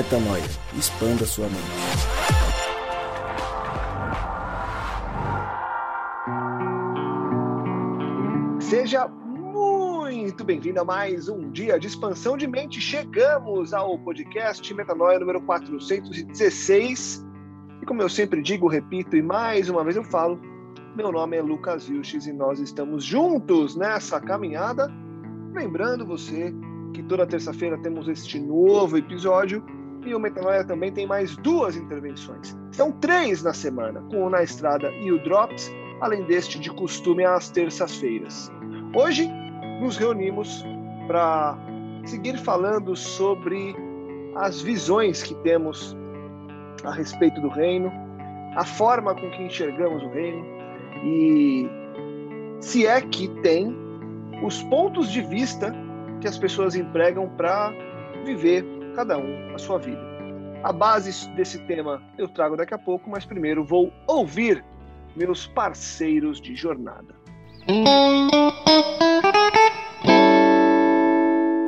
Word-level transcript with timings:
Metanoia. 0.00 0.42
Expanda 0.78 1.26
sua 1.26 1.46
mente. 1.46 1.60
Seja 8.62 9.06
muito 9.08 10.42
bem-vindo 10.42 10.80
a 10.80 10.84
mais 10.86 11.28
um 11.28 11.50
dia 11.50 11.78
de 11.78 11.86
expansão 11.86 12.38
de 12.38 12.46
mente. 12.46 12.80
Chegamos 12.80 13.74
ao 13.74 13.98
podcast 13.98 14.72
Metanoia 14.72 15.18
número 15.18 15.42
416. 15.42 17.26
E 17.82 17.84
como 17.84 18.00
eu 18.00 18.08
sempre 18.08 18.40
digo, 18.40 18.68
repito 18.68 19.18
e 19.18 19.22
mais 19.22 19.68
uma 19.68 19.84
vez 19.84 19.96
eu 19.96 20.04
falo, 20.04 20.40
meu 20.96 21.12
nome 21.12 21.36
é 21.36 21.42
Lucas 21.42 21.86
Vilches 21.86 22.26
e 22.26 22.32
nós 22.32 22.58
estamos 22.58 23.04
juntos 23.04 23.76
nessa 23.76 24.18
caminhada. 24.18 24.90
Lembrando 25.52 26.06
você 26.06 26.54
que 26.94 27.02
toda 27.02 27.26
terça-feira 27.26 27.76
temos 27.76 28.08
este 28.08 28.40
novo 28.40 28.96
episódio 28.96 29.62
e 30.04 30.14
o 30.14 30.20
Metanoia 30.20 30.64
também 30.64 30.92
tem 30.92 31.06
mais 31.06 31.36
duas 31.36 31.76
intervenções. 31.76 32.56
São 32.72 32.90
três 32.92 33.42
na 33.42 33.52
semana, 33.52 34.00
com 34.10 34.24
o 34.24 34.30
Na 34.30 34.42
Estrada 34.42 34.90
e 34.92 35.12
o 35.12 35.22
Drops, 35.22 35.70
além 36.00 36.24
deste 36.24 36.58
de 36.58 36.70
costume 36.70 37.24
às 37.24 37.50
terças-feiras. 37.50 38.50
Hoje 38.94 39.28
nos 39.80 39.96
reunimos 39.96 40.64
para 41.06 41.56
seguir 42.04 42.38
falando 42.38 42.96
sobre 42.96 43.74
as 44.36 44.60
visões 44.60 45.22
que 45.22 45.34
temos 45.36 45.96
a 46.84 46.92
respeito 46.92 47.40
do 47.40 47.48
reino, 47.48 47.92
a 48.56 48.64
forma 48.64 49.14
com 49.14 49.30
que 49.30 49.42
enxergamos 49.42 50.02
o 50.02 50.08
reino 50.08 50.44
e 51.04 51.68
se 52.60 52.86
é 52.86 53.00
que 53.00 53.28
tem 53.42 53.76
os 54.42 54.62
pontos 54.64 55.10
de 55.10 55.20
vista 55.22 55.74
que 56.20 56.28
as 56.28 56.38
pessoas 56.38 56.74
empregam 56.74 57.28
para 57.36 57.72
viver 58.24 58.64
cada 58.90 59.18
um 59.18 59.54
a 59.54 59.58
sua 59.58 59.78
vida. 59.78 60.00
A 60.62 60.72
base 60.72 61.28
desse 61.30 61.58
tema 61.66 62.02
eu 62.18 62.28
trago 62.28 62.56
daqui 62.56 62.74
a 62.74 62.78
pouco, 62.78 63.08
mas 63.08 63.24
primeiro 63.24 63.64
vou 63.64 63.92
ouvir 64.06 64.64
meus 65.16 65.46
parceiros 65.46 66.40
de 66.40 66.54
jornada. 66.54 67.14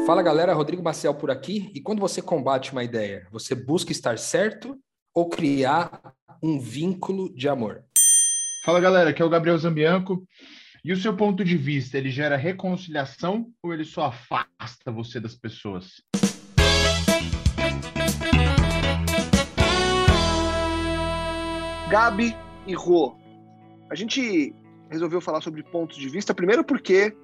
Fala 0.07 0.23
galera, 0.23 0.53
Rodrigo 0.53 0.83
Maciel 0.83 1.15
por 1.15 1.31
aqui. 1.31 1.71
E 1.75 1.81
quando 1.81 2.01
você 2.01 2.21
combate 2.21 2.73
uma 2.73 2.85
ideia, 2.85 3.27
você 3.31 3.55
busca 3.55 3.93
estar 3.93 4.19
certo 4.19 4.77
ou 5.15 5.29
criar 5.29 6.13
um 6.43 6.59
vínculo 6.59 7.33
de 7.35 7.49
amor? 7.49 7.85
Fala 8.65 8.81
galera, 8.81 9.11
aqui 9.11 9.23
é 9.23 9.25
o 9.25 9.31
Gabriel 9.31 9.57
Zambianco. 9.57 10.27
E 10.85 10.93
o 10.93 10.97
seu 10.97 11.17
ponto 11.17 11.45
de 11.45 11.57
vista, 11.57 11.97
ele 11.97 12.11
gera 12.11 12.37
reconciliação 12.37 13.47
ou 13.63 13.73
ele 13.73 13.85
só 13.85 14.07
afasta 14.07 14.91
você 14.91 15.21
das 15.21 15.37
pessoas? 15.37 16.03
Gabi 21.91 22.35
e 22.67 22.75
Rô, 22.75 23.15
a 23.91 23.95
gente 23.95 24.55
resolveu 24.89 25.21
falar 25.21 25.41
sobre 25.41 25.63
pontos 25.63 25.97
de 25.99 26.09
vista, 26.09 26.35
primeiro 26.35 26.65
porque 26.65 27.15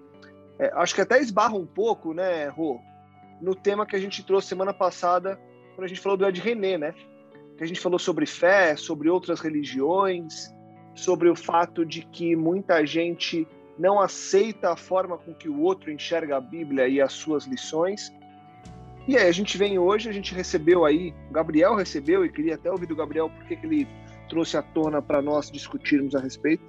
é, 0.58 0.70
acho 0.74 0.94
que 0.94 1.00
até 1.00 1.18
esbarra 1.18 1.54
um 1.54 1.66
pouco, 1.66 2.12
né, 2.12 2.48
Rô, 2.48 2.80
no 3.40 3.54
tema 3.54 3.86
que 3.86 3.96
a 3.96 3.98
gente 3.98 4.24
trouxe 4.24 4.48
semana 4.48 4.74
passada, 4.74 5.38
quando 5.74 5.84
a 5.84 5.88
gente 5.88 6.00
falou 6.00 6.18
do 6.18 6.26
Ed 6.26 6.40
René, 6.40 6.76
né? 6.76 6.94
Que 7.56 7.64
a 7.64 7.66
gente 7.66 7.80
falou 7.80 7.98
sobre 7.98 8.26
fé, 8.26 8.76
sobre 8.76 9.08
outras 9.08 9.40
religiões, 9.40 10.52
sobre 10.94 11.28
o 11.28 11.36
fato 11.36 11.84
de 11.86 12.02
que 12.02 12.34
muita 12.34 12.84
gente 12.84 13.46
não 13.78 14.00
aceita 14.00 14.72
a 14.72 14.76
forma 14.76 15.16
com 15.16 15.32
que 15.32 15.48
o 15.48 15.60
outro 15.60 15.90
enxerga 15.90 16.36
a 16.36 16.40
Bíblia 16.40 16.88
e 16.88 17.00
as 17.00 17.12
suas 17.12 17.46
lições. 17.46 18.12
E 19.08 19.16
aí 19.16 19.26
a 19.26 19.32
gente 19.32 19.56
vem 19.56 19.78
hoje, 19.78 20.06
a 20.06 20.12
gente 20.12 20.34
recebeu 20.34 20.84
aí, 20.84 21.14
o 21.30 21.32
Gabriel 21.32 21.74
recebeu, 21.74 22.26
e 22.26 22.28
queria 22.28 22.56
até 22.56 22.70
ouvir 22.70 22.84
do 22.84 22.94
Gabriel 22.94 23.30
porque 23.30 23.56
que 23.56 23.64
ele 23.64 23.88
trouxe 24.28 24.54
à 24.58 24.60
tona 24.60 25.00
para 25.00 25.22
nós 25.22 25.50
discutirmos 25.50 26.14
a 26.14 26.20
respeito. 26.20 26.62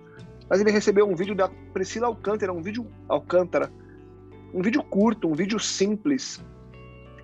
Mas 0.49 0.61
ele 0.61 0.71
recebeu 0.71 1.05
um 1.05 1.17
vídeo 1.17 1.35
da 1.35 1.49
Priscila 1.73 2.07
Alcântara, 2.07 2.53
um 2.53 2.61
vídeo 2.61 2.87
Alcântara, 3.09 3.69
um 4.53 4.61
vídeo 4.61 4.81
curto, 4.81 5.27
um 5.27 5.33
vídeo 5.33 5.59
simples, 5.59 6.41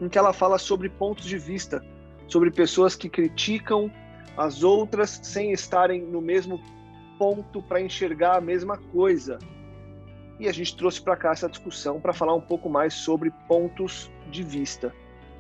em 0.02 0.10
que 0.10 0.18
ela 0.18 0.34
fala 0.34 0.58
sobre 0.58 0.90
pontos 0.90 1.24
de 1.24 1.38
vista, 1.38 1.82
sobre 2.28 2.52
pessoas 2.52 2.94
que 2.94 3.08
criticam 3.08 3.90
as 4.36 4.64
outras 4.64 5.22
sem 5.24 5.54
estarem 5.54 6.02
no 6.02 6.20
mesmo 6.20 6.60
ponto 7.18 7.62
para 7.62 7.80
enxergar 7.80 8.36
a 8.36 8.42
mesma 8.42 8.78
coisa. 8.78 9.40
E 10.42 10.50
a 10.50 10.52
gente 10.52 10.76
trouxe 10.76 11.02
para 11.02 11.16
cá 11.16 11.32
essa 11.32 11.48
discussão 11.48 12.02
para 12.02 12.12
falar 12.12 12.36
um 12.36 12.42
pouco 12.42 12.70
mais 12.70 12.94
sobre 12.94 13.32
pontos 13.48 14.12
de 14.30 14.44
vista. 14.44 14.94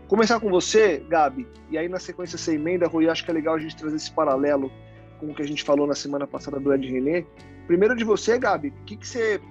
Começar 0.07 0.39
com 0.39 0.49
você, 0.49 1.03
Gabi, 1.09 1.47
e 1.69 1.77
aí 1.77 1.89
na 1.89 1.99
sequência 1.99 2.37
você 2.37 2.53
emenda, 2.55 2.87
Rui, 2.87 3.09
acho 3.09 3.25
que 3.25 3.31
é 3.31 3.33
legal 3.33 3.55
a 3.55 3.59
gente 3.59 3.75
trazer 3.75 3.95
esse 3.95 4.11
paralelo 4.11 4.71
com 5.19 5.27
o 5.27 5.33
que 5.33 5.41
a 5.41 5.47
gente 5.47 5.63
falou 5.63 5.87
na 5.87 5.95
semana 5.95 6.27
passada 6.27 6.59
do 6.59 6.71
Ed 6.71 6.87
René. 6.87 7.25
Primeiro 7.65 7.95
de 7.95 8.03
você, 8.03 8.37
Gabi, 8.37 8.67
o 8.67 8.85
que, 8.85 8.95
que 8.95 9.07
você 9.07 9.41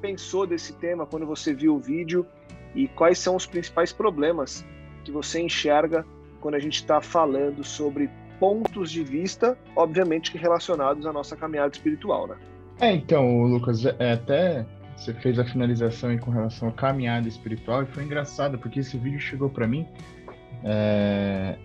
pensou 0.00 0.44
desse 0.44 0.72
tema 0.72 1.06
quando 1.06 1.24
você 1.24 1.54
viu 1.54 1.76
o 1.76 1.78
vídeo 1.78 2.26
e 2.74 2.88
quais 2.88 3.18
são 3.18 3.36
os 3.36 3.46
principais 3.46 3.92
problemas 3.92 4.64
que 5.04 5.12
você 5.12 5.40
enxerga 5.40 6.04
quando 6.40 6.56
a 6.56 6.58
gente 6.58 6.74
está 6.74 7.00
falando 7.00 7.62
sobre 7.62 8.10
pontos 8.40 8.90
de 8.90 9.04
vista, 9.04 9.56
obviamente 9.76 10.32
que 10.32 10.38
relacionados 10.38 11.06
à 11.06 11.12
nossa 11.12 11.36
caminhada 11.36 11.72
espiritual, 11.72 12.26
né? 12.26 12.36
É, 12.80 12.92
então, 12.92 13.44
Lucas, 13.44 13.84
é, 13.84 14.12
até 14.14 14.66
você 15.02 15.12
fez 15.14 15.38
a 15.38 15.44
finalização 15.44 16.10
aí 16.10 16.18
com 16.18 16.30
relação 16.30 16.68
à 16.68 16.72
caminhada 16.72 17.26
espiritual 17.26 17.82
e 17.82 17.86
foi 17.86 18.04
engraçado 18.04 18.56
porque 18.58 18.80
esse 18.80 18.96
vídeo 18.96 19.18
chegou 19.18 19.50
para 19.50 19.66
mim 19.66 19.86
é, 20.62 21.56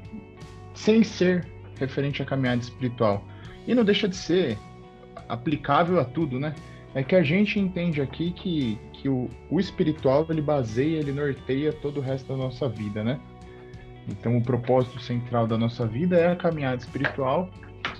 sem 0.74 1.04
ser 1.04 1.46
referente 1.80 2.22
à 2.22 2.26
caminhada 2.26 2.62
espiritual 2.62 3.24
e 3.68 3.76
não 3.76 3.84
deixa 3.86 4.08
de 4.08 4.16
ser 4.16 4.58
aplicável 5.30 6.00
a 6.00 6.06
tudo, 6.06 6.40
né? 6.40 6.56
É 6.96 7.04
que 7.04 7.16
a 7.16 7.22
gente 7.22 7.60
entende 7.60 8.02
aqui 8.02 8.32
que, 8.32 8.80
que 8.94 9.10
o, 9.10 9.30
o 9.52 9.60
espiritual 9.60 10.26
ele 10.30 10.42
baseia, 10.42 10.98
ele 10.98 11.12
norteia 11.12 11.72
todo 11.72 11.98
o 11.98 12.02
resto 12.02 12.30
da 12.30 12.38
nossa 12.38 12.68
vida, 12.68 13.04
né? 13.04 13.20
Então, 14.08 14.38
o 14.38 14.42
propósito 14.42 15.00
central 15.02 15.46
da 15.46 15.58
nossa 15.58 15.86
vida 15.86 16.18
é 16.18 16.32
a 16.32 16.36
caminhada 16.36 16.78
espiritual 16.78 17.50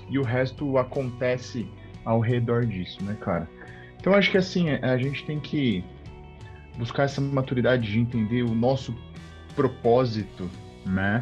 e 0.08 0.18
o 0.18 0.22
resto 0.22 0.78
acontece 0.78 1.68
ao 2.04 2.18
redor 2.18 2.64
disso, 2.64 3.04
né, 3.04 3.14
cara? 3.20 3.46
Então, 4.08 4.18
acho 4.18 4.30
que 4.30 4.38
assim, 4.38 4.70
a 4.70 4.96
gente 4.96 5.22
tem 5.26 5.38
que 5.38 5.84
buscar 6.78 7.02
essa 7.02 7.20
maturidade 7.20 7.92
de 7.92 7.98
entender 7.98 8.42
o 8.42 8.54
nosso 8.54 8.96
propósito, 9.54 10.48
né? 10.86 11.20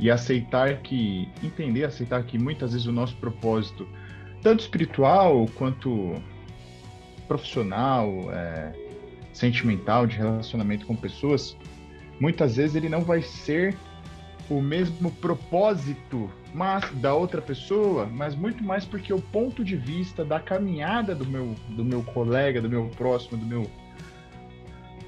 E 0.00 0.10
aceitar 0.10 0.78
que, 0.78 1.28
entender, 1.44 1.84
aceitar 1.84 2.24
que 2.24 2.36
muitas 2.36 2.72
vezes 2.72 2.88
o 2.88 2.92
nosso 2.92 3.14
propósito, 3.18 3.86
tanto 4.42 4.62
espiritual 4.62 5.46
quanto 5.54 6.20
profissional, 7.28 8.10
é, 8.32 8.72
sentimental, 9.32 10.04
de 10.04 10.16
relacionamento 10.16 10.86
com 10.86 10.96
pessoas, 10.96 11.56
muitas 12.18 12.56
vezes 12.56 12.74
ele 12.74 12.88
não 12.88 13.02
vai 13.02 13.22
ser 13.22 13.76
o 14.50 14.60
mesmo 14.60 15.12
propósito 15.12 16.28
mas 16.54 16.90
da 16.94 17.14
outra 17.14 17.40
pessoa, 17.42 18.06
mas 18.06 18.34
muito 18.34 18.62
mais 18.64 18.84
porque 18.84 19.12
o 19.12 19.20
ponto 19.20 19.64
de 19.64 19.76
vista 19.76 20.24
da 20.24 20.40
caminhada 20.40 21.14
do 21.14 21.26
meu, 21.26 21.54
do 21.70 21.84
meu 21.84 22.02
colega, 22.02 22.60
do 22.60 22.68
meu 22.68 22.88
próximo, 22.96 23.36
do 23.36 23.46
meu 23.46 23.70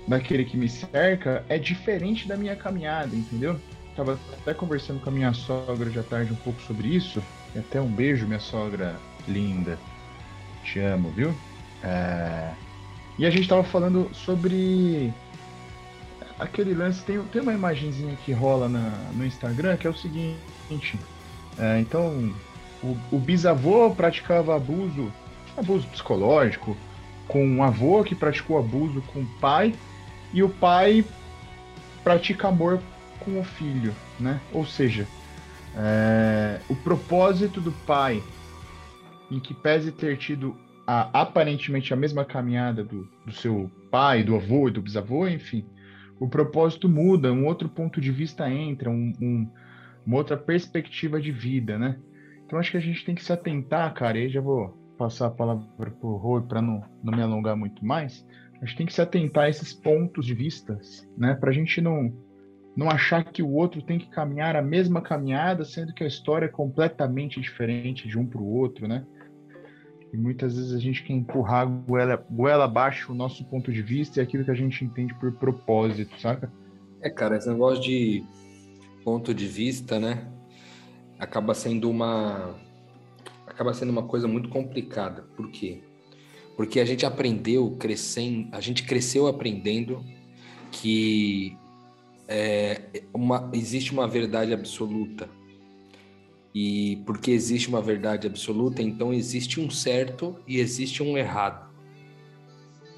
daquele 0.06 0.44
que 0.44 0.56
me 0.56 0.68
cerca 0.68 1.44
é 1.48 1.58
diferente 1.58 2.26
da 2.26 2.36
minha 2.36 2.56
caminhada, 2.56 3.14
entendeu? 3.14 3.58
Tava 3.94 4.18
até 4.40 4.52
conversando 4.52 5.00
com 5.00 5.08
a 5.08 5.12
minha 5.12 5.32
sogra 5.32 5.88
de 5.88 6.02
tarde 6.02 6.32
um 6.32 6.36
pouco 6.36 6.60
sobre 6.62 6.88
isso. 6.88 7.22
E 7.54 7.58
até 7.58 7.80
um 7.80 7.88
beijo, 7.88 8.26
minha 8.26 8.40
sogra 8.40 8.96
linda. 9.28 9.78
Te 10.64 10.80
amo, 10.80 11.10
viu? 11.10 11.34
É... 11.82 12.52
E 13.18 13.26
a 13.26 13.30
gente 13.30 13.48
tava 13.48 13.62
falando 13.62 14.10
sobre 14.14 15.12
aquele 16.38 16.74
lance, 16.74 17.02
tem, 17.04 17.22
tem 17.24 17.42
uma 17.42 17.52
imagenzinha 17.52 18.16
que 18.24 18.32
rola 18.32 18.68
na, 18.68 18.90
no 19.12 19.24
Instagram 19.24 19.76
que 19.76 19.86
é 19.86 19.90
o 19.90 19.96
seguinte. 19.96 20.98
É, 21.60 21.78
então, 21.78 22.32
o, 22.82 22.96
o, 23.12 23.18
bisavô 23.18 23.90
praticava 23.90 24.56
abuso, 24.56 25.12
abuso 25.56 25.86
psicológico, 25.88 26.74
com 27.28 27.46
um 27.46 27.62
avô 27.62 28.02
que 28.02 28.14
praticou 28.14 28.58
abuso 28.58 29.02
com 29.12 29.20
o 29.20 29.26
pai, 29.40 29.74
e 30.32 30.42
o 30.42 30.48
pai 30.48 31.04
pratica 32.02 32.48
amor 32.48 32.80
com 33.18 33.38
o 33.38 33.44
filho, 33.44 33.94
né? 34.18 34.40
Ou 34.52 34.64
seja, 34.64 35.06
é, 35.76 36.60
o 36.68 36.74
propósito 36.74 37.60
do 37.60 37.72
pai, 37.72 38.22
em 39.30 39.38
que 39.38 39.52
pese 39.52 39.92
ter 39.92 40.16
tido 40.16 40.56
a, 40.86 41.20
aparentemente 41.20 41.92
a 41.92 41.96
mesma 41.96 42.24
caminhada 42.24 42.82
do, 42.82 43.06
do 43.26 43.32
seu 43.32 43.70
pai, 43.90 44.22
do 44.22 44.34
avô 44.34 44.68
e 44.68 44.72
do 44.72 44.80
bisavô, 44.80 45.28
enfim, 45.28 45.64
o 46.18 46.28
propósito 46.28 46.88
muda, 46.88 47.32
um 47.32 47.46
outro 47.46 47.68
ponto 47.68 48.00
de 48.00 48.10
vista 48.10 48.50
entra, 48.50 48.90
um, 48.90 49.12
um, 49.20 49.48
uma 50.06 50.16
outra 50.16 50.36
perspectiva 50.36 51.20
de 51.20 51.32
vida, 51.32 51.78
né? 51.78 51.98
Então 52.44 52.58
acho 52.58 52.70
que 52.70 52.76
a 52.76 52.80
gente 52.80 53.04
tem 53.04 53.14
que 53.14 53.24
se 53.24 53.32
atentar, 53.32 53.92
cara, 53.94 54.18
e 54.18 54.28
já 54.28 54.40
vou 54.40 54.76
passar 54.98 55.26
a 55.26 55.30
palavra 55.30 55.66
pro 56.00 56.16
Rui 56.16 56.42
para 56.42 56.60
não, 56.60 56.82
não 57.02 57.16
me 57.16 57.22
alongar 57.22 57.56
muito 57.56 57.84
mais. 57.84 58.26
A 58.60 58.66
gente 58.66 58.76
tem 58.76 58.86
que 58.86 58.92
se 58.92 59.00
atentar 59.00 59.44
a 59.44 59.48
esses 59.48 59.72
pontos 59.72 60.26
de 60.26 60.34
vista, 60.34 60.78
né? 61.16 61.34
Para 61.34 61.50
a 61.50 61.52
gente 61.52 61.80
não, 61.80 62.12
não 62.76 62.90
achar 62.90 63.24
que 63.24 63.42
o 63.42 63.52
outro 63.52 63.80
tem 63.82 63.98
que 63.98 64.10
caminhar 64.10 64.56
a 64.56 64.62
mesma 64.62 65.00
caminhada, 65.00 65.64
sendo 65.64 65.94
que 65.94 66.04
a 66.04 66.06
história 66.06 66.46
é 66.46 66.48
completamente 66.48 67.40
diferente 67.40 68.06
de 68.06 68.18
um 68.18 68.26
para 68.26 68.40
o 68.40 68.52
outro, 68.52 68.86
né? 68.86 69.06
E 70.12 70.16
muitas 70.16 70.56
vezes 70.56 70.72
a 70.74 70.78
gente 70.78 71.04
quer 71.04 71.12
empurrar 71.12 71.66
goela, 71.68 72.16
goela 72.28 72.64
abaixo 72.64 73.12
o 73.12 73.14
nosso 73.14 73.44
ponto 73.44 73.72
de 73.72 73.80
vista 73.80 74.18
e 74.18 74.22
aquilo 74.22 74.44
que 74.44 74.50
a 74.50 74.54
gente 74.54 74.84
entende 74.84 75.14
por 75.14 75.32
propósito, 75.32 76.20
saca? 76.20 76.52
É, 77.00 77.08
cara, 77.08 77.36
esse 77.36 77.48
negócio 77.48 77.82
de 77.82 78.24
ponto 79.04 79.34
de 79.34 79.46
vista, 79.46 79.98
né? 79.98 80.28
Acaba 81.18 81.54
sendo 81.54 81.90
uma 81.90 82.54
acaba 83.46 83.74
sendo 83.74 83.90
uma 83.90 84.04
coisa 84.04 84.26
muito 84.26 84.48
complicada. 84.48 85.22
Por 85.36 85.50
quê? 85.50 85.82
Porque 86.56 86.80
a 86.80 86.84
gente 86.84 87.04
aprendeu 87.04 87.76
crescendo, 87.78 88.48
a 88.52 88.60
gente 88.60 88.84
cresceu 88.84 89.26
aprendendo 89.26 90.04
que 90.70 91.56
é, 92.28 93.02
uma, 93.12 93.50
existe 93.52 93.92
uma 93.92 94.06
verdade 94.06 94.52
absoluta. 94.52 95.28
E 96.54 97.02
porque 97.06 97.30
existe 97.30 97.68
uma 97.68 97.80
verdade 97.80 98.26
absoluta, 98.26 98.82
então 98.82 99.12
existe 99.12 99.60
um 99.60 99.70
certo 99.70 100.36
e 100.46 100.58
existe 100.58 101.02
um 101.02 101.16
errado. 101.16 101.69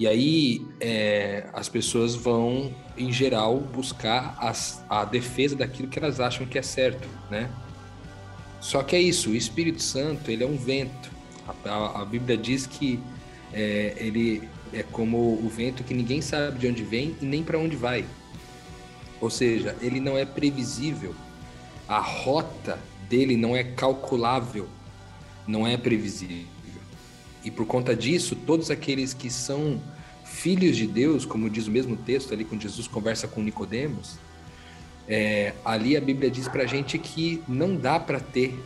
E 0.03 0.07
aí 0.07 0.67
é, 0.81 1.45
as 1.53 1.69
pessoas 1.69 2.13
vão, 2.13 2.75
em 2.97 3.09
geral, 3.09 3.57
buscar 3.57 4.35
as, 4.37 4.83
a 4.89 5.05
defesa 5.05 5.55
daquilo 5.55 5.87
que 5.87 5.97
elas 5.97 6.19
acham 6.19 6.45
que 6.45 6.59
é 6.59 6.61
certo, 6.61 7.07
né? 7.31 7.49
Só 8.59 8.83
que 8.83 8.97
é 8.97 9.01
isso, 9.01 9.29
o 9.29 9.33
Espírito 9.33 9.81
Santo, 9.81 10.29
ele 10.29 10.43
é 10.43 10.45
um 10.45 10.57
vento. 10.57 11.09
A, 11.47 11.69
a, 11.69 12.01
a 12.01 12.05
Bíblia 12.05 12.35
diz 12.35 12.67
que 12.67 12.99
é, 13.53 13.93
ele 13.95 14.49
é 14.73 14.83
como 14.83 15.17
o 15.41 15.47
vento 15.47 15.85
que 15.85 15.93
ninguém 15.93 16.21
sabe 16.21 16.59
de 16.59 16.67
onde 16.67 16.83
vem 16.83 17.15
e 17.21 17.25
nem 17.25 17.41
para 17.41 17.57
onde 17.57 17.77
vai. 17.77 18.03
Ou 19.21 19.29
seja, 19.29 19.73
ele 19.79 20.01
não 20.01 20.17
é 20.17 20.25
previsível. 20.25 21.15
A 21.87 21.99
rota 21.99 22.77
dele 23.07 23.37
não 23.37 23.55
é 23.55 23.63
calculável, 23.63 24.67
não 25.47 25.65
é 25.65 25.77
previsível. 25.77 26.52
E 27.43 27.51
por 27.51 27.65
conta 27.65 27.95
disso, 27.95 28.35
todos 28.35 28.71
aqueles 28.71 29.13
que 29.13 29.29
são 29.29 29.81
filhos 30.23 30.77
de 30.77 30.87
Deus, 30.87 31.25
como 31.25 31.49
diz 31.49 31.67
o 31.67 31.71
mesmo 31.71 31.95
texto 31.95 32.33
ali 32.33 32.43
quando 32.43 32.61
Jesus 32.61 32.87
conversa 32.87 33.27
com 33.27 33.41
Nicodemos, 33.41 34.17
é, 35.07 35.53
ali 35.65 35.97
a 35.97 36.01
Bíblia 36.01 36.31
diz 36.31 36.47
para 36.47 36.63
a 36.63 36.65
gente 36.65 36.97
que 36.97 37.43
não 37.47 37.75
dá 37.75 37.99
para 37.99 38.19
ter 38.19 38.57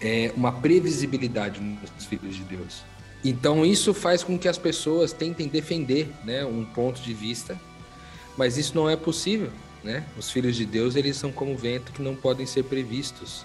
é, 0.00 0.32
uma 0.36 0.52
previsibilidade 0.52 1.60
nos 1.60 2.06
filhos 2.06 2.34
de 2.34 2.42
Deus. 2.44 2.82
Então 3.24 3.66
isso 3.66 3.92
faz 3.92 4.22
com 4.22 4.38
que 4.38 4.48
as 4.48 4.58
pessoas 4.58 5.12
tentem 5.12 5.48
defender, 5.48 6.08
né, 6.24 6.44
um 6.44 6.64
ponto 6.64 7.00
de 7.00 7.12
vista, 7.12 7.60
mas 8.36 8.56
isso 8.56 8.74
não 8.74 8.88
é 8.88 8.96
possível, 8.96 9.50
né? 9.82 10.04
Os 10.16 10.30
filhos 10.30 10.54
de 10.54 10.64
Deus 10.64 10.94
eles 10.94 11.16
são 11.16 11.32
como 11.32 11.56
vento 11.56 11.92
que 11.92 12.00
não 12.00 12.14
podem 12.14 12.46
ser 12.46 12.64
previstos. 12.64 13.44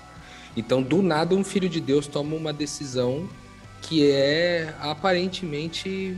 Então 0.55 0.81
do 0.81 1.01
nada 1.01 1.35
um 1.35 1.43
filho 1.43 1.67
de 1.67 1.81
Deus 1.81 2.05
toma 2.05 2.35
uma 2.35 2.53
decisão 2.53 3.27
que 3.83 4.09
é 4.09 4.73
aparentemente 4.79 6.17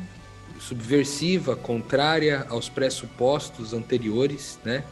subversiva, 0.60 1.56
contrária 1.56 2.46
aos 2.48 2.70
pressupostos 2.70 3.74
anteriores, 3.74 4.60
né? 4.64 4.84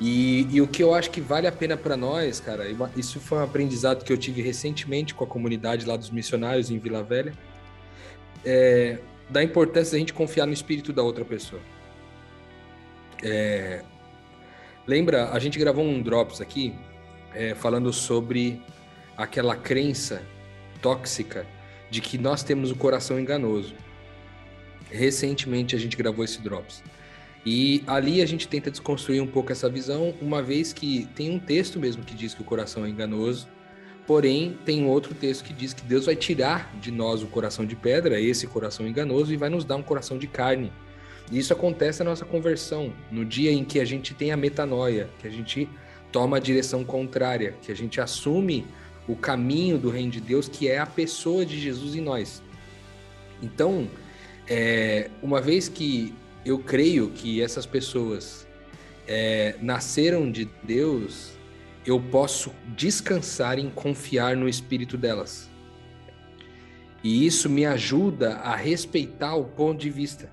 E, 0.00 0.46
e, 0.50 0.60
o 0.60 0.68
que 0.68 0.82
eu 0.82 0.94
acho 0.94 1.10
que 1.10 1.20
vale 1.20 1.46
a 1.46 1.52
pena 1.52 1.76
para 1.76 1.96
nós, 1.96 2.38
cara, 2.38 2.66
isso 2.96 3.18
foi 3.18 3.38
um 3.38 3.42
aprendizado 3.42 4.04
que 4.04 4.12
eu 4.12 4.16
tive 4.16 4.42
recentemente 4.42 5.12
com 5.12 5.24
a 5.24 5.26
comunidade 5.26 5.84
lá 5.84 5.96
dos 5.96 6.10
missionários 6.10 6.70
em 6.70 6.78
Vila 6.78 7.02
Velha, 7.02 7.32
é, 8.44 8.98
da 9.28 9.42
importância 9.42 9.92
da 9.92 9.98
gente 9.98 10.12
confiar 10.12 10.46
no 10.46 10.52
espírito 10.52 10.92
da 10.92 11.02
outra 11.02 11.24
pessoa. 11.24 11.60
É, 13.24 13.82
lembra, 14.86 15.30
a 15.30 15.38
gente 15.40 15.58
gravou 15.58 15.84
um 15.84 16.00
Drops 16.00 16.40
aqui 16.40 16.74
é, 17.34 17.54
falando 17.56 17.92
sobre 17.92 18.62
aquela 19.16 19.56
crença 19.56 20.22
tóxica 20.80 21.44
de 21.90 22.00
que 22.00 22.18
nós 22.18 22.42
temos 22.42 22.70
o 22.70 22.76
coração 22.76 23.18
enganoso. 23.18 23.74
Recentemente 24.90 25.76
a 25.76 25.78
gente 25.78 25.96
gravou 25.96 26.24
esse 26.24 26.40
Drops. 26.40 26.82
E 27.44 27.82
ali 27.86 28.20
a 28.20 28.26
gente 28.26 28.48
tenta 28.48 28.70
desconstruir 28.70 29.22
um 29.22 29.26
pouco 29.26 29.52
essa 29.52 29.68
visão, 29.68 30.14
uma 30.20 30.42
vez 30.42 30.72
que 30.72 31.08
tem 31.14 31.30
um 31.30 31.38
texto 31.38 31.78
mesmo 31.78 32.02
que 32.02 32.14
diz 32.14 32.34
que 32.34 32.42
o 32.42 32.44
coração 32.44 32.84
é 32.84 32.88
enganoso, 32.88 33.48
porém 34.06 34.58
tem 34.64 34.86
outro 34.86 35.14
texto 35.14 35.44
que 35.44 35.52
diz 35.52 35.72
que 35.72 35.82
Deus 35.82 36.06
vai 36.06 36.16
tirar 36.16 36.74
de 36.80 36.90
nós 36.90 37.22
o 37.22 37.26
coração 37.26 37.64
de 37.64 37.76
pedra, 37.76 38.20
esse 38.20 38.46
coração 38.46 38.86
enganoso, 38.86 39.32
e 39.32 39.36
vai 39.36 39.48
nos 39.48 39.64
dar 39.64 39.76
um 39.76 39.82
coração 39.82 40.18
de 40.18 40.26
carne. 40.26 40.72
E 41.30 41.38
isso 41.38 41.52
acontece 41.52 42.02
na 42.02 42.10
nossa 42.10 42.24
conversão, 42.24 42.92
no 43.10 43.24
dia 43.24 43.52
em 43.52 43.64
que 43.64 43.80
a 43.80 43.84
gente 43.84 44.14
tem 44.14 44.32
a 44.32 44.36
metanoia, 44.36 45.08
que 45.18 45.26
a 45.26 45.30
gente 45.30 45.68
toma 46.10 46.38
a 46.38 46.40
direção 46.40 46.84
contrária, 46.84 47.54
que 47.62 47.70
a 47.70 47.76
gente 47.76 48.00
assume 48.00 48.66
o 49.08 49.16
caminho 49.16 49.78
do 49.78 49.88
reino 49.88 50.12
de 50.12 50.20
Deus, 50.20 50.48
que 50.48 50.68
é 50.68 50.78
a 50.78 50.86
pessoa 50.86 51.44
de 51.44 51.58
Jesus 51.58 51.96
em 51.96 52.00
nós. 52.00 52.42
Então, 53.42 53.88
é, 54.46 55.10
uma 55.22 55.40
vez 55.40 55.68
que 55.68 56.14
eu 56.44 56.58
creio 56.58 57.10
que 57.10 57.42
essas 57.42 57.66
pessoas 57.66 58.46
é, 59.06 59.56
nasceram 59.60 60.30
de 60.30 60.44
Deus, 60.62 61.32
eu 61.86 62.00
posso 62.00 62.52
descansar 62.76 63.58
em 63.58 63.70
confiar 63.70 64.36
no 64.36 64.48
espírito 64.48 64.96
delas. 64.96 65.48
E 67.02 67.26
isso 67.26 67.48
me 67.48 67.64
ajuda 67.64 68.34
a 68.36 68.54
respeitar 68.54 69.34
o 69.34 69.44
ponto 69.44 69.80
de 69.80 69.88
vista, 69.88 70.30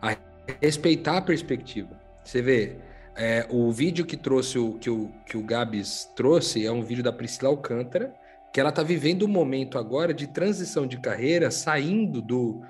a 0.00 0.16
respeitar 0.60 1.18
a 1.18 1.22
perspectiva. 1.22 2.00
Você 2.24 2.40
vê, 2.40 2.76
é, 3.20 3.46
o 3.50 3.70
vídeo 3.70 4.06
que 4.06 4.16
trouxe 4.16 4.58
o 4.58 4.78
que, 4.78 4.88
o 4.88 5.12
que 5.26 5.36
o 5.36 5.42
Gabs 5.42 6.10
trouxe 6.16 6.64
é 6.64 6.72
um 6.72 6.82
vídeo 6.82 7.04
da 7.04 7.12
Priscila 7.12 7.50
Alcântara, 7.50 8.14
que 8.50 8.58
ela 8.58 8.70
está 8.70 8.82
vivendo 8.82 9.26
um 9.26 9.28
momento 9.28 9.76
agora 9.76 10.14
de 10.14 10.26
transição 10.26 10.86
de 10.86 10.98
carreira, 10.98 11.50
saindo 11.50 12.22
do, 12.22 12.62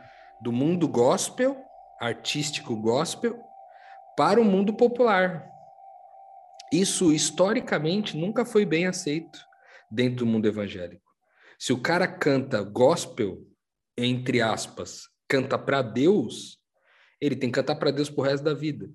do 0.42 0.50
mundo 0.50 0.88
gospel 0.88 1.56
artístico 2.00 2.74
gospel 2.74 3.40
para 4.16 4.40
o 4.40 4.44
mundo 4.44 4.74
popular. 4.74 5.48
Isso 6.72 7.12
historicamente 7.12 8.16
nunca 8.16 8.44
foi 8.44 8.64
bem 8.64 8.86
aceito 8.86 9.38
dentro 9.88 10.24
do 10.24 10.26
mundo 10.26 10.48
evangélico. 10.48 11.04
Se 11.60 11.72
o 11.72 11.80
cara 11.80 12.08
canta 12.08 12.60
gospel, 12.60 13.38
entre 13.96 14.42
aspas, 14.42 15.02
canta 15.28 15.56
para 15.56 15.80
Deus, 15.80 16.58
ele 17.20 17.36
tem 17.36 17.50
que 17.50 17.54
cantar 17.54 17.76
para 17.76 17.92
Deus 17.92 18.10
pro 18.10 18.24
resto 18.24 18.42
da 18.42 18.54
vida. 18.54 18.90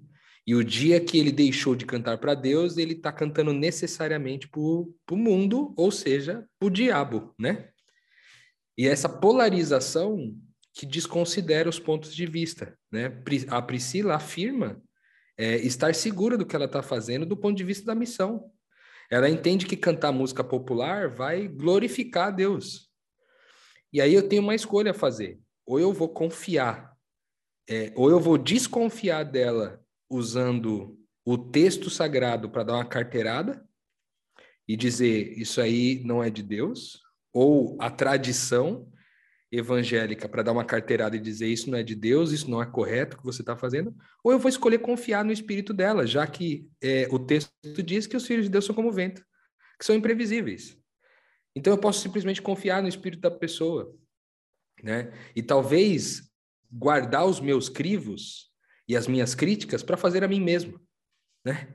E 0.47 0.53
o 0.53 0.63
dia 0.63 0.99
que 0.99 1.17
ele 1.17 1.31
deixou 1.31 1.75
de 1.75 1.85
cantar 1.85 2.19
para 2.19 2.35
Deus, 2.35 2.77
ele 2.77 2.93
está 2.93 3.11
cantando 3.11 3.51
necessariamente 3.51 4.47
para 4.47 4.61
o 4.61 5.17
mundo, 5.17 5.73
ou 5.75 5.91
seja, 5.91 6.47
para 6.59 6.67
o 6.67 6.71
diabo, 6.71 7.33
né? 7.39 7.69
E 8.77 8.87
essa 8.87 9.09
polarização 9.09 10.35
que 10.75 10.85
desconsidera 10.85 11.69
os 11.69 11.79
pontos 11.79 12.13
de 12.13 12.25
vista. 12.25 12.77
Né? 12.91 13.05
A 13.47 13.61
Priscila 13.61 14.15
afirma 14.15 14.81
é, 15.37 15.55
estar 15.57 15.95
segura 15.95 16.37
do 16.37 16.45
que 16.45 16.55
ela 16.55 16.65
está 16.65 16.83
fazendo 16.83 17.25
do 17.25 17.37
ponto 17.37 17.55
de 17.57 17.63
vista 17.63 17.85
da 17.85 17.95
missão. 17.95 18.51
Ela 19.09 19.29
entende 19.29 19.65
que 19.65 19.77
cantar 19.77 20.11
música 20.11 20.43
popular 20.43 21.07
vai 21.07 21.47
glorificar 21.47 22.27
a 22.27 22.31
Deus. 22.31 22.89
E 23.93 24.01
aí 24.01 24.13
eu 24.13 24.27
tenho 24.27 24.41
uma 24.41 24.55
escolha 24.55 24.91
a 24.91 24.95
fazer. 24.95 25.39
Ou 25.65 25.79
eu 25.79 25.93
vou 25.93 26.09
confiar, 26.09 26.93
é, 27.69 27.93
ou 27.95 28.09
eu 28.09 28.19
vou 28.19 28.37
desconfiar 28.37 29.23
dela 29.23 29.81
usando 30.15 30.97
o 31.25 31.37
texto 31.37 31.89
sagrado 31.89 32.49
para 32.49 32.63
dar 32.63 32.73
uma 32.73 32.85
carteirada 32.85 33.67
e 34.67 34.75
dizer 34.75 35.37
isso 35.37 35.61
aí 35.61 36.01
não 36.03 36.23
é 36.23 36.29
de 36.29 36.41
Deus, 36.41 37.01
ou 37.33 37.77
a 37.79 37.89
tradição 37.89 38.91
evangélica 39.51 40.27
para 40.27 40.43
dar 40.43 40.51
uma 40.51 40.65
carteirada 40.65 41.15
e 41.15 41.19
dizer 41.19 41.47
isso 41.47 41.69
não 41.69 41.77
é 41.77 41.83
de 41.83 41.95
Deus, 41.95 42.31
isso 42.31 42.49
não 42.49 42.61
é 42.61 42.65
correto 42.65 43.15
o 43.15 43.19
que 43.19 43.25
você 43.25 43.41
está 43.41 43.55
fazendo, 43.55 43.95
ou 44.23 44.31
eu 44.31 44.39
vou 44.39 44.49
escolher 44.49 44.79
confiar 44.79 45.23
no 45.23 45.31
espírito 45.31 45.73
dela, 45.73 46.05
já 46.05 46.25
que 46.25 46.67
é, 46.81 47.07
o 47.11 47.19
texto 47.19 47.51
diz 47.83 48.07
que 48.07 48.17
os 48.17 48.25
filhos 48.25 48.45
de 48.45 48.51
Deus 48.51 48.65
são 48.65 48.75
como 48.75 48.91
vento, 48.91 49.23
que 49.79 49.85
são 49.85 49.95
imprevisíveis. 49.95 50.77
Então 51.55 51.71
eu 51.71 51.77
posso 51.77 52.01
simplesmente 52.01 52.41
confiar 52.41 52.81
no 52.81 52.89
espírito 52.89 53.21
da 53.21 53.31
pessoa, 53.31 53.95
né? 54.83 55.13
E 55.35 55.41
talvez 55.41 56.29
guardar 56.71 57.25
os 57.25 57.39
meus 57.39 57.69
crivos 57.69 58.51
e 58.87 58.95
as 58.95 59.07
minhas 59.07 59.35
críticas 59.35 59.83
para 59.83 59.97
fazer 59.97 60.23
a 60.23 60.27
mim 60.27 60.39
mesmo, 60.39 60.79
né? 61.43 61.73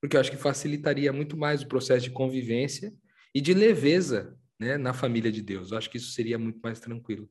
Porque 0.00 0.16
eu 0.16 0.20
acho 0.20 0.30
que 0.30 0.36
facilitaria 0.36 1.12
muito 1.12 1.36
mais 1.36 1.62
o 1.62 1.68
processo 1.68 2.04
de 2.04 2.10
convivência 2.10 2.92
e 3.34 3.40
de 3.40 3.54
leveza 3.54 4.36
né, 4.58 4.76
na 4.76 4.92
família 4.92 5.32
de 5.32 5.42
Deus. 5.42 5.70
Eu 5.70 5.78
acho 5.78 5.90
que 5.90 5.96
isso 5.96 6.12
seria 6.12 6.38
muito 6.38 6.60
mais 6.62 6.78
tranquilo. 6.78 7.28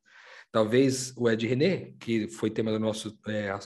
Talvez 0.52 1.14
o 1.16 1.30
Ed 1.30 1.46
René, 1.46 1.94
que 2.00 2.28
foi 2.28 2.50
tema 2.50 2.72
do 2.72 2.80
nosso 2.80 3.18
é, 3.28 3.58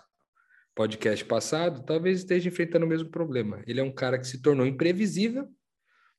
podcast 0.75 1.23
passado, 1.25 1.83
talvez 1.85 2.19
esteja 2.19 2.49
enfrentando 2.49 2.85
o 2.85 2.89
mesmo 2.89 3.09
problema. 3.09 3.63
Ele 3.65 3.79
é 3.79 3.83
um 3.83 3.91
cara 3.91 4.19
que 4.19 4.27
se 4.27 4.41
tornou 4.41 4.65
imprevisível 4.65 5.47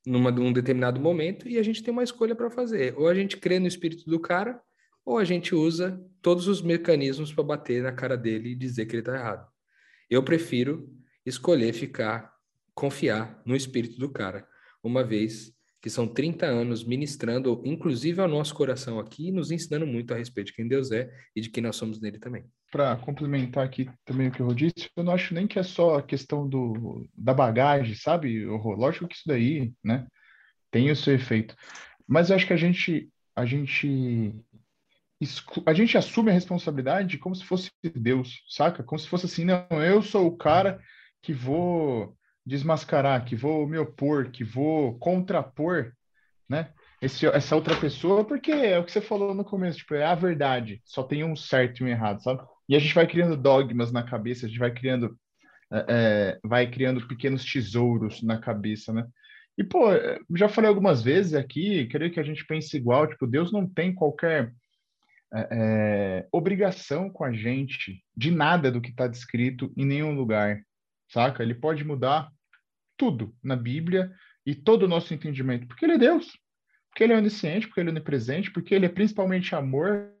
numa, 0.05 0.31
num 0.31 0.51
determinado 0.51 0.99
momento 0.99 1.47
e 1.47 1.57
a 1.57 1.63
gente 1.63 1.83
tem 1.83 1.91
uma 1.91 2.03
escolha 2.03 2.35
para 2.35 2.49
fazer. 2.49 2.93
Ou 2.97 3.07
a 3.07 3.13
gente 3.13 3.37
crê 3.37 3.59
no 3.59 3.67
espírito 3.67 4.09
do 4.09 4.19
cara, 4.19 4.61
ou 5.05 5.17
a 5.17 5.23
gente 5.23 5.55
usa 5.55 6.01
todos 6.21 6.47
os 6.47 6.61
mecanismos 6.61 7.33
para 7.33 7.43
bater 7.43 7.81
na 7.81 7.91
cara 7.91 8.17
dele 8.17 8.49
e 8.49 8.55
dizer 8.55 8.85
que 8.85 8.93
ele 8.93 9.01
está 9.01 9.15
errado. 9.15 9.47
Eu 10.09 10.23
prefiro 10.23 10.89
escolher 11.25 11.73
ficar 11.73 12.33
confiar 12.73 13.41
no 13.45 13.57
espírito 13.57 13.99
do 13.99 14.09
cara, 14.09 14.47
uma 14.81 15.03
vez 15.03 15.53
que 15.81 15.89
são 15.89 16.07
30 16.07 16.45
anos 16.45 16.83
ministrando, 16.83 17.61
inclusive 17.65 18.21
ao 18.21 18.27
nosso 18.27 18.53
coração 18.53 18.99
aqui, 18.99 19.31
nos 19.31 19.49
ensinando 19.51 19.87
muito 19.87 20.13
a 20.13 20.17
respeito 20.17 20.47
de 20.47 20.53
quem 20.53 20.67
Deus 20.67 20.91
é 20.91 21.09
e 21.35 21.41
de 21.41 21.49
quem 21.49 21.63
nós 21.63 21.75
somos 21.75 22.01
nele 22.01 22.19
também. 22.19 22.45
Para 22.71 22.97
complementar 22.97 23.65
aqui 23.65 23.89
também 24.05 24.27
o 24.27 24.31
que 24.31 24.41
eu 24.41 24.53
disse, 24.53 24.89
eu 24.95 25.03
não 25.03 25.13
acho 25.13 25.33
nem 25.33 25.47
que 25.47 25.57
é 25.57 25.63
só 25.63 25.95
a 25.95 26.03
questão 26.03 26.47
do, 26.47 27.07
da 27.17 27.33
bagagem, 27.33 27.95
sabe? 27.95 28.45
Lógico 28.45 29.07
que 29.07 29.15
isso 29.15 29.27
daí, 29.27 29.73
né, 29.83 30.05
tem 30.69 30.91
o 30.91 30.95
seu 30.95 31.15
efeito. 31.15 31.55
Mas 32.07 32.29
eu 32.29 32.35
acho 32.35 32.47
que 32.47 32.53
a 32.53 32.57
gente, 32.57 33.09
a 33.35 33.45
gente, 33.45 34.35
a 35.65 35.73
gente 35.73 35.97
assume 35.97 36.29
a 36.29 36.33
responsabilidade 36.33 37.17
como 37.17 37.35
se 37.35 37.43
fosse 37.43 37.69
Deus, 37.95 38.41
saca? 38.47 38.83
Como 38.83 38.97
se 38.97 39.07
fosse 39.07 39.25
assim, 39.25 39.43
não, 39.43 39.65
eu 39.83 40.01
sou 40.01 40.27
o 40.27 40.37
cara 40.37 40.79
que 41.21 41.33
vou 41.33 42.15
desmascarar, 42.45 43.25
que 43.25 43.35
vou 43.35 43.67
me 43.67 43.77
opor, 43.77 44.31
que 44.31 44.43
vou 44.43 44.97
contrapor, 44.97 45.91
né? 46.47 46.71
Esse, 47.01 47.25
essa 47.27 47.55
outra 47.55 47.75
pessoa, 47.75 48.25
porque 48.25 48.51
é 48.51 48.77
o 48.79 48.83
que 48.83 48.91
você 48.91 49.01
falou 49.01 49.33
no 49.33 49.45
começo, 49.45 49.77
tipo, 49.77 49.93
é 49.93 50.05
a 50.05 50.15
verdade, 50.15 50.81
só 50.83 51.03
tem 51.03 51.23
um 51.23 51.35
certo 51.35 51.79
e 51.79 51.83
um 51.83 51.87
errado, 51.87 52.21
sabe? 52.21 52.41
E 52.67 52.75
a 52.75 52.79
gente 52.79 52.93
vai 52.93 53.07
criando 53.07 53.37
dogmas 53.37 53.91
na 53.91 54.03
cabeça, 54.03 54.45
a 54.45 54.49
gente 54.49 54.59
vai 54.59 54.73
criando, 54.73 55.17
é, 55.71 56.39
vai 56.43 56.69
criando 56.69 57.07
pequenos 57.07 57.43
tesouros 57.45 58.21
na 58.21 58.37
cabeça, 58.37 58.91
né? 58.93 59.05
E, 59.57 59.63
pô, 59.63 59.89
já 60.35 60.47
falei 60.47 60.69
algumas 60.69 61.03
vezes 61.03 61.33
aqui, 61.33 61.85
queria 61.87 62.09
que 62.09 62.19
a 62.19 62.23
gente 62.23 62.45
pense 62.45 62.75
igual, 62.75 63.07
tipo, 63.07 63.27
Deus 63.27 63.51
não 63.51 63.67
tem 63.67 63.93
qualquer 63.93 64.53
é, 65.33 65.47
é 65.51 66.27
obrigação 66.31 67.09
com 67.09 67.23
a 67.23 67.31
gente 67.31 68.03
de 68.15 68.31
nada 68.31 68.71
do 68.71 68.81
que 68.81 68.89
está 68.89 69.07
descrito 69.07 69.71
em 69.77 69.85
nenhum 69.85 70.13
lugar, 70.13 70.61
saca? 71.11 71.43
Ele 71.43 71.55
pode 71.55 71.83
mudar 71.83 72.29
tudo 72.97 73.35
na 73.43 73.55
Bíblia 73.55 74.11
e 74.45 74.53
todo 74.53 74.83
o 74.83 74.87
nosso 74.87 75.13
entendimento, 75.13 75.67
porque 75.67 75.85
ele 75.85 75.93
é 75.93 75.97
Deus, 75.97 76.37
porque 76.89 77.03
ele 77.03 77.13
é 77.13 77.17
onisciente, 77.17 77.67
porque 77.67 77.79
ele 77.79 77.89
é 77.89 77.91
onipresente, 77.91 78.51
porque 78.51 78.73
ele 78.73 78.85
é 78.85 78.89
principalmente 78.89 79.55
amor, 79.55 80.11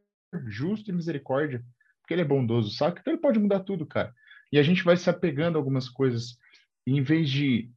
justo 0.47 0.89
e 0.89 0.93
misericórdia, 0.93 1.63
porque 2.01 2.13
ele 2.13 2.21
é 2.21 2.25
bondoso, 2.25 2.71
sabe? 2.71 2.99
Então 2.99 3.13
ele 3.13 3.21
pode 3.21 3.39
mudar 3.39 3.61
tudo, 3.61 3.85
cara. 3.85 4.13
E 4.51 4.57
a 4.57 4.63
gente 4.63 4.83
vai 4.83 4.95
se 4.97 5.09
apegando 5.09 5.57
a 5.57 5.59
algumas 5.59 5.89
coisas, 5.89 6.37
e 6.85 6.97
em 6.97 7.01
vez 7.01 7.29
de, 7.29 7.71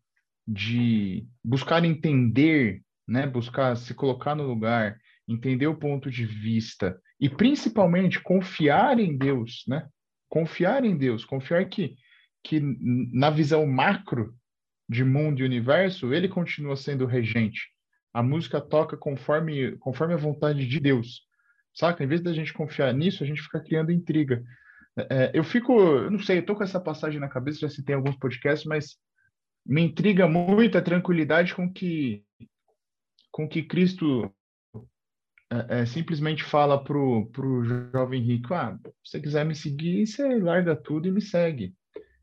de 0.47 1.27
buscar 1.45 1.85
entender, 1.85 2.83
né, 3.07 3.27
buscar 3.27 3.77
se 3.77 3.95
colocar 3.95 4.35
no 4.35 4.47
lugar, 4.47 4.99
entender 5.29 5.67
o 5.67 5.77
ponto 5.77 6.11
de 6.11 6.25
vista 6.25 6.99
e 7.23 7.31
principalmente 7.31 8.21
confiar 8.21 8.99
em 8.99 9.17
Deus, 9.17 9.63
né? 9.69 9.89
Confiar 10.29 10.85
em 10.85 10.97
Deus, 10.97 11.25
confiar 11.25 11.65
que 11.69 11.97
que 12.45 12.61
na 12.61 13.31
visão 13.31 13.65
macro 13.65 14.35
de 14.89 15.05
mundo 15.05 15.39
e 15.39 15.45
universo, 15.45 16.13
ele 16.13 16.27
continua 16.27 16.75
sendo 16.75 17.07
regente. 17.07 17.69
A 18.13 18.21
música 18.21 18.61
toca 18.61 18.97
conforme, 18.97 19.77
conforme 19.79 20.15
a 20.15 20.17
vontade 20.17 20.67
de 20.67 20.81
Deus. 20.81 21.23
Saca? 21.73 22.03
Em 22.03 22.09
vez 22.09 22.21
da 22.21 22.33
gente 22.33 22.53
confiar 22.53 22.93
nisso, 22.93 23.23
a 23.23 23.27
gente 23.27 23.41
fica 23.41 23.61
criando 23.61 23.93
intriga. 23.93 24.43
É, 25.09 25.31
eu 25.33 25.45
fico, 25.45 25.73
eu 25.73 26.11
não 26.11 26.19
sei, 26.19 26.39
eu 26.39 26.45
tô 26.45 26.57
com 26.57 26.65
essa 26.65 26.81
passagem 26.81 27.21
na 27.21 27.29
cabeça, 27.29 27.61
já 27.61 27.69
citei 27.69 27.95
alguns 27.95 28.17
podcasts, 28.17 28.67
mas 28.67 28.97
me 29.65 29.83
intriga 29.83 30.27
muito 30.27 30.77
a 30.77 30.83
tranquilidade 30.83 31.55
com 31.55 31.73
que 31.73 32.25
com 33.31 33.49
que 33.49 33.63
Cristo 33.63 34.35
é, 35.53 35.81
é, 35.81 35.87
simplesmente 35.87 36.43
fala 36.43 36.83
pro, 36.83 37.27
pro 37.27 37.65
jovem 37.93 38.23
rico, 38.23 38.55
ah, 38.55 38.79
se 39.05 39.11
você 39.11 39.21
quiser 39.21 39.45
me 39.45 39.55
seguir, 39.55 40.07
você 40.07 40.39
larga 40.39 40.75
tudo 40.75 41.07
e 41.07 41.11
me 41.11 41.21
segue. 41.21 41.75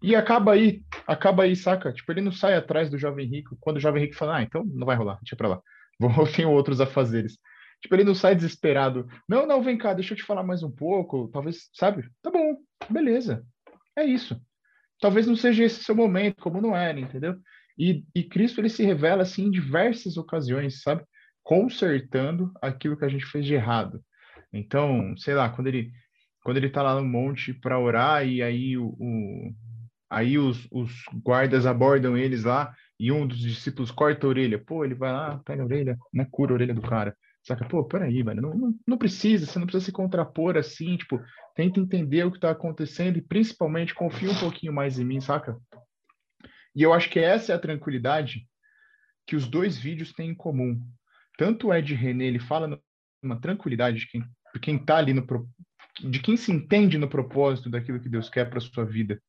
E 0.02 0.16
acaba 0.16 0.54
aí, 0.54 0.82
acaba 1.06 1.44
aí, 1.44 1.56
saca? 1.56 1.92
Tipo, 1.94 2.12
ele 2.12 2.22
não 2.22 2.32
sai 2.32 2.56
atrás 2.56 2.90
do 2.90 2.98
jovem 2.98 3.28
rico 3.28 3.58
quando 3.60 3.78
o 3.78 3.80
jovem 3.80 4.04
rico 4.04 4.16
fala, 4.16 4.38
ah, 4.38 4.44
então 4.44 4.64
não 4.66 4.86
vai 4.86 4.96
rolar, 4.96 5.20
deixa 5.22 5.36
pra 5.36 5.48
lá. 5.48 5.62
Vou, 6.00 6.10
tenho 6.34 6.50
outros 6.50 6.82
afazeres. 6.82 7.38
Tipo, 7.82 7.96
ele 7.96 8.04
não 8.04 8.16
sai 8.16 8.36
desesperado. 8.36 9.08
Não, 9.28 9.46
não, 9.46 9.62
vem 9.62 9.78
cá, 9.78 9.94
deixa 9.94 10.14
eu 10.14 10.18
te 10.18 10.24
falar 10.24 10.44
mais 10.44 10.64
um 10.64 10.72
pouco. 10.72 11.30
Talvez, 11.32 11.70
sabe? 11.74 12.10
Tá 12.22 12.32
bom, 12.32 12.58
beleza. 12.90 13.46
É 13.96 14.04
isso. 14.04 14.40
Talvez 15.00 15.28
não 15.28 15.36
seja 15.36 15.64
esse 15.64 15.84
seu 15.84 15.96
momento, 15.96 16.42
como 16.42 16.62
não 16.62 16.76
era, 16.76 17.00
entendeu? 17.00 17.36
E, 17.78 18.04
e 18.14 18.24
Cristo, 18.24 18.60
ele 18.60 18.70
se 18.70 18.84
revela, 18.84 19.22
assim, 19.22 19.46
em 19.46 19.52
diversas 19.52 20.18
ocasiões, 20.18 20.82
sabe? 20.82 21.04
Consertando 21.50 22.52
aquilo 22.62 22.96
que 22.96 23.06
a 23.06 23.10
gente 23.10 23.26
fez 23.26 23.44
de 23.44 23.56
errado. 23.56 24.04
Então, 24.54 25.18
sei 25.18 25.34
lá, 25.34 25.50
quando 25.50 25.68
ele 25.68 25.92
quando 26.44 26.58
ele 26.58 26.70
tá 26.70 26.82
lá 26.82 26.96
no 26.96 27.06
monte 27.06 27.54
para 27.54 27.80
orar 27.80 28.26
e 28.26 28.42
aí 28.42 28.78
o, 28.78 28.96
o, 28.98 29.54
Aí 30.10 30.40
os, 30.40 30.68
os 30.72 30.92
guardas 31.24 31.68
abordam 31.68 32.18
eles 32.18 32.44
lá 32.44 32.74
e 33.00 33.12
um 33.12 33.28
dos 33.28 33.38
discípulos 33.38 33.92
corta 33.92 34.26
a 34.26 34.30
orelha. 34.30 34.58
Pô, 34.58 34.84
ele 34.84 34.96
vai 34.96 35.12
lá, 35.12 35.38
pega 35.46 35.62
a 35.62 35.66
orelha, 35.66 35.98
né, 36.12 36.28
cura 36.32 36.52
a 36.52 36.56
orelha 36.56 36.74
do 36.74 36.82
cara. 36.82 37.16
Saca? 37.44 37.66
Pô, 37.66 37.86
peraí, 37.86 38.24
velho, 38.24 38.42
não, 38.42 38.54
não, 38.56 38.76
não 38.88 38.98
precisa, 38.98 39.46
você 39.46 39.60
não 39.60 39.68
precisa 39.68 39.86
se 39.86 39.92
contrapor 39.92 40.58
assim, 40.58 40.98
tipo, 40.98 41.22
tenta 41.56 41.80
entender 41.80 42.26
o 42.26 42.32
que 42.32 42.40
tá 42.40 42.50
acontecendo 42.50 43.18
e 43.18 43.22
principalmente 43.22 43.94
confia 43.94 44.30
um 44.30 44.40
pouquinho 44.40 44.74
mais 44.74 45.00
em 45.00 45.06
mim, 45.06 45.22
saca? 45.22 45.58
E 46.76 46.84
eu 46.84 46.92
acho 46.92 47.10
que 47.10 47.20
essa 47.20 47.54
é 47.54 47.56
a 47.56 47.60
tranquilidade 47.60 48.48
que 49.26 49.36
os 49.36 49.48
dois 49.48 49.78
vídeos 49.78 50.12
têm 50.12 50.32
em 50.32 50.36
comum. 50.36 50.82
Tanto 51.40 51.68
o 51.68 51.74
Ed 51.74 51.96
René, 51.96 52.26
ele 52.26 52.38
fala 52.38 52.78
numa 53.24 53.40
tranquilidade 53.40 54.00
de 54.00 54.08
quem, 54.08 54.22
de 54.54 54.60
quem 54.60 54.78
tá 54.78 54.98
ali 54.98 55.14
no 55.14 55.26
de 56.02 56.20
quem 56.20 56.36
se 56.36 56.52
entende 56.52 56.98
no 56.98 57.08
propósito 57.08 57.70
daquilo 57.70 58.02
que 58.02 58.10
Deus 58.10 58.30
quer 58.30 58.50
para 58.50 58.60
sua 58.60 58.84
vida 58.84 59.22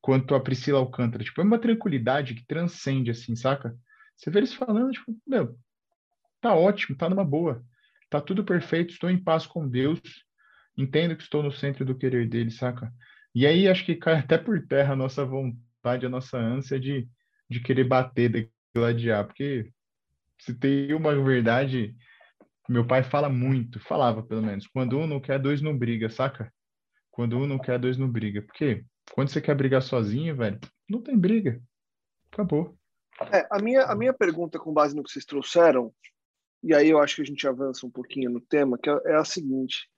quanto 0.00 0.36
a 0.36 0.40
Priscila 0.40 0.78
Alcântara. 0.78 1.24
Tipo, 1.24 1.40
é 1.40 1.44
uma 1.44 1.58
tranquilidade 1.58 2.36
que 2.36 2.46
transcende, 2.46 3.10
assim, 3.10 3.34
saca? 3.34 3.76
Você 4.16 4.30
vê 4.30 4.38
eles 4.38 4.54
falando, 4.54 4.92
tipo, 4.92 5.16
meu, 5.26 5.58
tá 6.40 6.54
ótimo, 6.54 6.96
tá 6.96 7.10
numa 7.10 7.24
boa, 7.24 7.60
tá 8.08 8.20
tudo 8.20 8.44
perfeito, 8.44 8.92
estou 8.92 9.10
em 9.10 9.18
paz 9.18 9.44
com 9.44 9.68
Deus, 9.68 10.00
entendo 10.76 11.16
que 11.16 11.24
estou 11.24 11.42
no 11.42 11.50
centro 11.50 11.84
do 11.84 11.98
querer 11.98 12.28
dele, 12.28 12.52
saca? 12.52 12.92
E 13.34 13.44
aí 13.44 13.66
acho 13.66 13.84
que 13.84 13.96
cai 13.96 14.14
até 14.22 14.38
por 14.38 14.64
terra 14.64 14.92
a 14.92 14.96
nossa 14.96 15.24
vontade, 15.24 16.06
a 16.06 16.08
nossa 16.08 16.38
ânsia 16.38 16.78
de, 16.78 17.08
de 17.50 17.58
querer 17.58 17.82
bater, 17.82 18.48
gladiar, 18.72 19.26
porque 19.26 19.72
se 20.38 20.54
tem 20.54 20.92
uma 20.94 21.14
verdade, 21.22 21.94
meu 22.68 22.86
pai 22.86 23.02
fala 23.02 23.28
muito, 23.28 23.80
falava 23.80 24.22
pelo 24.22 24.42
menos, 24.42 24.66
quando 24.66 24.98
um 24.98 25.06
não 25.06 25.20
quer, 25.20 25.38
dois 25.38 25.60
não 25.60 25.76
briga, 25.76 26.08
saca? 26.08 26.52
Quando 27.10 27.36
um 27.36 27.46
não 27.46 27.58
quer, 27.58 27.78
dois 27.78 27.96
não 27.96 28.08
briga. 28.08 28.42
Por 28.42 28.54
quê? 28.54 28.84
Quando 29.12 29.28
você 29.28 29.40
quer 29.40 29.54
brigar 29.54 29.82
sozinho, 29.82 30.36
velho, 30.36 30.58
não 30.88 31.02
tem 31.02 31.18
briga. 31.18 31.60
Acabou. 32.30 32.78
É, 33.32 33.46
a, 33.50 33.60
minha, 33.60 33.82
a 33.82 33.94
minha 33.96 34.12
pergunta, 34.12 34.58
com 34.58 34.72
base 34.72 34.94
no 34.94 35.02
que 35.02 35.10
vocês 35.10 35.24
trouxeram, 35.24 35.92
e 36.62 36.74
aí 36.74 36.90
eu 36.90 37.00
acho 37.00 37.16
que 37.16 37.22
a 37.22 37.24
gente 37.24 37.46
avança 37.46 37.86
um 37.86 37.90
pouquinho 37.90 38.30
no 38.30 38.40
tema, 38.40 38.78
que 38.78 38.88
é, 38.88 39.00
é 39.06 39.14
a 39.16 39.24
seguinte. 39.24 39.88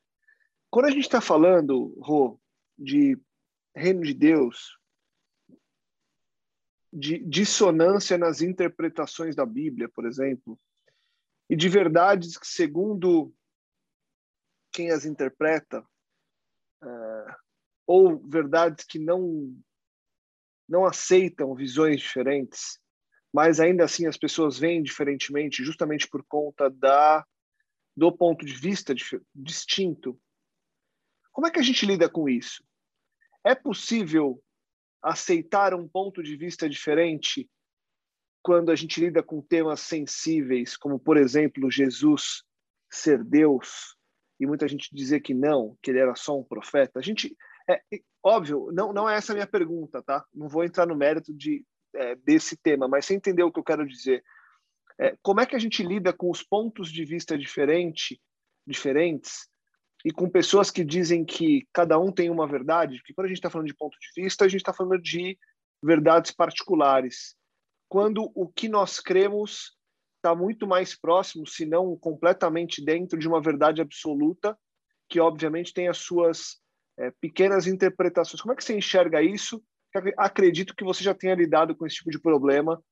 Quando 0.71 0.87
a 0.87 0.91
gente 0.91 1.03
está 1.03 1.21
falando, 1.21 1.95
Rô, 2.01 2.41
de 2.79 3.19
reino 3.75 4.03
de 4.03 4.15
Deus, 4.15 4.79
de 6.93 7.19
dissonância 7.19 8.19
nas 8.19 8.41
interpretações 8.41 9.37
da 9.37 9.47
Bíblia, 9.47 9.89
por 9.89 10.07
exemplo, 10.07 10.59
e 11.49 11.57
de 11.57 11.69
verdades 11.69 12.37
que, 12.37 12.47
segundo 12.47 13.33
quem 14.73 14.91
as 14.91 15.05
interpreta, 15.05 15.85
é, 16.83 17.35
ou 17.87 18.19
verdades 18.19 18.85
que 18.85 18.99
não 18.99 19.57
não 20.69 20.87
aceitam 20.87 21.53
visões 21.53 22.01
diferentes, 22.01 22.79
mas 23.33 23.59
ainda 23.59 23.85
assim 23.85 24.07
as 24.07 24.17
pessoas 24.17 24.57
veem 24.57 24.81
diferentemente, 24.81 25.65
justamente 25.65 26.09
por 26.09 26.25
conta 26.25 26.71
da 26.71 27.27
do 27.97 28.17
ponto 28.17 28.47
de 28.47 28.55
vista 28.55 28.95
distinto. 29.35 30.19
Como 31.33 31.47
é 31.47 31.51
que 31.51 31.59
a 31.59 31.63
gente 31.63 31.85
lida 31.85 32.09
com 32.09 32.29
isso? 32.29 32.65
É 33.45 33.55
possível 33.55 34.41
aceitar 35.03 35.75
um 35.75 35.89
ponto 35.89 36.23
de 36.23 36.37
vista 36.37 36.69
diferente 36.69 37.49
quando 38.43 38.71
a 38.71 38.75
gente 38.75 39.01
lida 39.01 39.23
com 39.23 39.43
temas 39.43 39.81
sensíveis, 39.81 40.77
como 40.77 40.99
por 40.99 41.17
exemplo 41.17 41.71
Jesus 41.71 42.43
ser 42.91 43.23
Deus 43.23 43.97
e 44.39 44.47
muita 44.47 44.67
gente 44.67 44.89
dizer 44.95 45.21
que 45.21 45.35
não, 45.35 45.77
que 45.83 45.91
ele 45.91 46.01
era 46.01 46.15
só 46.15 46.39
um 46.39 46.45
profeta. 46.45 46.99
A 46.99 47.03
gente 47.03 47.37
é, 47.69 47.81
óbvio, 48.23 48.71
não, 48.73 48.93
não 48.93 49.09
é 49.09 49.17
essa 49.17 49.33
a 49.33 49.35
minha 49.35 49.47
pergunta, 49.47 50.03
tá? 50.03 50.25
Não 50.35 50.49
vou 50.49 50.65
entrar 50.65 50.87
no 50.87 50.97
mérito 50.97 51.33
de, 51.33 51.65
é, 51.95 52.17
desse 52.17 52.57
tema, 52.57 52.89
mas 52.89 53.07
você 53.07 53.15
entendeu 53.15 53.47
o 53.47 53.53
que 53.53 53.61
eu 53.61 53.65
quero 53.65 53.87
dizer. 53.87 54.25
É, 54.99 55.17
como 55.23 55.41
é 55.41 55.47
que 55.47 55.55
a 55.55 55.59
gente 55.59 55.83
lida 55.83 56.13
com 56.13 56.31
os 56.31 56.43
pontos 56.43 56.91
de 56.91 57.05
vista 57.05 57.39
diferente, 57.39 58.21
diferentes 58.67 59.49
e 60.05 60.11
com 60.11 60.29
pessoas 60.29 60.71
que 60.71 60.85
dizem 60.85 61.25
que 61.25 61.67
cada 61.73 61.99
um 61.99 62.11
tem 62.11 62.31
uma 62.31 62.47
verdade? 62.47 62.97
Porque 62.99 63.15
quando 63.15 63.27
a 63.27 63.29
gente 63.29 63.39
está 63.39 63.51
falando 63.51 63.67
de 63.67 63.75
ponto 63.75 63.97
de 63.99 64.23
vista, 64.23 64.45
a 64.45 64.49
gente 64.49 64.61
está 64.61 64.73
falando 64.73 65.01
de 65.01 65.39
verdades 65.83 66.31
particulares. 66.31 67.35
Quando 67.89 68.31
o 68.35 68.49
que 68.49 68.69
nós 68.69 69.01
cremos 69.01 69.77
está 70.17 70.35
muito 70.35 70.67
mais 70.67 70.99
próximo, 70.99 71.47
se 71.47 71.65
não 71.65 71.97
completamente 71.97 72.85
dentro 72.85 73.19
de 73.19 73.27
uma 73.27 73.41
verdade 73.41 73.81
absoluta, 73.81 74.57
que 75.09 75.19
obviamente 75.19 75.73
tem 75.73 75.89
as 75.89 75.99
suas 75.99 76.59
é, 76.99 77.11
pequenas 77.21 77.67
interpretações. 77.67 78.41
Como 78.41 78.53
é 78.53 78.57
que 78.57 78.63
você 78.63 78.77
enxerga 78.77 79.23
isso 79.23 79.63
acredito 80.17 80.75
que 80.75 80.85
você 80.85 81.03
já 81.03 81.15
tenha 81.15 81.35
lidado 81.35 81.75
com 81.75 81.87
esse 81.87 81.97
tipo 81.97 82.11
de 82.11 82.21
problema, 82.21 82.83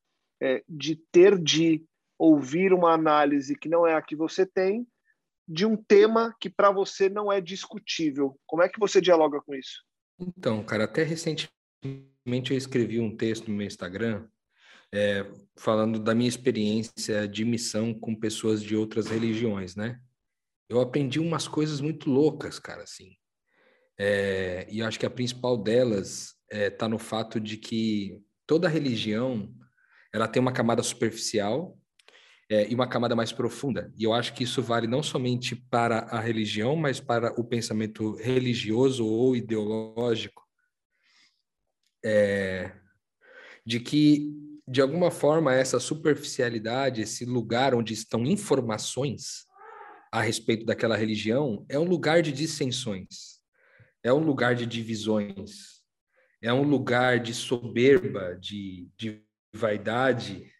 é, 0.41 0.63
de 0.67 0.95
ter 1.11 1.37
de 1.37 1.83
ouvir 2.17 2.73
uma 2.73 2.93
análise 2.93 3.57
que 3.57 3.69
não 3.69 3.87
é 3.87 3.93
a 3.93 4.01
que 4.01 4.15
você 4.15 4.45
tem, 4.45 4.85
de 5.49 5.65
um 5.65 5.75
tema 5.75 6.35
que 6.39 6.47
para 6.47 6.71
você 6.71 7.09
não 7.09 7.31
é 7.31 7.41
discutível. 7.41 8.39
Como 8.45 8.61
é 8.61 8.69
que 8.69 8.79
você 8.79 9.01
dialoga 9.01 9.41
com 9.41 9.55
isso? 9.55 9.83
Então, 10.19 10.63
cara, 10.63 10.83
até 10.83 11.01
recentemente 11.01 12.51
eu 12.51 12.57
escrevi 12.57 12.99
um 12.99 13.17
texto 13.17 13.47
no 13.47 13.57
meu 13.57 13.65
Instagram 13.65 14.27
é, 14.93 15.25
falando 15.57 15.99
da 15.99 16.13
minha 16.13 16.29
experiência 16.29 17.27
de 17.27 17.43
missão 17.43 17.93
com 17.93 18.15
pessoas 18.15 18.61
de 18.61 18.75
outras 18.75 19.07
religiões, 19.07 19.75
né? 19.75 19.99
Eu 20.69 20.79
aprendi 20.79 21.19
umas 21.19 21.47
coisas 21.47 21.81
muito 21.81 22.11
loucas, 22.11 22.59
cara, 22.59 22.83
assim. 22.83 23.15
É, 23.97 24.67
e 24.69 24.83
acho 24.83 24.99
que 24.99 25.05
a 25.05 25.09
principal 25.09 25.57
delas 25.57 26.35
está 26.51 26.57
é, 26.57 26.69
tá 26.69 26.87
no 26.87 26.99
fato 26.99 27.39
de 27.39 27.57
que 27.57 28.21
toda 28.45 28.69
religião 28.69 29.51
ela 30.13 30.27
tem 30.27 30.39
uma 30.39 30.53
camada 30.53 30.83
superficial 30.83 31.78
é, 32.49 32.69
e 32.69 32.73
uma 32.73 32.87
camada 32.87 33.15
mais 33.15 33.31
profunda. 33.31 33.93
E 33.95 34.03
eu 34.03 34.13
acho 34.13 34.33
que 34.33 34.43
isso 34.43 34.61
vale 34.61 34.87
não 34.87 35.03
somente 35.03 35.55
para 35.55 35.99
a 35.99 36.19
religião, 36.19 36.75
mas 36.75 36.99
para 36.99 37.31
o 37.39 37.43
pensamento 37.43 38.15
religioso 38.15 39.05
ou 39.05 39.35
ideológico, 39.35 40.43
é, 42.03 42.71
de 43.63 43.79
que, 43.79 44.33
de 44.67 44.81
alguma 44.81 45.11
forma, 45.11 45.53
essa 45.53 45.79
superficialidade, 45.79 47.01
esse 47.01 47.23
lugar 47.23 47.75
onde 47.75 47.93
estão 47.93 48.25
informações 48.25 49.45
a 50.11 50.21
respeito 50.21 50.65
daquela 50.65 50.97
religião, 50.97 51.63
é 51.69 51.77
um 51.77 51.83
lugar 51.83 52.23
de 52.23 52.31
dissensões, 52.31 53.39
é 54.03 54.11
um 54.11 54.23
lugar 54.23 54.55
de 54.55 54.65
divisões, 54.65 55.83
é 56.41 56.51
um 56.51 56.63
lugar 56.63 57.19
de 57.19 57.33
soberba, 57.33 58.35
de, 58.39 58.89
de 58.97 59.21
vaidade, 59.53 60.51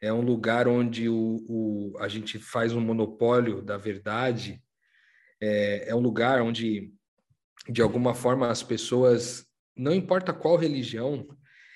é 0.00 0.12
um 0.12 0.22
lugar 0.22 0.66
onde 0.66 1.08
o, 1.08 1.44
o, 1.48 1.98
a 1.98 2.08
gente 2.08 2.38
faz 2.38 2.72
um 2.72 2.80
monopólio 2.80 3.60
da 3.60 3.76
verdade, 3.76 4.62
é, 5.40 5.90
é 5.90 5.94
um 5.94 6.00
lugar 6.00 6.40
onde, 6.40 6.92
de 7.68 7.82
alguma 7.82 8.14
forma, 8.14 8.48
as 8.48 8.62
pessoas, 8.62 9.46
não 9.76 9.94
importa 9.94 10.32
qual 10.32 10.56
religião, 10.56 11.26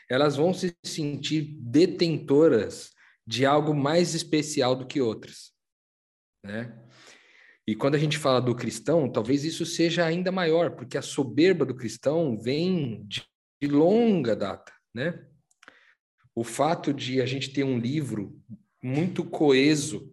elas 0.09 0.37
vão 0.37 0.55
se 0.55 0.75
sentir 0.83 1.57
detentoras 1.61 2.93
de 3.27 3.45
algo 3.45 3.75
mais 3.75 4.15
especial 4.15 4.75
do 4.75 4.87
que 4.87 5.01
outras, 5.01 5.53
né? 6.43 6.79
E 7.67 7.75
quando 7.75 7.95
a 7.95 7.99
gente 7.99 8.19
fala 8.19 8.43
do 8.43 8.55
cristão, 8.55 9.11
talvez 9.11 9.43
isso 9.43 9.65
seja 9.65 10.05
ainda 10.05 10.31
maior, 10.31 10.73
porque 10.77 10.99
a 10.99 11.03
soberba 11.03 11.65
do 11.65 11.75
cristão 11.75 12.39
vem 12.39 13.03
de, 13.07 13.25
de 13.63 13.69
longa 13.69 14.37
data, 14.37 14.71
né? 14.95 15.27
O 16.35 16.43
fato 16.43 16.93
de 16.93 17.21
a 17.21 17.27
gente 17.27 17.53
ter 17.53 17.65
um 17.65 17.79
livro 17.79 18.41
muito 18.83 19.25
coeso, 19.25 20.13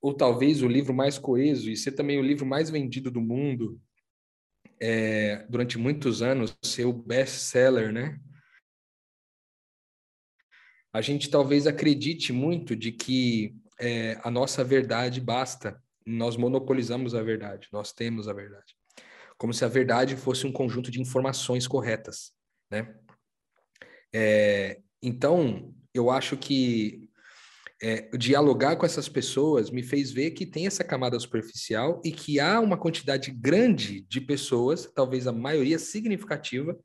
ou 0.00 0.14
talvez 0.14 0.62
o 0.62 0.68
livro 0.68 0.92
mais 0.92 1.18
coeso, 1.18 1.70
e 1.70 1.76
ser 1.76 1.92
também 1.92 2.18
o 2.18 2.22
livro 2.22 2.44
mais 2.44 2.70
vendido 2.70 3.10
do 3.10 3.20
mundo, 3.20 3.80
é, 4.80 5.46
durante 5.48 5.78
muitos 5.78 6.22
anos, 6.22 6.56
ser 6.62 6.86
o 6.86 6.92
best-seller, 6.92 7.92
né? 7.92 8.18
A 10.92 11.00
gente 11.00 11.30
talvez 11.30 11.66
acredite 11.66 12.32
muito 12.32 12.74
de 12.74 12.90
que 12.90 13.54
é, 13.78 14.18
a 14.24 14.30
nossa 14.30 14.64
verdade 14.64 15.20
basta, 15.20 15.80
nós 16.04 16.36
monopolizamos 16.36 17.14
a 17.14 17.22
verdade, 17.22 17.68
nós 17.72 17.92
temos 17.92 18.26
a 18.26 18.32
verdade. 18.32 18.74
Como 19.38 19.54
se 19.54 19.64
a 19.64 19.68
verdade 19.68 20.16
fosse 20.16 20.46
um 20.46 20.52
conjunto 20.52 20.90
de 20.90 21.00
informações 21.00 21.68
corretas, 21.68 22.32
né? 22.70 22.94
É, 24.12 24.80
então, 25.02 25.74
eu 25.94 26.10
acho 26.10 26.36
que 26.36 27.08
é, 27.82 28.10
dialogar 28.16 28.76
com 28.76 28.84
essas 28.84 29.08
pessoas 29.08 29.70
me 29.70 29.82
fez 29.82 30.10
ver 30.10 30.32
que 30.32 30.44
tem 30.44 30.66
essa 30.66 30.84
camada 30.84 31.18
superficial 31.18 32.00
e 32.04 32.12
que 32.12 32.38
há 32.38 32.60
uma 32.60 32.76
quantidade 32.76 33.30
grande 33.30 34.02
de 34.02 34.20
pessoas, 34.20 34.90
talvez 34.94 35.26
a 35.26 35.32
maioria 35.32 35.78
significativa, 35.78 36.78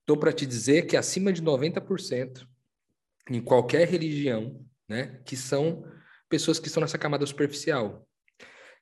estou 0.00 0.16
para 0.16 0.32
te 0.32 0.46
dizer 0.46 0.86
que 0.86 0.96
acima 0.96 1.32
de 1.32 1.42
90% 1.42 2.46
em 3.30 3.42
qualquer 3.42 3.86
religião, 3.86 4.64
né, 4.88 5.20
que 5.26 5.36
são 5.36 5.84
pessoas 6.30 6.58
que 6.58 6.68
estão 6.68 6.80
nessa 6.80 6.96
camada 6.96 7.26
superficial, 7.26 8.08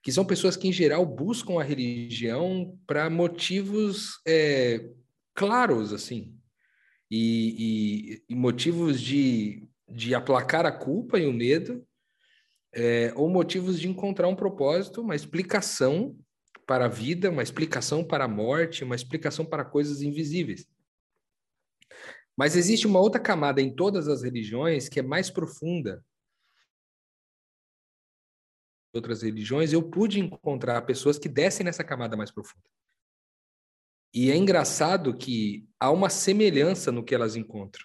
que 0.01 0.13
são 0.13 0.25
pessoas 0.25 0.57
que 0.57 0.69
em 0.69 0.73
geral 0.73 1.05
buscam 1.05 1.59
a 1.59 1.65
religião 1.65 2.79
para 2.87 3.11
motivos 3.11 4.21
é, 4.25 4.89
claros, 5.35 5.93
assim, 5.93 6.39
e, 7.11 8.19
e, 8.19 8.25
e 8.29 8.35
motivos 8.35 9.01
de, 9.01 9.69
de 9.89 10.15
aplacar 10.15 10.67
a 10.67 10.73
culpa 10.73 11.19
e 11.19 11.27
o 11.27 11.33
medo, 11.33 11.87
é, 12.73 13.13
ou 13.15 13.29
motivos 13.29 13.81
de 13.81 13.89
encontrar 13.89 14.29
um 14.29 14.37
propósito, 14.37 15.01
uma 15.01 15.15
explicação 15.15 16.19
para 16.67 16.87
a 16.87 16.89
vida, 16.89 17.31
uma 17.31 17.43
explicação 17.43 18.05
para 18.05 18.25
a 18.25 18.29
morte, 18.29 18.85
uma 18.85 18.97
explicação 18.97 19.45
para 19.45 19.65
coisas 19.65 20.03
invisíveis. 20.03 20.69
Mas 22.37 22.55
existe 22.55 22.87
uma 22.87 23.01
outra 23.01 23.21
camada 23.21 23.63
em 23.63 23.75
todas 23.75 24.09
as 24.09 24.23
religiões 24.23 24.89
que 24.89 25.01
é 25.01 25.03
mais 25.03 25.31
profunda. 25.31 26.05
Outras 28.93 29.23
religiões, 29.23 29.73
eu 29.73 29.83
pude 29.83 30.21
encontrar 30.21 30.83
pessoas 30.83 31.19
que 31.19 31.29
descem 31.29 31.65
nessa 31.65 31.85
camada 31.85 32.17
mais 32.17 32.31
profunda. 32.31 32.69
E 34.17 34.31
é 34.31 34.35
engraçado 34.35 35.15
que 35.15 35.69
há 35.79 35.91
uma 35.91 36.09
semelhança 36.09 36.91
no 36.91 37.05
que 37.05 37.15
elas 37.15 37.37
encontram. 37.37 37.85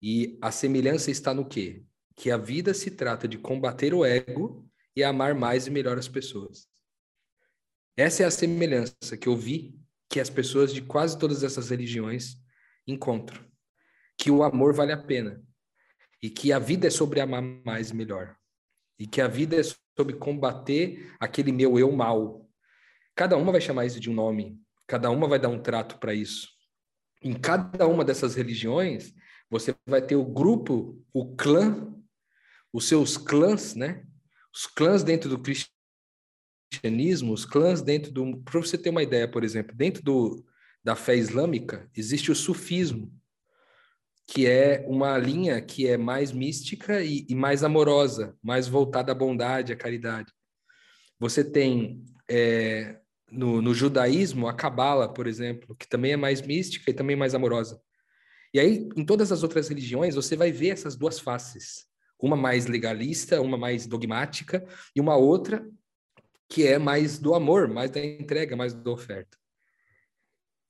E 0.00 0.38
a 0.40 0.52
semelhança 0.52 1.10
está 1.10 1.34
no 1.34 1.48
quê? 1.48 1.84
Que 2.14 2.30
a 2.30 2.36
vida 2.36 2.72
se 2.72 2.92
trata 2.92 3.26
de 3.26 3.36
combater 3.36 3.92
o 3.92 4.04
ego 4.04 4.64
e 4.94 5.02
amar 5.02 5.34
mais 5.34 5.66
e 5.66 5.70
melhor 5.70 5.98
as 5.98 6.06
pessoas. 6.06 6.68
Essa 7.96 8.22
é 8.22 8.26
a 8.26 8.30
semelhança 8.30 9.16
que 9.20 9.26
eu 9.26 9.34
vi 9.36 9.76
que 10.08 10.20
as 10.20 10.30
pessoas 10.30 10.72
de 10.72 10.80
quase 10.80 11.18
todas 11.18 11.42
essas 11.42 11.70
religiões 11.70 12.36
encontram. 12.86 13.44
Que 14.16 14.30
o 14.30 14.44
amor 14.44 14.72
vale 14.74 14.92
a 14.92 15.02
pena. 15.02 15.42
E 16.22 16.30
que 16.30 16.52
a 16.52 16.60
vida 16.60 16.86
é 16.86 16.90
sobre 16.90 17.18
amar 17.18 17.42
mais 17.42 17.90
e 17.90 17.96
melhor. 17.96 18.36
E 18.96 19.08
que 19.08 19.20
a 19.20 19.26
vida 19.26 19.56
é 19.56 19.62
sobre 19.98 20.14
combater 20.14 21.12
aquele 21.18 21.50
meu 21.50 21.80
eu 21.80 21.90
mal, 21.90 22.41
Cada 23.14 23.36
uma 23.36 23.52
vai 23.52 23.60
chamar 23.60 23.86
isso 23.86 24.00
de 24.00 24.10
um 24.10 24.14
nome, 24.14 24.60
cada 24.86 25.10
uma 25.10 25.28
vai 25.28 25.38
dar 25.38 25.48
um 25.48 25.60
trato 25.60 25.98
para 25.98 26.14
isso. 26.14 26.48
Em 27.22 27.34
cada 27.34 27.86
uma 27.86 28.04
dessas 28.04 28.34
religiões, 28.34 29.14
você 29.50 29.74
vai 29.86 30.00
ter 30.00 30.16
o 30.16 30.24
grupo, 30.24 31.04
o 31.12 31.36
clã, 31.36 31.94
os 32.72 32.88
seus 32.88 33.16
clãs, 33.16 33.74
né? 33.74 34.04
Os 34.54 34.66
clãs 34.66 35.04
dentro 35.04 35.28
do 35.28 35.38
cristianismo, 35.38 37.32
os 37.32 37.44
clãs 37.44 37.82
dentro 37.82 38.10
do. 38.10 38.38
Para 38.38 38.60
você 38.60 38.78
ter 38.78 38.90
uma 38.90 39.02
ideia, 39.02 39.28
por 39.28 39.44
exemplo, 39.44 39.76
dentro 39.76 40.02
do, 40.02 40.44
da 40.82 40.96
fé 40.96 41.14
islâmica, 41.16 41.88
existe 41.94 42.32
o 42.32 42.34
sufismo, 42.34 43.12
que 44.26 44.46
é 44.46 44.84
uma 44.88 45.18
linha 45.18 45.60
que 45.60 45.86
é 45.86 45.98
mais 45.98 46.32
mística 46.32 47.02
e, 47.02 47.26
e 47.28 47.34
mais 47.34 47.62
amorosa, 47.62 48.36
mais 48.42 48.66
voltada 48.66 49.12
à 49.12 49.14
bondade, 49.14 49.72
à 49.72 49.76
caridade. 49.76 50.32
Você 51.20 51.44
tem 51.44 52.02
é, 52.28 53.01
no, 53.32 53.62
no 53.62 53.72
judaísmo, 53.72 54.46
a 54.46 54.52
cabala, 54.52 55.12
por 55.12 55.26
exemplo, 55.26 55.74
que 55.74 55.88
também 55.88 56.12
é 56.12 56.16
mais 56.16 56.42
mística 56.42 56.90
e 56.90 56.94
também 56.94 57.16
mais 57.16 57.34
amorosa. 57.34 57.80
E 58.52 58.60
aí, 58.60 58.88
em 58.94 59.04
todas 59.04 59.32
as 59.32 59.42
outras 59.42 59.68
religiões, 59.68 60.14
você 60.14 60.36
vai 60.36 60.52
ver 60.52 60.68
essas 60.68 60.94
duas 60.94 61.18
faces. 61.18 61.86
Uma 62.20 62.36
mais 62.36 62.66
legalista, 62.66 63.40
uma 63.40 63.56
mais 63.56 63.86
dogmática, 63.86 64.64
e 64.94 65.00
uma 65.00 65.16
outra 65.16 65.66
que 66.48 66.66
é 66.66 66.78
mais 66.78 67.18
do 67.18 67.34
amor, 67.34 67.66
mais 67.66 67.90
da 67.90 68.04
entrega, 68.04 68.54
mais 68.54 68.74
da 68.74 68.90
oferta. 68.90 69.38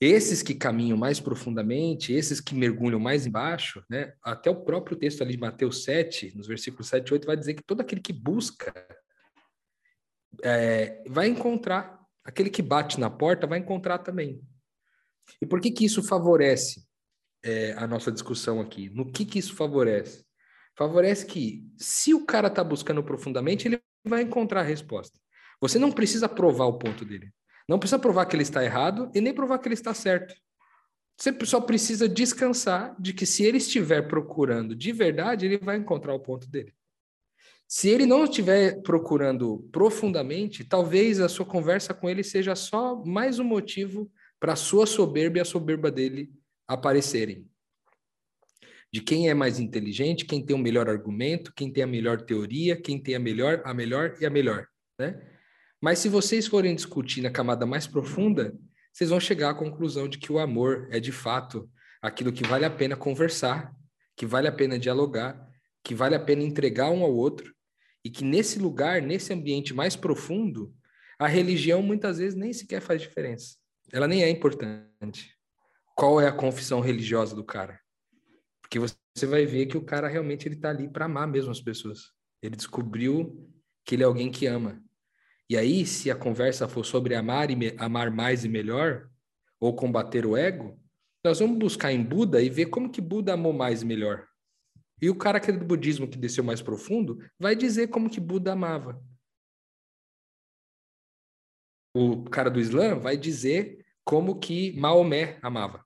Esses 0.00 0.42
que 0.42 0.54
caminham 0.54 0.96
mais 0.96 1.18
profundamente, 1.20 2.12
esses 2.12 2.40
que 2.40 2.54
mergulham 2.54 3.00
mais 3.00 3.26
embaixo, 3.26 3.84
né? 3.88 4.14
até 4.22 4.48
o 4.50 4.64
próprio 4.64 4.96
texto 4.96 5.22
ali 5.22 5.32
de 5.32 5.38
Mateus 5.38 5.84
7, 5.84 6.36
nos 6.36 6.46
versículos 6.46 6.88
7 6.88 7.08
e 7.08 7.12
8, 7.14 7.26
vai 7.26 7.36
dizer 7.36 7.54
que 7.54 7.62
todo 7.62 7.80
aquele 7.80 8.00
que 8.00 8.12
busca 8.12 8.72
é, 10.42 11.02
vai 11.08 11.28
encontrar 11.28 12.01
aquele 12.24 12.50
que 12.50 12.62
bate 12.62 12.98
na 12.98 13.10
porta 13.10 13.46
vai 13.46 13.58
encontrar 13.58 13.98
também. 13.98 14.40
E 15.40 15.46
por 15.46 15.60
que 15.60 15.70
que 15.70 15.84
isso 15.84 16.02
favorece 16.02 16.84
é, 17.44 17.72
a 17.72 17.86
nossa 17.86 18.10
discussão 18.10 18.60
aqui? 18.60 18.88
No 18.90 19.10
que 19.10 19.24
que 19.24 19.38
isso 19.38 19.54
favorece? 19.54 20.24
Favorece 20.76 21.26
que, 21.26 21.64
se 21.76 22.14
o 22.14 22.24
cara 22.24 22.48
está 22.48 22.64
buscando 22.64 23.02
profundamente, 23.02 23.68
ele 23.68 23.80
vai 24.04 24.22
encontrar 24.22 24.60
a 24.60 24.64
resposta. 24.64 25.18
Você 25.60 25.78
não 25.78 25.92
precisa 25.92 26.28
provar 26.28 26.66
o 26.66 26.78
ponto 26.78 27.04
dele. 27.04 27.30
Não 27.68 27.78
precisa 27.78 27.98
provar 27.98 28.26
que 28.26 28.34
ele 28.34 28.42
está 28.42 28.64
errado 28.64 29.10
e 29.14 29.20
nem 29.20 29.34
provar 29.34 29.58
que 29.58 29.68
ele 29.68 29.74
está 29.74 29.94
certo. 29.94 30.34
Você 31.16 31.32
só 31.44 31.60
precisa 31.60 32.08
descansar 32.08 32.96
de 32.98 33.12
que 33.12 33.26
se 33.26 33.44
ele 33.44 33.58
estiver 33.58 34.02
procurando 34.08 34.74
de 34.74 34.92
verdade, 34.92 35.46
ele 35.46 35.58
vai 35.58 35.76
encontrar 35.76 36.14
o 36.14 36.20
ponto 36.20 36.48
dele. 36.48 36.74
Se 37.74 37.88
ele 37.88 38.04
não 38.04 38.24
estiver 38.24 38.82
procurando 38.82 39.66
profundamente, 39.72 40.62
talvez 40.62 41.18
a 41.20 41.26
sua 41.26 41.46
conversa 41.46 41.94
com 41.94 42.06
ele 42.06 42.22
seja 42.22 42.54
só 42.54 43.02
mais 43.02 43.38
um 43.38 43.44
motivo 43.44 44.12
para 44.38 44.52
a 44.52 44.56
sua 44.56 44.84
soberba 44.84 45.38
e 45.38 45.40
a 45.40 45.44
soberba 45.46 45.90
dele 45.90 46.30
aparecerem. 46.68 47.48
De 48.92 49.00
quem 49.00 49.30
é 49.30 49.32
mais 49.32 49.58
inteligente, 49.58 50.26
quem 50.26 50.44
tem 50.44 50.54
o 50.54 50.58
melhor 50.58 50.86
argumento, 50.86 51.50
quem 51.56 51.72
tem 51.72 51.82
a 51.82 51.86
melhor 51.86 52.20
teoria, 52.20 52.76
quem 52.76 53.02
tem 53.02 53.14
a 53.14 53.18
melhor, 53.18 53.62
a 53.64 53.72
melhor 53.72 54.16
e 54.20 54.26
a 54.26 54.30
melhor, 54.30 54.66
né? 54.98 55.18
Mas 55.80 55.98
se 55.98 56.10
vocês 56.10 56.46
forem 56.46 56.74
discutir 56.74 57.22
na 57.22 57.30
camada 57.30 57.64
mais 57.64 57.86
profunda, 57.86 58.54
vocês 58.92 59.08
vão 59.08 59.18
chegar 59.18 59.48
à 59.48 59.54
conclusão 59.54 60.06
de 60.06 60.18
que 60.18 60.30
o 60.30 60.38
amor 60.38 60.88
é 60.90 61.00
de 61.00 61.10
fato 61.10 61.66
aquilo 62.02 62.34
que 62.34 62.46
vale 62.46 62.66
a 62.66 62.70
pena 62.70 62.96
conversar, 62.96 63.74
que 64.14 64.26
vale 64.26 64.46
a 64.46 64.52
pena 64.52 64.78
dialogar, 64.78 65.48
que 65.82 65.94
vale 65.94 66.14
a 66.14 66.20
pena 66.20 66.42
entregar 66.42 66.90
um 66.90 67.02
ao 67.02 67.14
outro, 67.14 67.50
e 68.04 68.10
que 68.10 68.24
nesse 68.24 68.58
lugar, 68.58 69.00
nesse 69.00 69.32
ambiente 69.32 69.72
mais 69.72 69.96
profundo, 69.96 70.74
a 71.18 71.26
religião 71.26 71.82
muitas 71.82 72.18
vezes 72.18 72.34
nem 72.34 72.52
sequer 72.52 72.80
faz 72.80 73.00
diferença. 73.00 73.56
Ela 73.92 74.08
nem 74.08 74.22
é 74.22 74.28
importante. 74.28 75.36
Qual 75.94 76.20
é 76.20 76.26
a 76.26 76.32
confissão 76.32 76.80
religiosa 76.80 77.36
do 77.36 77.44
cara? 77.44 77.80
Porque 78.60 78.78
você 78.78 79.26
vai 79.26 79.44
ver 79.44 79.66
que 79.66 79.76
o 79.76 79.84
cara 79.84 80.08
realmente 80.08 80.48
ele 80.48 80.56
tá 80.56 80.70
ali 80.70 80.88
para 80.88 81.04
amar 81.04 81.28
mesmo 81.28 81.50
as 81.50 81.60
pessoas. 81.60 82.10
Ele 82.42 82.56
descobriu 82.56 83.48
que 83.84 83.94
ele 83.94 84.02
é 84.02 84.06
alguém 84.06 84.30
que 84.30 84.46
ama. 84.46 84.82
E 85.48 85.56
aí, 85.56 85.84
se 85.84 86.10
a 86.10 86.16
conversa 86.16 86.66
for 86.66 86.84
sobre 86.84 87.14
amar 87.14 87.50
e 87.50 87.74
amar 87.78 88.10
mais 88.10 88.44
e 88.44 88.48
melhor, 88.48 89.08
ou 89.60 89.76
combater 89.76 90.24
o 90.24 90.36
ego, 90.36 90.80
nós 91.24 91.38
vamos 91.38 91.58
buscar 91.58 91.92
em 91.92 92.02
Buda 92.02 92.42
e 92.42 92.48
ver 92.48 92.66
como 92.66 92.90
que 92.90 93.00
Buda 93.00 93.34
amou 93.34 93.52
mais 93.52 93.82
e 93.82 93.86
melhor. 93.86 94.26
E 95.02 95.10
o 95.10 95.16
cara 95.16 95.40
que 95.40 95.50
é 95.50 95.52
do 95.52 95.64
budismo 95.64 96.06
que 96.06 96.16
desceu 96.16 96.44
mais 96.44 96.62
profundo 96.62 97.18
vai 97.36 97.56
dizer 97.56 97.88
como 97.88 98.08
que 98.08 98.20
Buda 98.20 98.52
amava. 98.52 99.04
O 101.92 102.22
cara 102.30 102.48
do 102.48 102.60
Islã 102.60 102.96
vai 102.96 103.16
dizer 103.16 103.84
como 104.04 104.38
que 104.38 104.78
Maomé 104.78 105.40
amava. 105.42 105.84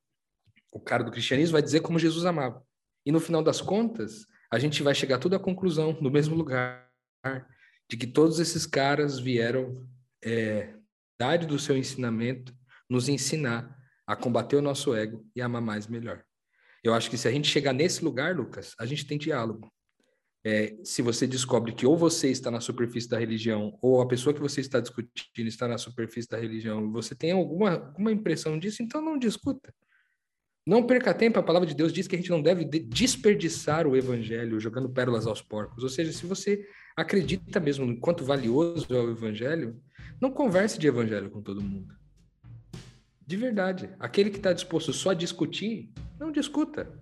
O 0.71 0.79
cara 0.79 1.03
do 1.03 1.11
cristianismo 1.11 1.55
vai 1.55 1.63
dizer 1.63 1.81
como 1.81 1.99
Jesus 1.99 2.27
amava. 2.27 2.63
E 3.07 3.11
no 3.11 3.19
final 3.19 3.43
das 3.43 3.63
contas, 3.63 4.27
a 4.53 4.59
gente 4.59 4.83
vai 4.83 4.95
chegar 4.95 5.19
tudo 5.19 5.35
à 5.35 5.41
conclusão, 5.41 5.99
no 5.99 6.11
mesmo 6.11 6.37
lugar, 6.37 6.87
de 7.89 7.97
que 7.97 8.07
todos 8.07 8.39
esses 8.39 8.67
caras 8.67 9.19
vieram, 9.19 9.89
é, 10.23 10.75
idade 11.19 11.47
do 11.47 11.59
seu 11.59 11.75
ensinamento, 11.75 12.55
nos 12.89 13.09
ensinar 13.09 13.75
a 14.07 14.15
combater 14.15 14.57
o 14.57 14.63
nosso 14.63 14.95
ego 14.95 15.27
e 15.35 15.41
amar 15.41 15.63
mais 15.63 15.87
melhor. 15.87 16.23
Eu 16.87 16.95
acho 16.95 17.11
que 17.11 17.19
se 17.19 17.27
a 17.27 17.31
gente 17.33 17.49
chegar 17.49 17.73
nesse 17.73 18.05
lugar, 18.05 18.37
Lucas, 18.37 18.75
a 18.79 18.87
gente 18.87 19.07
tem 19.07 19.19
diálogo. 19.19 19.69
É, 20.45 20.77
se 20.85 21.03
você 21.03 21.27
descobre 21.27 21.73
que 21.73 21.85
ou 21.85 21.97
você 21.97 22.31
está 22.31 22.51
na 22.51 22.61
superfície 22.61 23.09
da 23.09 23.19
religião, 23.19 23.77
ou 23.83 24.01
a 24.01 24.07
pessoa 24.07 24.33
que 24.33 24.41
você 24.41 24.61
está 24.61 24.79
discutindo 24.79 25.49
está 25.49 25.67
na 25.67 25.77
superfície 25.77 26.29
da 26.29 26.39
religião, 26.39 26.85
e 26.87 26.93
você 26.93 27.17
tem 27.17 27.33
alguma, 27.33 27.73
alguma 27.73 28.13
impressão 28.13 28.57
disso, 28.57 28.83
então 28.83 29.03
não 29.03 29.19
discuta. 29.19 29.75
Não 30.65 30.87
perca 30.87 31.13
tempo, 31.13 31.39
a 31.41 31.43
palavra 31.43 31.67
de 31.67 31.75
Deus 31.75 31.93
diz 31.93 32.07
que 32.07 32.15
a 32.15 32.19
gente 32.19 32.31
não 32.31 32.41
deve 32.41 32.65
desperdiçar 32.65 33.87
o 33.87 33.97
evangelho 33.97 34.61
jogando 34.61 34.89
pérolas 34.89 35.27
aos 35.27 35.43
porcos. 35.43 35.83
Ou 35.83 35.89
seja, 35.89 36.13
se 36.13 36.25
você 36.25 36.65
acredita 36.97 37.59
mesmo 37.59 37.85
no 37.85 37.99
quanto 37.99 38.25
valioso 38.25 38.87
é 38.91 39.01
o 39.01 39.11
evangelho, 39.11 39.81
não 40.21 40.31
converse 40.31 40.79
de 40.79 40.87
evangelho 40.87 41.31
com 41.31 41.43
todo 41.43 41.61
mundo. 41.61 41.93
De 43.27 43.37
verdade. 43.37 43.91
Aquele 43.99 44.31
que 44.31 44.37
está 44.37 44.53
disposto 44.53 44.93
só 44.93 45.11
a 45.11 45.15
discutir, 45.15 45.93
não 46.19 46.31
discuta. 46.31 46.93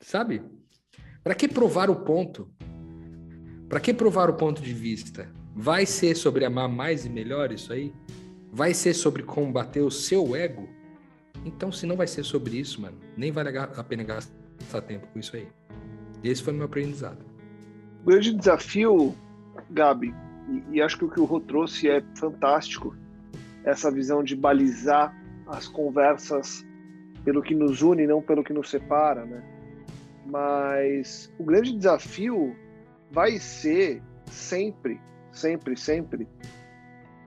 Sabe? 0.00 0.42
Para 1.22 1.34
que 1.34 1.46
provar 1.46 1.90
o 1.90 1.96
ponto? 1.96 2.50
Para 3.68 3.78
que 3.78 3.92
provar 3.92 4.30
o 4.30 4.34
ponto 4.34 4.62
de 4.62 4.72
vista? 4.72 5.30
Vai 5.54 5.84
ser 5.84 6.16
sobre 6.16 6.46
amar 6.46 6.68
mais 6.68 7.04
e 7.04 7.10
melhor 7.10 7.52
isso 7.52 7.72
aí? 7.72 7.92
Vai 8.50 8.72
ser 8.72 8.94
sobre 8.94 9.22
combater 9.22 9.80
o 9.80 9.90
seu 9.90 10.34
ego? 10.34 10.66
Então, 11.44 11.70
se 11.70 11.84
não 11.86 11.96
vai 11.96 12.06
ser 12.06 12.24
sobre 12.24 12.58
isso, 12.58 12.80
mano, 12.80 12.98
nem 13.16 13.30
vale 13.30 13.56
a 13.58 13.84
pena 13.84 14.02
gastar 14.02 14.80
tempo 14.82 15.06
com 15.08 15.18
isso 15.18 15.36
aí. 15.36 15.48
Esse 16.24 16.42
foi 16.42 16.52
meu 16.52 16.64
aprendizado. 16.64 17.24
O 18.02 18.06
grande 18.06 18.32
desafio, 18.32 19.14
Gabi, 19.70 20.14
e, 20.48 20.76
e 20.76 20.82
acho 20.82 20.98
que 20.98 21.04
o 21.04 21.10
que 21.10 21.20
o 21.20 21.24
Rô 21.24 21.40
trouxe 21.40 21.88
é 21.88 22.02
fantástico, 22.14 22.96
essa 23.64 23.90
visão 23.90 24.24
de 24.24 24.34
balizar 24.34 25.14
as 25.46 25.68
conversas 25.68 26.66
pelo 27.24 27.42
que 27.42 27.54
nos 27.54 27.82
une, 27.82 28.06
não 28.06 28.20
pelo 28.20 28.42
que 28.42 28.52
nos 28.52 28.70
separa, 28.70 29.24
né? 29.24 29.42
Mas 30.26 31.32
o 31.38 31.44
grande 31.44 31.76
desafio 31.76 32.56
vai 33.10 33.38
ser 33.38 34.02
sempre, 34.26 35.00
sempre, 35.32 35.76
sempre 35.76 36.28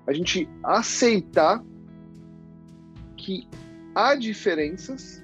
a 0.07 0.13
gente 0.13 0.47
aceitar 0.63 1.63
que 3.17 3.47
há 3.93 4.15
diferenças 4.15 5.23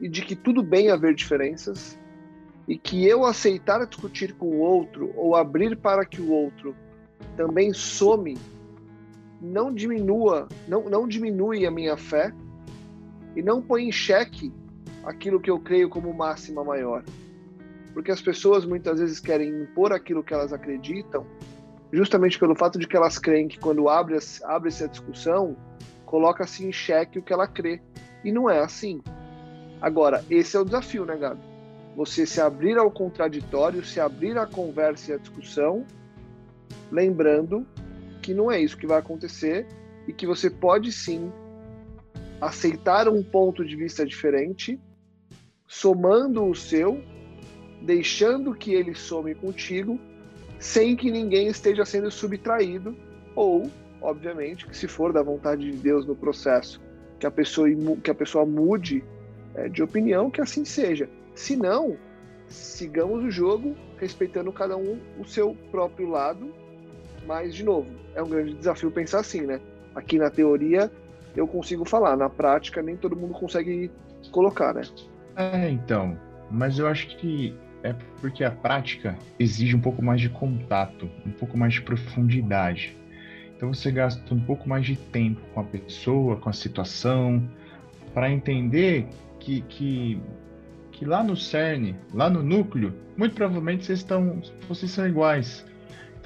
e 0.00 0.08
de 0.08 0.22
que 0.22 0.36
tudo 0.36 0.62
bem 0.62 0.90
haver 0.90 1.14
diferenças 1.14 1.98
e 2.68 2.76
que 2.76 3.06
eu 3.06 3.24
aceitar 3.24 3.84
discutir 3.86 4.34
com 4.34 4.46
o 4.46 4.58
outro 4.58 5.12
ou 5.16 5.34
abrir 5.34 5.76
para 5.76 6.04
que 6.04 6.20
o 6.20 6.30
outro 6.30 6.76
também 7.36 7.72
some 7.72 8.36
não 9.40 9.72
diminua, 9.72 10.48
não, 10.66 10.88
não 10.88 11.06
diminui 11.06 11.66
a 11.66 11.70
minha 11.70 11.96
fé 11.96 12.32
e 13.34 13.42
não 13.42 13.60
põe 13.60 13.88
em 13.88 13.92
xeque 13.92 14.52
aquilo 15.04 15.40
que 15.40 15.50
eu 15.50 15.58
creio 15.58 15.88
como 15.88 16.12
máxima 16.12 16.64
maior. 16.64 17.04
Porque 17.92 18.10
as 18.10 18.20
pessoas 18.20 18.64
muitas 18.64 18.98
vezes 18.98 19.20
querem 19.20 19.48
impor 19.62 19.92
aquilo 19.92 20.22
que 20.22 20.34
elas 20.34 20.52
acreditam, 20.52 21.26
justamente 21.92 22.38
pelo 22.38 22.54
fato 22.54 22.78
de 22.78 22.86
que 22.86 22.96
elas 22.96 23.18
creem 23.18 23.48
que 23.48 23.58
quando 23.58 23.88
abre-se 23.88 24.44
abre 24.44 24.70
a 24.82 24.86
discussão, 24.86 25.56
coloca-se 26.04 26.66
em 26.66 26.72
xeque 26.72 27.18
o 27.18 27.22
que 27.22 27.32
ela 27.32 27.46
crê. 27.46 27.80
E 28.24 28.32
não 28.32 28.50
é 28.50 28.60
assim. 28.60 29.00
Agora, 29.80 30.24
esse 30.30 30.56
é 30.56 30.60
o 30.60 30.64
desafio, 30.64 31.04
né, 31.04 31.16
Gabi? 31.16 31.40
Você 31.96 32.26
se 32.26 32.40
abrir 32.40 32.76
ao 32.76 32.90
contraditório, 32.90 33.84
se 33.84 34.00
abrir 34.00 34.36
à 34.36 34.46
conversa 34.46 35.12
e 35.12 35.14
à 35.14 35.18
discussão, 35.18 35.86
lembrando 36.90 37.66
que 38.26 38.34
não 38.34 38.50
é 38.50 38.60
isso 38.60 38.76
que 38.76 38.88
vai 38.88 38.98
acontecer 38.98 39.68
e 40.08 40.12
que 40.12 40.26
você 40.26 40.50
pode 40.50 40.90
sim 40.90 41.30
aceitar 42.40 43.08
um 43.08 43.22
ponto 43.22 43.64
de 43.64 43.76
vista 43.76 44.04
diferente, 44.04 44.80
somando 45.64 46.44
o 46.44 46.52
seu, 46.52 47.00
deixando 47.80 48.52
que 48.52 48.74
ele 48.74 48.96
some 48.96 49.32
contigo, 49.36 49.96
sem 50.58 50.96
que 50.96 51.08
ninguém 51.08 51.46
esteja 51.46 51.84
sendo 51.84 52.10
subtraído, 52.10 52.96
ou, 53.36 53.70
obviamente, 54.02 54.66
que 54.66 54.76
se 54.76 54.88
for 54.88 55.12
da 55.12 55.22
vontade 55.22 55.70
de 55.70 55.76
Deus 55.76 56.04
no 56.04 56.16
processo, 56.16 56.80
que 57.20 57.26
a 57.28 57.30
pessoa, 57.30 57.68
que 58.02 58.10
a 58.10 58.14
pessoa 58.14 58.44
mude 58.44 59.04
é, 59.54 59.68
de 59.68 59.84
opinião, 59.84 60.32
que 60.32 60.40
assim 60.40 60.64
seja. 60.64 61.08
Se 61.32 61.54
não, 61.54 61.96
sigamos 62.48 63.22
o 63.22 63.30
jogo, 63.30 63.76
respeitando 63.98 64.52
cada 64.52 64.76
um 64.76 64.98
o 65.16 65.24
seu 65.24 65.56
próprio 65.70 66.08
lado 66.08 66.65
mas, 67.26 67.54
de 67.54 67.64
novo, 67.64 67.90
é 68.14 68.22
um 68.22 68.28
grande 68.28 68.54
desafio 68.54 68.90
pensar 68.90 69.20
assim, 69.20 69.42
né? 69.42 69.60
Aqui 69.94 70.18
na 70.18 70.30
teoria 70.30 70.90
eu 71.34 71.46
consigo 71.46 71.84
falar, 71.84 72.16
na 72.16 72.30
prática 72.30 72.82
nem 72.82 72.96
todo 72.96 73.14
mundo 73.14 73.34
consegue 73.34 73.90
colocar, 74.30 74.74
né? 74.74 74.82
É, 75.36 75.68
então. 75.68 76.18
Mas 76.50 76.78
eu 76.78 76.86
acho 76.86 77.08
que 77.18 77.54
é 77.82 77.94
porque 78.20 78.42
a 78.42 78.50
prática 78.50 79.16
exige 79.38 79.76
um 79.76 79.80
pouco 79.80 80.02
mais 80.02 80.20
de 80.20 80.28
contato, 80.28 81.10
um 81.24 81.30
pouco 81.32 81.58
mais 81.58 81.74
de 81.74 81.82
profundidade. 81.82 82.96
Então 83.56 83.72
você 83.72 83.90
gasta 83.90 84.34
um 84.34 84.40
pouco 84.40 84.68
mais 84.68 84.84
de 84.84 84.96
tempo 84.96 85.40
com 85.54 85.60
a 85.60 85.64
pessoa, 85.64 86.36
com 86.36 86.48
a 86.48 86.52
situação, 86.52 87.48
para 88.12 88.30
entender 88.30 89.06
que, 89.38 89.62
que, 89.62 90.20
que 90.92 91.04
lá 91.04 91.22
no 91.22 91.36
cerne, 91.36 91.96
lá 92.12 92.28
no 92.28 92.42
núcleo, 92.42 92.94
muito 93.16 93.34
provavelmente 93.34 93.84
vocês, 93.84 94.00
estão, 94.00 94.40
vocês 94.68 94.90
são 94.90 95.06
iguais. 95.06 95.64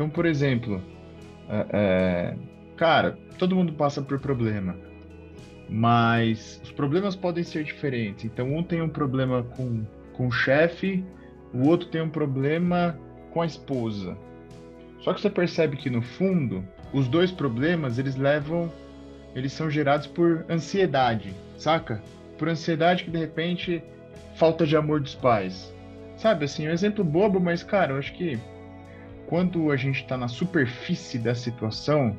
Então, 0.01 0.09
por 0.09 0.25
exemplo, 0.25 0.83
é, 1.47 1.67
é, 1.75 2.37
cara, 2.75 3.19
todo 3.39 3.55
mundo 3.55 3.75
passa 3.75 4.01
por 4.01 4.19
problema, 4.19 4.75
mas 5.69 6.59
os 6.65 6.73
problemas 6.73 7.15
podem 7.15 7.45
ser 7.45 7.65
diferentes. 7.65 8.25
Então, 8.25 8.51
um 8.51 8.63
tem 8.63 8.81
um 8.81 8.89
problema 8.89 9.43
com, 9.43 9.85
com 10.15 10.29
o 10.29 10.33
chefe, 10.33 11.05
o 11.53 11.69
outro 11.69 11.91
tem 11.91 12.01
um 12.01 12.09
problema 12.09 12.99
com 13.31 13.43
a 13.43 13.47
esposa. 13.47 14.17
Só 15.01 15.13
que 15.13 15.21
você 15.21 15.29
percebe 15.29 15.77
que 15.77 15.91
no 15.91 16.01
fundo, 16.01 16.65
os 16.95 17.07
dois 17.07 17.31
problemas 17.31 17.99
eles 17.99 18.17
levam, 18.17 18.73
eles 19.35 19.53
são 19.53 19.69
gerados 19.69 20.07
por 20.07 20.47
ansiedade, 20.49 21.35
saca? 21.59 22.03
Por 22.39 22.49
ansiedade 22.49 23.05
que 23.05 23.11
de 23.11 23.19
repente 23.19 23.83
falta 24.35 24.67
de 24.67 24.79
amor 24.79 25.01
dos 25.01 25.15
pais. 25.15 25.71
Sabe 26.17 26.47
assim, 26.47 26.67
um 26.67 26.73
exemplo 26.73 27.05
bobo, 27.05 27.39
mas 27.39 27.63
cara, 27.63 27.93
eu 27.93 27.99
acho 27.99 28.15
que 28.15 28.39
quando 29.31 29.71
a 29.71 29.77
gente 29.77 30.03
está 30.03 30.17
na 30.17 30.27
superfície 30.27 31.17
da 31.17 31.37
situação, 31.37 32.19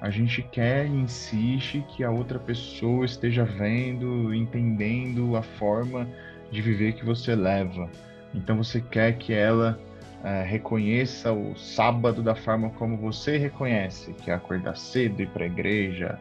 a 0.00 0.08
gente 0.08 0.40
quer 0.40 0.86
e 0.86 0.90
insiste 0.90 1.84
que 1.88 2.04
a 2.04 2.12
outra 2.12 2.38
pessoa 2.38 3.04
esteja 3.04 3.44
vendo, 3.44 4.32
entendendo 4.32 5.34
a 5.36 5.42
forma 5.42 6.08
de 6.52 6.62
viver 6.62 6.92
que 6.92 7.04
você 7.04 7.34
leva. 7.34 7.90
Então 8.32 8.56
você 8.56 8.80
quer 8.80 9.18
que 9.18 9.32
ela 9.32 9.80
é, 10.22 10.44
reconheça 10.44 11.32
o 11.32 11.56
sábado 11.56 12.22
da 12.22 12.36
forma 12.36 12.70
como 12.70 12.96
você 12.96 13.36
reconhece, 13.36 14.12
que 14.12 14.30
é 14.30 14.34
acordar 14.34 14.76
cedo, 14.76 15.20
ir 15.20 15.28
para 15.30 15.42
a 15.42 15.48
igreja, 15.48 16.20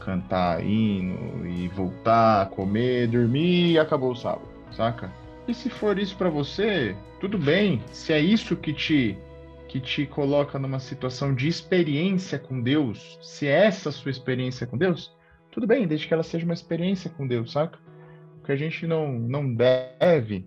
cantar 0.00 0.64
hino 0.64 1.46
e 1.46 1.68
voltar, 1.68 2.48
comer, 2.48 3.08
dormir 3.08 3.72
e 3.72 3.78
acabou 3.78 4.12
o 4.12 4.16
sábado, 4.16 4.48
saca? 4.74 5.12
E 5.46 5.52
se 5.52 5.68
for 5.68 5.98
isso 5.98 6.16
para 6.16 6.30
você, 6.30 6.96
tudo 7.20 7.36
bem. 7.36 7.82
Se 7.92 8.14
é 8.14 8.20
isso 8.20 8.56
que 8.56 8.72
te 8.72 9.18
que 9.70 9.78
te 9.78 10.04
coloca 10.04 10.58
numa 10.58 10.80
situação 10.80 11.32
de 11.32 11.46
experiência 11.46 12.40
com 12.40 12.60
Deus, 12.60 13.16
se 13.22 13.46
é 13.46 13.66
essa 13.66 13.92
sua 13.92 14.10
experiência 14.10 14.66
com 14.66 14.76
Deus, 14.76 15.16
tudo 15.52 15.64
bem, 15.64 15.86
desde 15.86 16.08
que 16.08 16.12
ela 16.12 16.24
seja 16.24 16.44
uma 16.44 16.54
experiência 16.54 17.08
com 17.08 17.24
Deus, 17.24 17.52
saca? 17.52 17.78
O 18.40 18.44
que 18.44 18.50
a 18.50 18.56
gente 18.56 18.84
não, 18.84 19.12
não 19.16 19.54
deve 19.54 20.44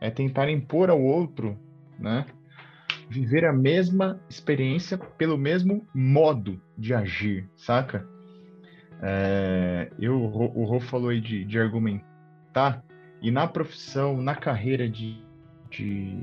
é 0.00 0.10
tentar 0.10 0.48
impor 0.48 0.88
ao 0.88 1.02
outro, 1.02 1.58
né? 1.98 2.24
Viver 3.10 3.44
a 3.44 3.52
mesma 3.52 4.18
experiência 4.26 4.96
pelo 4.96 5.36
mesmo 5.36 5.86
modo 5.94 6.58
de 6.78 6.94
agir, 6.94 7.46
saca? 7.54 8.08
É, 9.02 9.92
eu, 9.98 10.18
o 10.18 10.64
Rô 10.64 10.80
falou 10.80 11.10
aí 11.10 11.20
de, 11.20 11.44
de 11.44 11.58
argumentar, 11.58 12.82
e 13.20 13.30
na 13.30 13.46
profissão, 13.46 14.22
na 14.22 14.34
carreira 14.34 14.88
de, 14.88 15.22
de. 15.68 16.16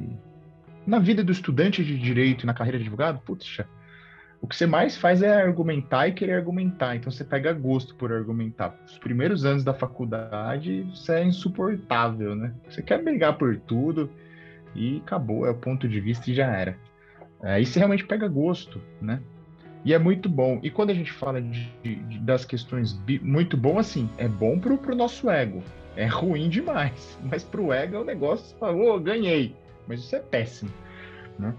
Na 0.90 0.98
vida 0.98 1.24
do 1.24 1.32
estudante 1.32 1.86
de 1.86 1.96
direito 2.00 2.42
e 2.42 2.46
na 2.48 2.54
carreira 2.56 2.80
de 2.80 2.86
advogado, 2.86 3.20
putz, 3.20 3.60
o 4.42 4.48
que 4.48 4.56
você 4.56 4.66
mais 4.66 4.98
faz 4.98 5.22
é 5.22 5.40
argumentar 5.40 6.08
e 6.08 6.14
querer 6.14 6.34
argumentar. 6.34 6.96
Então 6.96 7.12
você 7.12 7.24
pega 7.24 7.54
gosto 7.54 7.94
por 7.94 8.12
argumentar. 8.12 8.76
Os 8.88 8.98
primeiros 8.98 9.46
anos 9.46 9.64
da 9.64 9.72
faculdade, 9.72 10.88
isso 10.92 11.12
é 11.12 11.24
insuportável, 11.24 12.34
né? 12.34 12.56
Você 12.68 12.82
quer 12.82 13.04
brigar 13.04 13.38
por 13.38 13.56
tudo 13.56 14.10
e 14.74 14.98
acabou, 15.06 15.46
é 15.46 15.52
o 15.52 15.56
ponto 15.56 15.88
de 15.88 16.00
vista 16.00 16.32
e 16.32 16.34
já 16.34 16.48
era. 16.48 16.76
Aí 17.40 17.68
você 17.68 17.78
realmente 17.78 18.08
pega 18.08 18.28
gosto, 18.28 18.82
né? 19.00 19.22
E 19.86 19.94
é 19.94 20.00
muito 20.00 20.28
bom. 20.28 20.60
E 20.64 20.72
quando 20.72 20.90
a 20.90 20.96
gente 20.96 21.12
fala 21.12 21.40
de, 21.40 21.70
de, 21.84 22.18
das 22.22 22.46
questões 22.46 23.00
muito 23.22 23.56
bom, 23.56 23.78
assim, 23.78 24.10
é 24.18 24.28
bom 24.28 24.58
pro, 24.58 24.76
pro 24.76 24.96
nosso 24.96 25.30
ego. 25.30 25.62
É 25.96 26.08
ruim 26.08 26.50
demais. 26.50 27.16
Mas 27.22 27.44
pro 27.44 27.72
ego 27.72 27.96
é 27.96 28.00
um 28.00 28.06
negócio, 28.06 28.58
fala, 28.58 28.76
oh, 28.76 29.00
ganhei. 29.00 29.56
Mas 29.90 30.02
isso 30.02 30.16
é 30.16 30.20
péssimo. 30.20 30.72
Né? 31.38 31.54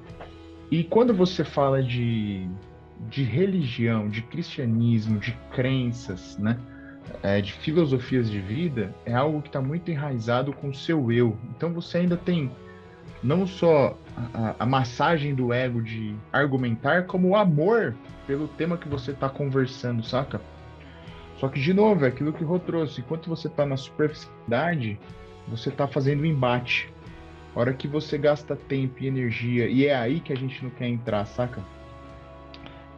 E 0.70 0.84
quando 0.84 1.12
você 1.12 1.44
fala 1.44 1.82
de, 1.82 2.48
de 3.08 3.24
religião, 3.24 4.08
de 4.08 4.22
cristianismo, 4.22 5.18
de 5.18 5.36
crenças, 5.52 6.38
né? 6.38 6.56
É, 7.24 7.40
de 7.40 7.52
filosofias 7.52 8.30
de 8.30 8.40
vida, 8.40 8.94
é 9.04 9.12
algo 9.12 9.42
que 9.42 9.48
está 9.48 9.60
muito 9.60 9.90
enraizado 9.90 10.52
com 10.52 10.68
o 10.68 10.74
seu 10.74 11.10
eu. 11.10 11.36
Então 11.50 11.72
você 11.72 11.98
ainda 11.98 12.16
tem 12.16 12.50
não 13.20 13.46
só 13.48 13.98
a, 14.32 14.54
a, 14.60 14.66
massagem 14.66 15.34
do 15.34 15.52
ego 15.52 15.82
de 15.82 16.14
argumentar, 16.32 17.06
como 17.06 17.28
o 17.28 17.36
amor 17.36 17.94
pelo 18.26 18.46
tema 18.46 18.78
que 18.78 18.88
você 18.88 19.10
está 19.10 19.28
conversando, 19.28 20.04
saca? 20.04 20.40
Só 21.38 21.48
que, 21.48 21.58
de 21.58 21.74
novo, 21.74 22.04
é 22.04 22.08
aquilo 22.08 22.32
que 22.32 22.44
o 22.44 22.46
Rô 22.46 22.58
trouxe. 22.58 23.00
Enquanto 23.00 23.28
você 23.28 23.48
está 23.48 23.66
na 23.66 23.76
superficialidade, 23.76 24.98
você 25.48 25.70
está 25.70 25.88
fazendo 25.88 26.22
um 26.22 26.26
embate. 26.26 26.92
Hora 27.54 27.72
que 27.74 27.88
você 27.88 28.16
gasta 28.16 28.54
tempo 28.54 29.02
e 29.02 29.06
energia, 29.06 29.66
e 29.68 29.86
é 29.86 29.94
aí 29.94 30.20
que 30.20 30.32
a 30.32 30.36
gente 30.36 30.62
não 30.62 30.70
quer 30.70 30.86
entrar, 30.86 31.24
saca? 31.26 31.60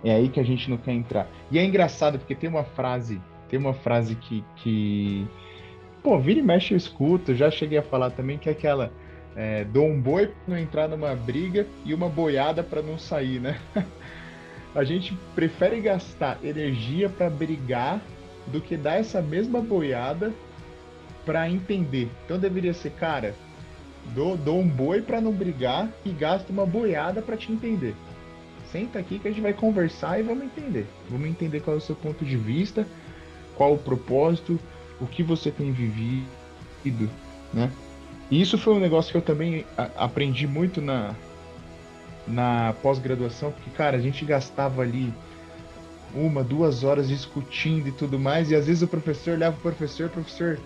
É 0.05 0.13
aí 0.13 0.29
que 0.29 0.41
a 0.41 0.45
gente 0.45 0.69
não 0.69 0.77
quer 0.77 0.93
entrar. 0.93 1.27
E 1.51 1.59
é 1.59 1.65
engraçado, 1.65 2.19
porque 2.19 2.35
tem 2.35 2.51
uma 2.51 2.65
frase, 2.65 3.21
tem 3.49 3.59
uma 3.59 3.73
frase 3.73 4.15
que, 4.17 4.45
que 4.57 5.27
pô, 6.03 6.19
vira 6.19 6.41
e 6.41 6.43
mexe 6.43 6.75
eu 6.75 6.77
escuto, 6.77 7.35
já 7.35 7.51
cheguei 7.51 7.79
a 7.79 7.83
falar 7.83 8.11
também, 8.11 8.37
que 8.37 8.49
é 8.49 8.53
aquela 8.53 8.93
é, 9.35 9.65
dou 9.65 9.87
um 9.87 10.01
boi 10.01 10.27
para 10.27 10.37
não 10.47 10.59
entrar 10.59 10.89
numa 10.89 11.15
briga 11.15 11.67
e 11.85 11.95
uma 11.95 12.09
boiada 12.09 12.63
para 12.63 12.83
não 12.83 12.99
sair, 12.99 13.41
né? 13.41 13.59
a 14.75 14.85
gente 14.85 15.17
prefere 15.35 15.81
gastar 15.81 16.39
energia 16.43 17.09
para 17.09 17.31
brigar 17.31 18.01
do 18.47 18.61
que 18.61 18.77
dar 18.77 18.99
essa 18.99 19.23
mesma 19.23 19.61
boiada 19.61 20.33
para 21.25 21.49
entender. 21.49 22.11
Então 22.25 22.39
deveria 22.39 22.75
ser, 22.75 22.91
cara, 22.91 23.35
dou, 24.15 24.37
dou 24.37 24.61
um 24.61 24.69
boi 24.69 25.01
para 25.03 25.21
não 25.21 25.33
brigar 25.33 25.89
e 26.05 26.11
gasto 26.11 26.51
uma 26.51 26.67
boiada 26.67 27.23
para 27.23 27.37
te 27.37 27.53
entender. 27.53 27.95
Senta 28.71 28.99
aqui 28.99 29.19
que 29.19 29.29
a 29.29 29.31
gente 29.31 29.43
vai 29.43 29.53
conversar 29.53 30.19
e 30.19 30.23
vamos 30.23 30.45
entender. 30.45 30.87
Vamos 31.11 31.29
entender 31.29 31.61
qual 31.61 31.77
é 31.77 31.79
o 31.79 31.83
seu 31.83 31.95
ponto 31.95 32.25
de 32.25 32.37
vista, 32.37 32.87
qual 33.55 33.75
o 33.75 33.79
propósito, 33.79 34.59
o 35.01 35.07
que 35.07 35.23
você 35.23 35.51
tem 35.51 35.73
vivido, 35.73 37.11
né? 37.53 37.71
E 38.31 38.41
isso 38.41 38.57
foi 38.57 38.73
um 38.73 38.81
negócio 38.81 39.11
que 39.11 39.19
eu 39.19 39.23
também 39.23 39.67
aprendi 39.77 40.47
muito 40.47 40.81
na, 40.81 41.15
na 42.27 42.75
pós-graduação, 42.83 43.53
porque, 43.53 43.69
cara, 43.71 43.99
a 43.99 44.01
gente 44.01 44.25
gastava 44.25 44.81
ali 44.81 45.13
uma, 46.15 46.43
duas 46.43 46.85
horas 46.85 47.09
discutindo 47.09 47.89
e 47.89 47.93
tudo 47.93 48.19
mais, 48.19 48.51
e 48.51 48.55
às 48.55 48.67
vezes 48.67 48.83
o 48.83 48.89
professor 48.89 49.35
olhava 49.35 49.57
o 49.57 49.61
professor, 49.61 50.07
o 50.07 50.11
professor. 50.11 50.59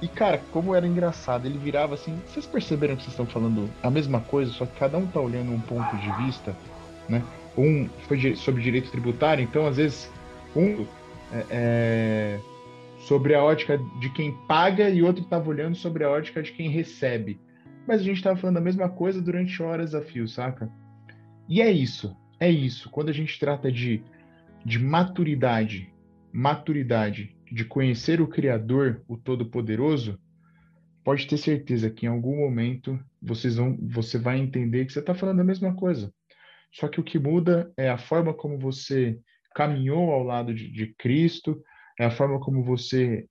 E, 0.00 0.06
cara, 0.06 0.40
como 0.52 0.74
era 0.74 0.86
engraçado, 0.86 1.46
ele 1.46 1.58
virava 1.58 1.94
assim: 1.94 2.16
vocês 2.26 2.46
perceberam 2.46 2.94
que 2.94 3.02
vocês 3.02 3.12
estão 3.12 3.26
falando 3.26 3.68
a 3.82 3.90
mesma 3.90 4.20
coisa, 4.20 4.52
só 4.52 4.64
que 4.64 4.78
cada 4.78 4.96
um 4.96 5.06
tá 5.06 5.20
olhando 5.20 5.52
um 5.52 5.60
ponto 5.60 5.96
de 5.96 6.24
vista, 6.24 6.56
né? 7.08 7.22
Um 7.56 7.88
foi 8.06 8.36
sobre 8.36 8.62
direito 8.62 8.90
tributário, 8.90 9.42
então 9.42 9.66
às 9.66 9.76
vezes 9.76 10.10
um 10.54 10.86
é, 11.32 11.46
é 11.50 12.40
sobre 13.00 13.34
a 13.34 13.42
ótica 13.42 13.78
de 14.00 14.10
quem 14.10 14.32
paga 14.46 14.88
e 14.90 15.02
outro 15.02 15.22
estava 15.22 15.48
olhando 15.48 15.74
sobre 15.74 16.04
a 16.04 16.10
ótica 16.10 16.42
de 16.42 16.52
quem 16.52 16.68
recebe. 16.68 17.40
Mas 17.86 18.00
a 18.00 18.04
gente 18.04 18.18
estava 18.18 18.38
falando 18.38 18.58
a 18.58 18.60
mesma 18.60 18.88
coisa 18.88 19.20
durante 19.20 19.62
horas 19.62 19.94
a 19.94 20.02
fio, 20.02 20.28
saca? 20.28 20.70
E 21.48 21.62
é 21.62 21.70
isso, 21.70 22.14
é 22.38 22.50
isso. 22.50 22.90
Quando 22.90 23.08
a 23.08 23.12
gente 23.12 23.38
trata 23.40 23.72
de, 23.72 24.02
de 24.64 24.78
maturidade, 24.78 25.90
maturidade, 26.30 27.34
de 27.52 27.64
conhecer 27.64 28.20
o 28.20 28.28
Criador, 28.28 29.02
o 29.08 29.16
Todo-Poderoso, 29.16 30.18
pode 31.04 31.26
ter 31.26 31.38
certeza 31.38 31.90
que 31.90 32.06
em 32.06 32.08
algum 32.08 32.36
momento 32.36 32.98
vocês 33.20 33.56
vão, 33.56 33.78
você 33.80 34.18
vai 34.18 34.38
entender 34.38 34.84
que 34.84 34.92
você 34.92 35.00
está 35.00 35.14
falando 35.14 35.40
a 35.40 35.44
mesma 35.44 35.74
coisa. 35.74 36.12
Só 36.72 36.88
que 36.88 37.00
o 37.00 37.04
que 37.04 37.18
muda 37.18 37.72
é 37.76 37.88
a 37.88 37.98
forma 37.98 38.34
como 38.34 38.58
você 38.58 39.18
caminhou 39.54 40.10
ao 40.10 40.22
lado 40.22 40.54
de, 40.54 40.70
de 40.70 40.94
Cristo, 40.94 41.62
é 41.98 42.04
a 42.04 42.10
forma 42.10 42.38
como 42.38 42.62
você 42.62 43.26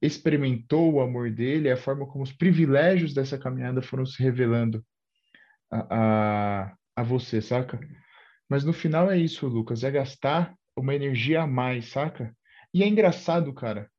experimentou 0.00 0.92
o 0.92 1.00
amor 1.00 1.30
dele, 1.30 1.68
é 1.68 1.72
a 1.72 1.76
forma 1.76 2.06
como 2.06 2.22
os 2.22 2.32
privilégios 2.32 3.12
dessa 3.12 3.38
caminhada 3.38 3.82
foram 3.82 4.06
se 4.06 4.22
revelando 4.22 4.84
a, 5.70 5.86
a, 5.90 6.76
a 6.96 7.02
você, 7.02 7.40
saca? 7.40 7.80
Mas 8.48 8.64
no 8.64 8.72
final 8.72 9.10
é 9.10 9.18
isso, 9.18 9.48
Lucas, 9.48 9.82
é 9.82 9.90
gastar 9.90 10.54
uma 10.76 10.94
energia 10.94 11.42
a 11.42 11.46
mais, 11.46 11.88
saca? 11.88 12.35
E 12.76 12.82
é 12.82 12.86
engraçado, 12.86 13.54
cara, 13.54 13.90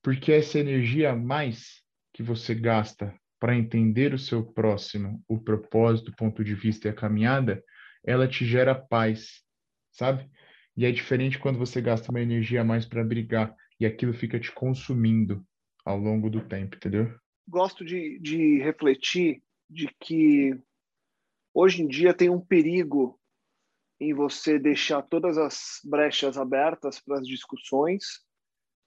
porque 0.00 0.30
essa 0.30 0.56
energia 0.56 1.10
a 1.10 1.16
mais 1.16 1.82
que 2.14 2.22
você 2.22 2.54
gasta 2.54 3.12
para 3.40 3.56
entender 3.56 4.14
o 4.14 4.18
seu 4.18 4.46
próximo, 4.46 5.20
o 5.26 5.40
propósito, 5.40 6.12
o 6.12 6.14
ponto 6.14 6.44
de 6.44 6.54
vista 6.54 6.86
e 6.86 6.90
a 6.92 6.94
caminhada, 6.94 7.60
ela 8.04 8.28
te 8.28 8.46
gera 8.46 8.76
paz, 8.76 9.42
sabe? 9.90 10.30
E 10.76 10.86
é 10.86 10.92
diferente 10.92 11.36
quando 11.36 11.58
você 11.58 11.80
gasta 11.80 12.12
uma 12.12 12.20
energia 12.20 12.60
a 12.60 12.64
mais 12.64 12.86
para 12.86 13.02
brigar 13.02 13.56
e 13.80 13.84
aquilo 13.84 14.14
fica 14.14 14.38
te 14.38 14.52
consumindo 14.52 15.44
ao 15.84 15.98
longo 15.98 16.30
do 16.30 16.46
tempo, 16.46 16.76
entendeu? 16.76 17.12
Gosto 17.48 17.84
de, 17.84 18.20
de 18.20 18.62
refletir 18.62 19.42
de 19.68 19.88
que 19.98 20.56
hoje 21.52 21.82
em 21.82 21.88
dia 21.88 22.14
tem 22.14 22.30
um 22.30 22.40
perigo 22.40 23.20
em 24.02 24.12
você 24.12 24.58
deixar 24.58 25.02
todas 25.02 25.38
as 25.38 25.80
brechas 25.84 26.36
abertas 26.36 27.00
para 27.00 27.20
as 27.20 27.26
discussões, 27.26 28.20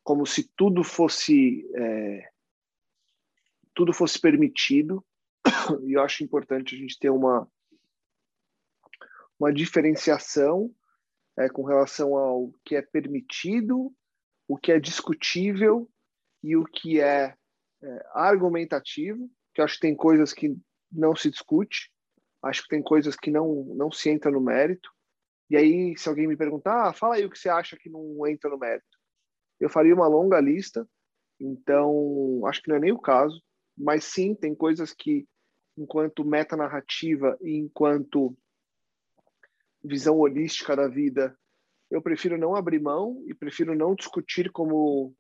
como 0.04 0.26
se 0.26 0.52
tudo 0.58 0.84
fosse 0.84 1.66
é, 1.76 2.30
tudo 3.74 3.94
fosse 3.94 4.20
permitido. 4.20 5.04
E 5.84 5.94
eu 5.94 6.02
acho 6.02 6.24
importante 6.24 6.76
a 6.76 6.78
gente 6.78 7.00
ter 7.00 7.10
uma 7.10 7.48
uma 9.40 9.54
diferenciação 9.54 10.74
é, 11.38 11.50
com 11.50 11.64
relação 11.64 12.16
ao 12.16 12.52
que 12.64 12.76
é 12.76 12.82
permitido, 12.82 13.94
o 14.48 14.58
que 14.58 14.72
é 14.72 14.80
discutível 14.80 15.90
e 16.44 16.56
o 16.56 16.64
que 16.64 17.02
é, 17.02 17.36
é 17.84 18.06
argumentativo, 18.14 19.30
que 19.54 19.62
acho 19.62 19.76
que 19.76 19.82
tem 19.82 19.96
coisas 19.96 20.34
que 20.34 20.56
não 20.92 21.16
se 21.16 21.30
discute, 21.30 21.92
acho 22.42 22.64
que 22.64 22.70
tem 22.70 22.82
coisas 22.82 23.16
que 23.16 23.32
não, 23.32 23.66
não 23.76 23.92
se 23.92 24.10
entra 24.10 24.32
no 24.32 24.40
mérito. 24.40 24.95
E 25.50 25.56
aí, 25.56 25.98
se 25.98 26.10
alguém 26.10 26.28
me 26.28 26.36
perguntar, 26.36 26.90
ah, 26.90 26.94
fala 26.94 27.16
aí 27.16 27.26
o 27.26 27.30
que 27.30 27.38
você 27.38 27.50
acha 27.50 27.78
que 27.78 27.90
não 27.90 28.26
entra 28.28 28.50
no 28.50 28.58
mérito. 28.58 28.86
Eu 29.60 29.70
faria 29.70 29.94
uma 29.94 30.08
longa 30.08 30.40
lista, 30.40 30.88
então 31.40 32.42
acho 32.46 32.62
que 32.62 32.70
não 32.70 32.78
é 32.78 32.80
nem 32.80 32.92
o 32.92 33.00
caso, 33.00 33.42
mas 33.78 34.06
sim, 34.06 34.34
tem 34.34 34.56
coisas 34.56 34.94
que, 34.94 35.28
enquanto 35.78 36.26
metanarrativa 36.26 37.38
e 37.42 37.58
enquanto 37.58 38.36
visão 39.84 40.18
holística 40.18 40.76
da 40.76 40.88
vida, 40.88 41.38
eu 41.92 42.02
prefiro 42.02 42.38
não 42.38 42.56
abrir 42.56 42.80
mão 42.80 43.24
e 43.28 43.34
prefiro 43.34 43.76
não 43.76 43.94
discutir 43.94 44.52
como 44.52 45.16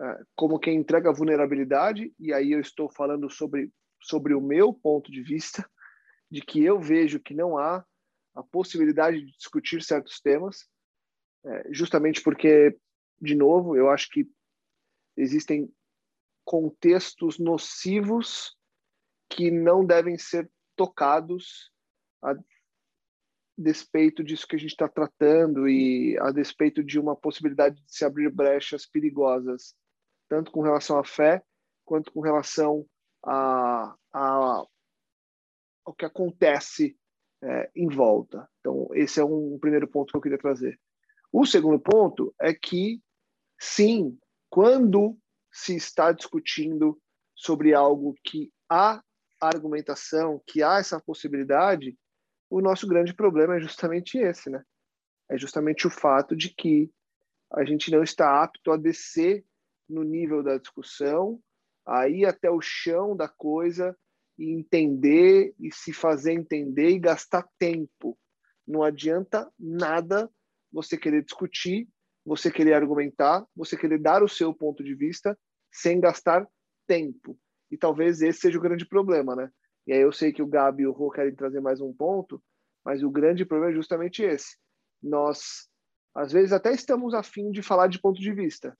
é, 0.00 0.22
como 0.34 0.58
quem 0.58 0.76
entrega 0.76 1.12
vulnerabilidade 1.12 2.12
e 2.18 2.32
aí 2.32 2.52
eu 2.52 2.60
estou 2.60 2.90
falando 2.90 3.30
sobre 3.30 3.72
sobre 3.98 4.34
o 4.34 4.40
meu 4.42 4.72
ponto 4.74 5.10
de 5.10 5.22
vista 5.22 5.68
de 6.30 6.42
que 6.42 6.62
eu 6.62 6.78
vejo 6.78 7.18
que 7.18 7.32
não 7.32 7.56
há 7.56 7.82
a 8.36 8.42
possibilidade 8.42 9.20
de 9.20 9.32
discutir 9.36 9.82
certos 9.82 10.20
temas 10.20 10.68
é, 11.44 11.72
justamente 11.72 12.22
porque 12.22 12.76
de 13.20 13.34
novo, 13.34 13.76
eu 13.76 13.90
acho 13.90 14.10
que 14.10 14.28
existem 15.16 15.72
contextos 16.44 17.38
nocivos 17.38 18.56
que 19.28 19.50
não 19.50 19.84
devem 19.84 20.18
ser 20.18 20.50
tocados 20.76 21.72
a 22.22 22.34
despeito 23.58 24.22
disso 24.22 24.46
que 24.46 24.54
a 24.54 24.58
gente 24.58 24.72
está 24.72 24.86
tratando 24.86 25.66
e 25.66 26.16
a 26.20 26.30
despeito 26.30 26.84
de 26.84 27.00
uma 27.00 27.16
possibilidade 27.16 27.80
de 27.82 27.94
se 27.94 28.04
abrir 28.04 28.30
brechas 28.30 28.84
perigosas, 28.84 29.74
tanto 30.28 30.52
com 30.52 30.60
relação 30.60 30.98
à 30.98 31.04
fé 31.04 31.42
quanto 31.84 32.12
com 32.12 32.20
relação 32.20 32.86
a, 33.24 33.96
a 34.12 34.62
ao 35.84 35.94
que 35.94 36.04
acontece 36.04 36.98
é, 37.46 37.70
em 37.76 37.88
volta. 37.88 38.48
Então, 38.60 38.88
esse 38.92 39.20
é 39.20 39.24
um 39.24 39.58
primeiro 39.60 39.86
ponto 39.86 40.10
que 40.10 40.16
eu 40.16 40.20
queria 40.20 40.38
trazer. 40.38 40.78
O 41.32 41.46
segundo 41.46 41.78
ponto 41.78 42.34
é 42.40 42.52
que, 42.52 43.00
sim, 43.58 44.18
quando 44.50 45.16
se 45.52 45.76
está 45.76 46.12
discutindo 46.12 47.00
sobre 47.34 47.72
algo 47.72 48.14
que 48.24 48.52
há 48.68 49.02
argumentação, 49.40 50.42
que 50.46 50.62
há 50.62 50.78
essa 50.78 51.00
possibilidade, 51.00 51.96
o 52.50 52.60
nosso 52.60 52.86
grande 52.86 53.14
problema 53.14 53.56
é 53.56 53.60
justamente 53.60 54.18
esse, 54.18 54.50
né? 54.50 54.62
É 55.28 55.36
justamente 55.36 55.86
o 55.86 55.90
fato 55.90 56.34
de 56.34 56.50
que 56.50 56.90
a 57.52 57.64
gente 57.64 57.90
não 57.90 58.02
está 58.02 58.42
apto 58.42 58.72
a 58.72 58.76
descer 58.76 59.44
no 59.88 60.02
nível 60.02 60.42
da 60.42 60.58
discussão, 60.58 61.40
a 61.86 62.08
ir 62.08 62.24
até 62.24 62.50
o 62.50 62.60
chão 62.60 63.16
da 63.16 63.28
coisa 63.28 63.96
e 64.38 64.50
entender 64.50 65.54
e 65.58 65.72
se 65.72 65.92
fazer 65.92 66.32
entender 66.32 66.90
e 66.90 66.98
gastar 66.98 67.48
tempo. 67.58 68.18
Não 68.66 68.82
adianta 68.82 69.50
nada 69.58 70.30
você 70.72 70.96
querer 70.96 71.22
discutir, 71.22 71.88
você 72.24 72.50
querer 72.50 72.74
argumentar, 72.74 73.46
você 73.54 73.76
querer 73.76 73.98
dar 73.98 74.22
o 74.22 74.28
seu 74.28 74.52
ponto 74.52 74.82
de 74.84 74.94
vista 74.94 75.38
sem 75.72 76.00
gastar 76.00 76.46
tempo. 76.86 77.38
E 77.70 77.76
talvez 77.76 78.20
esse 78.20 78.40
seja 78.40 78.58
o 78.58 78.62
grande 78.62 78.86
problema, 78.86 79.34
né? 79.34 79.50
E 79.86 79.92
aí 79.92 80.00
eu 80.00 80.12
sei 80.12 80.32
que 80.32 80.42
o 80.42 80.46
Gabi 80.46 80.82
e 80.82 80.86
o 80.86 80.92
Rô 80.92 81.10
querem 81.10 81.34
trazer 81.34 81.60
mais 81.60 81.80
um 81.80 81.92
ponto, 81.92 82.42
mas 82.84 83.02
o 83.02 83.10
grande 83.10 83.44
problema 83.44 83.72
é 83.72 83.74
justamente 83.74 84.22
esse. 84.22 84.56
Nós, 85.02 85.68
às 86.14 86.32
vezes, 86.32 86.52
até 86.52 86.72
estamos 86.72 87.14
afim 87.14 87.50
de 87.50 87.62
falar 87.62 87.86
de 87.86 88.00
ponto 88.00 88.20
de 88.20 88.32
vista, 88.32 88.76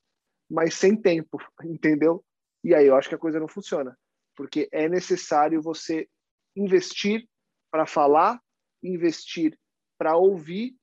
mas 0.50 0.74
sem 0.74 0.96
tempo, 0.96 1.38
entendeu? 1.64 2.24
E 2.64 2.74
aí 2.74 2.86
eu 2.86 2.96
acho 2.96 3.08
que 3.08 3.14
a 3.14 3.18
coisa 3.18 3.38
não 3.38 3.48
funciona 3.48 3.96
porque 4.36 4.68
é 4.70 4.88
necessário 4.88 5.62
você 5.62 6.08
investir 6.54 7.26
para 7.70 7.86
falar, 7.86 8.40
investir 8.82 9.58
para 9.98 10.16
ouvir, 10.16 10.76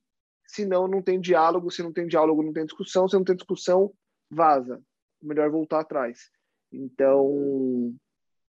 senão 0.46 0.86
não 0.86 1.00
tem 1.00 1.20
diálogo, 1.20 1.70
se 1.70 1.82
não 1.82 1.92
tem 1.92 2.06
diálogo 2.06 2.42
não 2.42 2.52
tem 2.52 2.64
discussão, 2.64 3.08
se 3.08 3.16
não 3.16 3.24
tem 3.24 3.36
discussão, 3.36 3.92
vaza. 4.30 4.82
Melhor 5.22 5.50
voltar 5.50 5.80
atrás. 5.80 6.30
Então, 6.70 7.94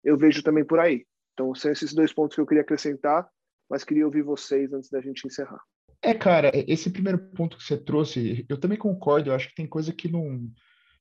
eu 0.03 0.17
vejo 0.17 0.43
também 0.43 0.65
por 0.65 0.81
aí. 0.81 1.07
Então, 1.33 1.55
são 1.55 1.71
esses 1.71 1.93
dois 1.95 2.13
pontos 2.13 2.35
que 2.35 2.41
eu 2.41 2.47
queria 2.47 2.63
acrescentar, 2.63 3.29
mas 3.69 3.85
queria 3.85 4.05
ouvir 4.05 4.23
vocês 4.23 4.73
antes 4.73 4.91
da 4.91 5.01
gente 5.01 5.27
encerrar. 5.27 5.61
É, 6.03 6.13
cara, 6.13 6.51
esse 6.55 6.91
primeiro 6.91 7.19
ponto 7.31 7.57
que 7.57 7.63
você 7.65 7.79
trouxe, 7.79 8.45
eu 8.49 8.59
também 8.59 8.77
concordo, 8.77 9.31
eu 9.31 9.35
acho 9.35 9.49
que 9.49 9.55
tem 9.55 9.67
coisa 9.67 9.93
que 9.93 10.11
não, 10.11 10.47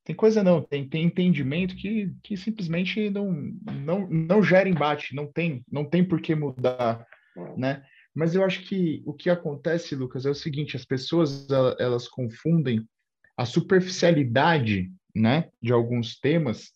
tem 0.04 0.16
coisa 0.16 0.44
não, 0.44 0.62
tem, 0.62 0.88
tem 0.88 1.06
entendimento 1.06 1.76
que, 1.76 2.13
que 2.22 2.36
simplesmente 2.36 3.10
não, 3.10 3.32
não, 3.32 4.08
não 4.10 4.44
gera 4.44 4.68
embate, 4.68 5.16
não 5.16 5.26
tem, 5.26 5.63
não 5.72 5.86
tem 5.86 6.04
por 6.04 6.22
que 6.22 6.36
mudar, 6.36 7.08
é. 7.38 7.58
né? 7.58 7.84
Mas 8.13 8.36
eu 8.36 8.44
acho 8.44 8.63
que 8.63 9.02
o 9.06 9.13
que 9.13 9.30
acontece, 9.30 9.96
Lucas, 9.96 10.26
é 10.26 10.30
o 10.30 10.36
seguinte, 10.36 10.76
as 10.76 10.86
pessoas, 10.86 11.48
elas 11.80 12.08
confundem 12.08 12.88
a 13.36 13.46
superficialidade, 13.46 14.92
né, 15.16 15.50
de 15.62 15.72
alguns 15.72 16.20
temas 16.20 16.72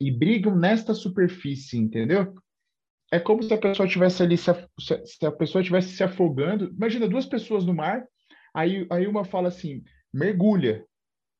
e 0.00 0.10
brigam 0.10 0.56
nesta 0.56 0.94
superfície, 0.94 1.78
entendeu? 1.78 2.34
É 3.12 3.20
como 3.20 3.42
se 3.42 3.52
a 3.52 3.58
pessoa 3.58 3.86
tivesse 3.86 4.22
ali, 4.22 4.36
se 4.36 4.50
a, 4.50 4.68
se 4.78 5.26
a 5.26 5.30
pessoa 5.30 5.62
tivesse 5.62 5.94
se 5.94 6.02
afogando. 6.02 6.72
Imagina 6.72 7.06
duas 7.06 7.26
pessoas 7.26 7.64
no 7.64 7.74
mar, 7.74 8.04
aí, 8.54 8.86
aí 8.90 9.06
uma 9.06 9.24
fala 9.24 9.48
assim, 9.48 9.84
mergulha, 10.12 10.84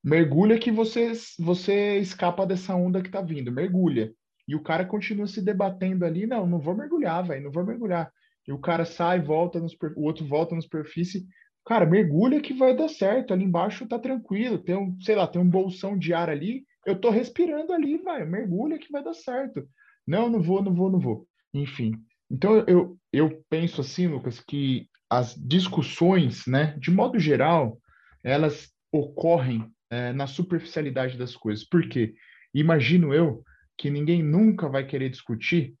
mergulha 0.03 0.59
que 0.59 0.71
você, 0.71 1.13
você 1.39 1.97
escapa 1.97 2.45
dessa 2.45 2.75
onda 2.75 3.01
que 3.01 3.09
tá 3.09 3.21
vindo, 3.21 3.51
mergulha. 3.51 4.13
E 4.47 4.55
o 4.55 4.61
cara 4.61 4.85
continua 4.85 5.27
se 5.27 5.41
debatendo 5.41 6.05
ali, 6.05 6.27
não, 6.27 6.45
não 6.45 6.59
vou 6.59 6.75
mergulhar, 6.75 7.25
velho, 7.25 7.45
não 7.45 7.51
vou 7.51 7.65
mergulhar. 7.65 8.11
E 8.45 8.51
o 8.51 8.59
cara 8.59 8.83
sai, 8.83 9.21
volta, 9.21 9.59
nos, 9.59 9.73
o 9.95 10.03
outro 10.03 10.25
volta 10.25 10.53
na 10.53 10.61
superfície. 10.61 11.25
Cara, 11.65 11.85
mergulha 11.85 12.41
que 12.41 12.53
vai 12.53 12.75
dar 12.75 12.89
certo, 12.89 13.33
ali 13.33 13.45
embaixo 13.45 13.87
tá 13.87 13.97
tranquilo, 13.97 14.57
tem 14.57 14.75
um, 14.75 14.99
sei 14.99 15.15
lá, 15.15 15.25
tem 15.25 15.41
um 15.41 15.49
bolsão 15.49 15.97
de 15.97 16.13
ar 16.13 16.29
ali, 16.29 16.65
eu 16.85 16.99
tô 16.99 17.09
respirando 17.09 17.71
ali, 17.71 17.97
vai, 17.97 18.25
mergulha 18.25 18.77
que 18.77 18.91
vai 18.91 19.01
dar 19.01 19.13
certo. 19.13 19.65
Não, 20.05 20.29
não 20.29 20.41
vou, 20.41 20.61
não 20.61 20.73
vou, 20.73 20.91
não 20.91 20.99
vou. 20.99 21.25
Enfim. 21.53 21.93
Então 22.29 22.57
eu, 22.67 22.97
eu 23.13 23.41
penso 23.49 23.79
assim, 23.79 24.07
Lucas, 24.07 24.41
que 24.41 24.89
as 25.09 25.35
discussões, 25.35 26.45
né, 26.45 26.75
de 26.79 26.91
modo 26.91 27.17
geral, 27.17 27.77
elas 28.23 28.69
ocorrem 28.91 29.71
é, 29.93 30.11
na 30.11 30.25
superficialidade 30.25 31.17
das 31.17 31.35
coisas. 31.35 31.63
Por 31.63 31.87
quê? 31.87 32.15
Imagino 32.53 33.13
eu 33.13 33.43
que 33.77 33.89
ninguém 33.89 34.23
nunca 34.23 34.67
vai 34.67 34.85
querer 34.85 35.09
discutir 35.09 35.75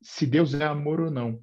se 0.00 0.26
Deus 0.26 0.54
é 0.54 0.64
amor 0.64 1.00
ou 1.00 1.10
não, 1.10 1.40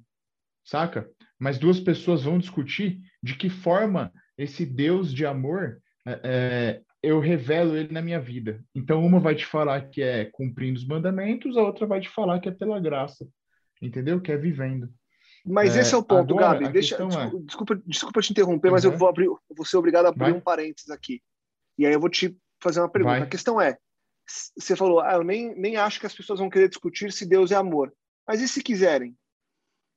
saca? 0.64 1.08
Mas 1.38 1.58
duas 1.58 1.78
pessoas 1.78 2.22
vão 2.22 2.38
discutir 2.38 2.98
de 3.22 3.34
que 3.34 3.50
forma 3.50 4.10
esse 4.38 4.64
Deus 4.64 5.12
de 5.12 5.26
amor 5.26 5.78
é, 6.06 6.20
é, 6.24 6.82
eu 7.02 7.20
revelo 7.20 7.76
ele 7.76 7.92
na 7.92 8.00
minha 8.00 8.20
vida. 8.20 8.64
Então, 8.74 9.04
uma 9.04 9.20
vai 9.20 9.34
te 9.34 9.44
falar 9.44 9.82
que 9.90 10.00
é 10.02 10.24
cumprindo 10.24 10.78
os 10.78 10.86
mandamentos, 10.86 11.56
a 11.56 11.62
outra 11.62 11.86
vai 11.86 12.00
te 12.00 12.08
falar 12.08 12.40
que 12.40 12.48
é 12.48 12.52
pela 12.52 12.80
graça, 12.80 13.28
entendeu? 13.82 14.20
Que 14.20 14.32
é 14.32 14.38
vivendo. 14.38 14.88
Mas 15.44 15.76
é, 15.76 15.80
esse 15.80 15.94
é 15.94 15.96
o 15.98 16.02
ponto, 16.02 16.38
Agora, 16.38 16.58
Gabi. 16.58 16.72
Deixa, 16.72 16.96
desculpa, 16.96 17.36
é... 17.36 17.40
desculpa, 17.42 17.82
desculpa, 17.86 18.20
te 18.22 18.32
interromper, 18.32 18.68
uhum. 18.68 18.74
mas 18.74 18.84
eu 18.84 18.96
vou 18.96 19.08
abrir, 19.08 19.28
vou 19.54 19.66
ser 19.66 19.76
obrigado 19.76 20.06
a 20.06 20.08
abrir 20.08 20.30
vai. 20.30 20.32
um 20.32 20.40
parênteses 20.40 20.90
aqui. 20.90 21.20
E 21.78 21.86
aí 21.86 21.92
eu 21.92 22.00
vou 22.00 22.10
te 22.10 22.36
fazer 22.62 22.80
uma 22.80 22.88
pergunta. 22.88 23.18
Vai. 23.18 23.22
A 23.22 23.30
questão 23.30 23.60
é, 23.60 23.76
você 24.58 24.74
falou, 24.74 25.00
ah, 25.00 25.14
eu 25.14 25.24
nem, 25.24 25.54
nem 25.58 25.76
acho 25.76 26.00
que 26.00 26.06
as 26.06 26.14
pessoas 26.14 26.40
vão 26.40 26.50
querer 26.50 26.68
discutir 26.68 27.12
se 27.12 27.26
Deus 27.26 27.52
é 27.52 27.54
amor. 27.54 27.92
Mas 28.26 28.40
e 28.40 28.48
se 28.48 28.62
quiserem? 28.62 29.16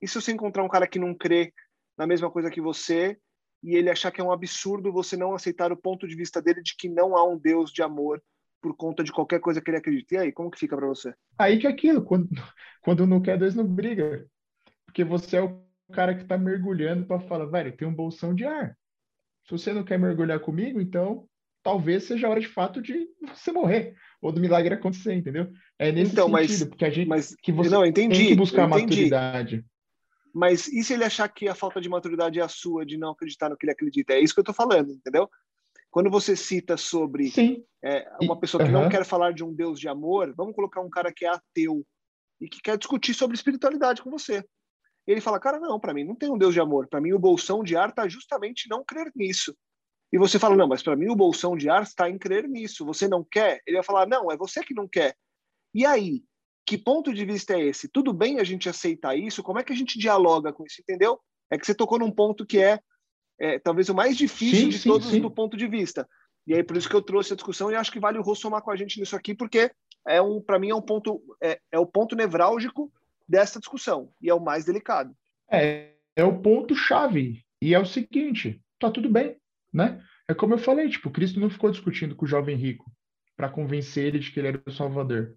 E 0.02 0.08
se 0.08 0.16
você 0.22 0.32
encontrar 0.32 0.64
um 0.64 0.70
cara 0.70 0.88
que 0.88 1.00
não 1.00 1.14
crê 1.14 1.54
na 1.98 2.06
mesma 2.06 2.30
coisa 2.30 2.50
que 2.50 2.62
você 2.62 3.18
e 3.62 3.76
ele 3.76 3.90
achar 3.90 4.12
que 4.12 4.22
é 4.22 4.24
um 4.24 4.32
absurdo 4.32 4.92
você 4.92 5.18
não 5.18 5.34
aceitar 5.34 5.72
o 5.72 5.78
ponto 5.78 6.08
de 6.08 6.16
vista 6.16 6.42
dele 6.42 6.62
de 6.62 6.76
que 6.78 6.88
não 6.88 7.18
há 7.18 7.28
um 7.28 7.38
Deus 7.38 7.72
de 7.72 7.82
amor 7.82 8.22
por 8.62 8.76
conta 8.76 9.04
de 9.04 9.12
qualquer 9.12 9.40
coisa 9.40 9.62
que 9.62 9.70
ele 9.70 9.78
acredita? 9.78 10.16
E 10.16 10.18
aí, 10.18 10.32
como 10.32 10.52
que 10.52 10.60
fica 10.60 10.78
para 10.78 10.88
você? 10.88 11.14
Aí 11.38 11.60
que 11.60 11.68
é 11.68 11.70
aquilo, 11.70 12.04
quando, 12.04 12.30
quando 12.82 13.08
não 13.08 13.22
quer, 13.22 13.38
Deus 13.38 13.56
não 13.56 13.66
briga. 13.66 14.26
Porque 14.86 15.04
você 15.04 15.38
é 15.38 15.42
o 15.42 15.62
cara 15.92 16.16
que 16.16 16.22
está 16.22 16.38
mergulhando 16.38 17.06
para 17.06 17.20
falar, 17.20 17.46
velho, 17.46 17.76
tem 17.76 17.88
um 17.88 17.94
bolsão 17.94 18.34
de 18.34 18.46
ar. 18.46 18.78
Se 19.46 19.52
você 19.52 19.74
não 19.74 19.84
quer 19.84 19.98
mergulhar 19.98 20.40
comigo, 20.40 20.80
então 20.80 21.28
talvez 21.64 22.04
seja 22.04 22.28
a 22.28 22.30
hora 22.30 22.40
de 22.40 22.48
fato 22.48 22.82
de 22.82 23.08
você 23.28 23.52
morrer 23.52 23.96
ou 24.22 24.32
do 24.32 24.42
milagre 24.42 24.74
acontecer, 24.74 25.14
entendeu? 25.14 25.52
É 25.78 25.92
nesse 25.92 26.12
então, 26.12 26.28
sentido, 26.28 26.32
mas, 26.32 26.64
porque 26.64 26.86
a 26.86 26.90
gente 26.90 27.08
mas, 27.08 27.36
que 27.42 27.52
você 27.52 27.70
não, 27.70 27.86
entendi, 27.86 28.18
tem 28.18 28.28
que 28.28 28.36
buscar 28.36 28.68
maturidade. 28.68 29.66
Mas 30.34 30.68
e 30.68 30.84
se 30.84 30.94
ele 30.94 31.04
achar 31.04 31.28
que 31.28 31.48
a 31.48 31.56
falta 31.56 31.82
de 31.82 31.90
maturidade 31.90 32.40
é 32.40 32.44
a 32.44 32.48
sua 32.48 32.86
de 32.86 32.98
não 32.98 33.12
acreditar 33.12 33.50
no 33.50 33.58
que 33.58 33.66
ele 33.66 33.72
acredita? 33.72 34.14
É 34.14 34.20
isso 34.20 34.34
que 34.34 34.40
eu 34.40 34.44
estou 34.44 34.56
falando, 34.56 34.92
entendeu? 34.92 35.30
Quando 35.90 36.10
você 36.10 36.36
cita 36.36 36.78
sobre 36.78 37.32
é, 37.84 38.08
uma 38.22 38.40
pessoa 38.40 38.64
que 38.64 38.72
não 38.72 38.88
quer 38.90 39.04
falar 39.04 39.34
de 39.34 39.44
um 39.44 39.54
Deus 39.54 39.80
de 39.80 39.88
amor, 39.88 40.34
vamos 40.38 40.54
colocar 40.54 40.82
um 40.82 40.90
cara 40.90 41.12
que 41.12 41.26
é 41.26 41.30
ateu 41.30 41.84
e 42.40 42.48
que 42.48 42.62
quer 42.62 42.78
discutir 42.78 43.14
sobre 43.14 43.36
espiritualidade 43.36 44.02
com 44.02 44.12
você. 44.12 44.44
E 45.08 45.12
ele 45.12 45.22
fala, 45.22 45.40
cara, 45.40 45.60
não, 45.60 45.80
para 45.80 45.94
mim 45.94 46.04
não 46.04 46.16
tem 46.16 46.32
um 46.32 46.38
Deus 46.38 46.54
de 46.54 46.60
amor. 46.60 46.88
Para 46.88 47.02
mim 47.02 47.12
o 47.12 47.20
bolsão 47.20 47.64
de 47.64 47.76
ar 47.76 47.90
está 47.90 48.08
justamente 48.08 48.70
não 48.70 48.84
crer 48.84 49.12
nisso. 49.16 49.56
E 50.12 50.18
você 50.18 50.40
fala, 50.40 50.56
não, 50.56 50.68
mas 50.68 50.82
para 50.82 50.96
mim 50.96 51.10
o 51.10 51.16
bolsão 51.16 51.56
de 51.56 51.70
ar 51.70 51.84
está 51.84 52.10
em 52.10 52.18
crer 52.18 52.48
nisso. 52.48 52.86
Você 52.86 53.08
não 53.08 53.24
quer? 53.24 53.62
Ele 53.66 53.78
vai 53.78 53.84
falar, 53.84 54.08
não, 54.08 54.32
é 54.32 54.38
você 54.38 54.64
que 54.64 54.74
não 54.74 54.88
quer. 54.88 55.16
E 55.74 55.86
aí? 55.86 56.24
Que 56.66 56.78
ponto 56.78 57.14
de 57.14 57.26
vista 57.26 57.54
é 57.54 57.62
esse? 57.66 57.88
Tudo 57.88 58.14
bem 58.14 58.40
a 58.40 58.44
gente 58.44 58.70
aceitar 58.70 59.16
isso? 59.16 59.44
Como 59.44 59.60
é 59.60 59.64
que 59.64 59.74
a 59.74 59.76
gente 59.76 59.98
dialoga 60.00 60.52
com 60.52 60.66
isso? 60.66 60.82
Entendeu? 60.82 61.20
É 61.50 61.58
que 61.58 61.66
você 61.66 61.74
tocou 61.74 61.98
num 62.00 62.12
ponto 62.12 62.46
que 62.46 62.60
é, 62.60 62.80
é 63.40 63.60
talvez 63.60 63.90
o 63.90 63.96
mais 63.96 64.18
difícil 64.18 64.64
sim, 64.64 64.70
de 64.70 64.80
sim, 64.80 64.90
todos 64.90 65.10
sim. 65.10 65.22
do 65.22 65.32
ponto 65.32 65.58
de 65.58 65.68
vista. 65.68 66.08
E 66.46 66.54
aí 66.54 66.64
por 66.64 66.78
isso 66.78 66.90
que 66.90 66.96
eu 66.96 67.02
trouxe 67.02 67.34
a 67.34 67.36
discussão 67.36 67.72
e 67.72 67.76
acho 67.76 67.92
que 67.92 68.00
vale 68.00 68.18
o 68.18 68.22
Rô 68.22 68.36
somar 68.36 68.62
com 68.62 68.72
a 68.72 68.76
gente 68.76 69.00
nisso 69.00 69.16
aqui, 69.16 69.34
porque 69.34 69.72
é 70.08 70.22
um, 70.22 70.42
para 70.42 70.60
mim 70.60 70.70
é 70.70 70.76
um 70.76 70.82
ponto, 70.82 71.22
é, 71.42 71.60
é 71.72 71.80
o 71.80 71.86
ponto 71.86 72.16
nevrálgico 72.16 72.92
dessa 73.28 73.60
discussão 73.60 74.12
e 74.22 74.30
é 74.30 74.34
o 74.34 74.40
mais 74.40 74.66
delicado. 74.66 75.16
É, 75.52 75.94
é 76.16 76.24
o 76.24 76.40
ponto 76.40 76.76
chave 76.76 77.44
e 77.62 77.74
é 77.74 77.80
o 77.80 77.86
seguinte, 77.86 78.62
tá 78.80 78.92
tudo 78.92 79.10
bem 79.10 79.39
né? 79.74 80.04
É 80.28 80.34
como 80.34 80.54
eu 80.54 80.58
falei, 80.58 80.90
tipo, 80.90 81.10
Cristo 81.10 81.40
não 81.40 81.50
ficou 81.50 81.72
discutindo 81.72 82.16
com 82.16 82.26
o 82.26 82.28
jovem 82.28 82.56
rico 82.56 82.92
para 83.36 83.50
convencer 83.50 84.06
ele 84.06 84.20
de 84.20 84.32
que 84.32 84.40
ele 84.40 84.50
era 84.50 84.62
o 84.66 84.72
Salvador. 84.72 85.36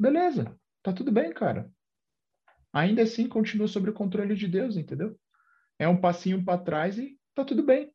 Beleza, 0.00 0.56
tá 0.82 0.92
tudo 0.92 1.10
bem, 1.10 1.32
cara. 1.32 1.70
Ainda 2.72 3.02
assim, 3.02 3.28
continua 3.28 3.68
sob 3.68 3.90
o 3.90 3.92
controle 3.92 4.34
de 4.34 4.48
Deus, 4.48 4.76
entendeu? 4.76 5.16
É 5.78 5.88
um 5.88 6.00
passinho 6.00 6.44
para 6.44 6.58
trás 6.58 6.98
e 6.98 7.18
tá 7.34 7.44
tudo 7.44 7.62
bem. 7.62 7.90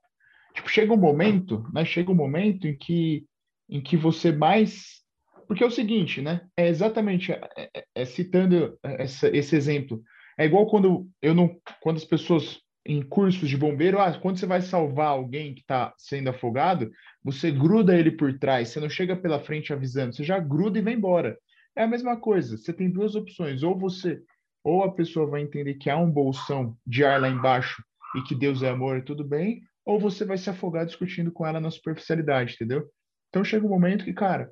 Tipo, 0.53 0.69
chega 0.69 0.93
um 0.93 0.97
momento, 0.97 1.65
né? 1.73 1.85
Chega 1.85 2.11
um 2.11 2.15
momento 2.15 2.67
em 2.67 2.77
que, 2.77 3.25
em 3.69 3.81
que 3.81 3.97
você 3.97 4.31
mais. 4.31 5.01
Porque 5.47 5.63
é 5.63 5.67
o 5.67 5.71
seguinte, 5.71 6.21
né? 6.21 6.47
É 6.55 6.67
exatamente, 6.67 7.31
é, 7.31 7.41
é, 7.57 7.85
é 7.95 8.05
citando 8.05 8.77
essa, 8.83 9.35
esse 9.35 9.55
exemplo. 9.55 10.01
É 10.37 10.45
igual 10.45 10.67
quando 10.67 11.09
eu 11.21 11.33
não. 11.33 11.59
Quando 11.81 11.97
as 11.97 12.05
pessoas 12.05 12.61
em 12.89 13.03
cursos 13.03 13.47
de 13.47 13.55
bombeiro, 13.55 13.99
ah, 13.99 14.11
quando 14.19 14.39
você 14.39 14.47
vai 14.47 14.61
salvar 14.61 15.09
alguém 15.09 15.53
que 15.53 15.61
está 15.61 15.93
sendo 15.95 16.31
afogado, 16.31 16.89
você 17.23 17.51
gruda 17.51 17.95
ele 17.95 18.09
por 18.09 18.39
trás, 18.39 18.69
você 18.69 18.79
não 18.79 18.89
chega 18.89 19.15
pela 19.15 19.39
frente 19.39 19.71
avisando, 19.71 20.15
você 20.15 20.23
já 20.23 20.39
gruda 20.39 20.79
e 20.79 20.81
vai 20.81 20.93
embora. 20.93 21.37
É 21.75 21.83
a 21.83 21.87
mesma 21.87 22.19
coisa, 22.19 22.57
você 22.57 22.73
tem 22.73 22.89
duas 22.89 23.13
opções, 23.13 23.61
ou 23.61 23.77
você, 23.77 24.19
ou 24.63 24.83
a 24.83 24.91
pessoa 24.91 25.27
vai 25.27 25.43
entender 25.43 25.75
que 25.75 25.87
há 25.87 25.95
um 25.97 26.09
bolsão 26.09 26.75
de 26.83 27.05
ar 27.05 27.21
lá 27.21 27.29
embaixo 27.29 27.83
e 28.15 28.23
que 28.23 28.33
Deus 28.33 28.63
é 28.63 28.69
amor 28.71 28.97
e 28.97 29.03
tudo 29.03 29.23
bem, 29.23 29.61
ou 29.85 29.99
você 29.99 30.25
vai 30.25 30.39
se 30.39 30.49
afogar 30.49 30.83
discutindo 30.83 31.31
com 31.31 31.45
ela 31.45 31.59
na 31.59 31.69
superficialidade, 31.69 32.55
entendeu? 32.55 32.89
Então 33.29 33.43
chega 33.43 33.67
um 33.67 33.69
momento 33.69 34.03
que, 34.03 34.13
cara, 34.13 34.49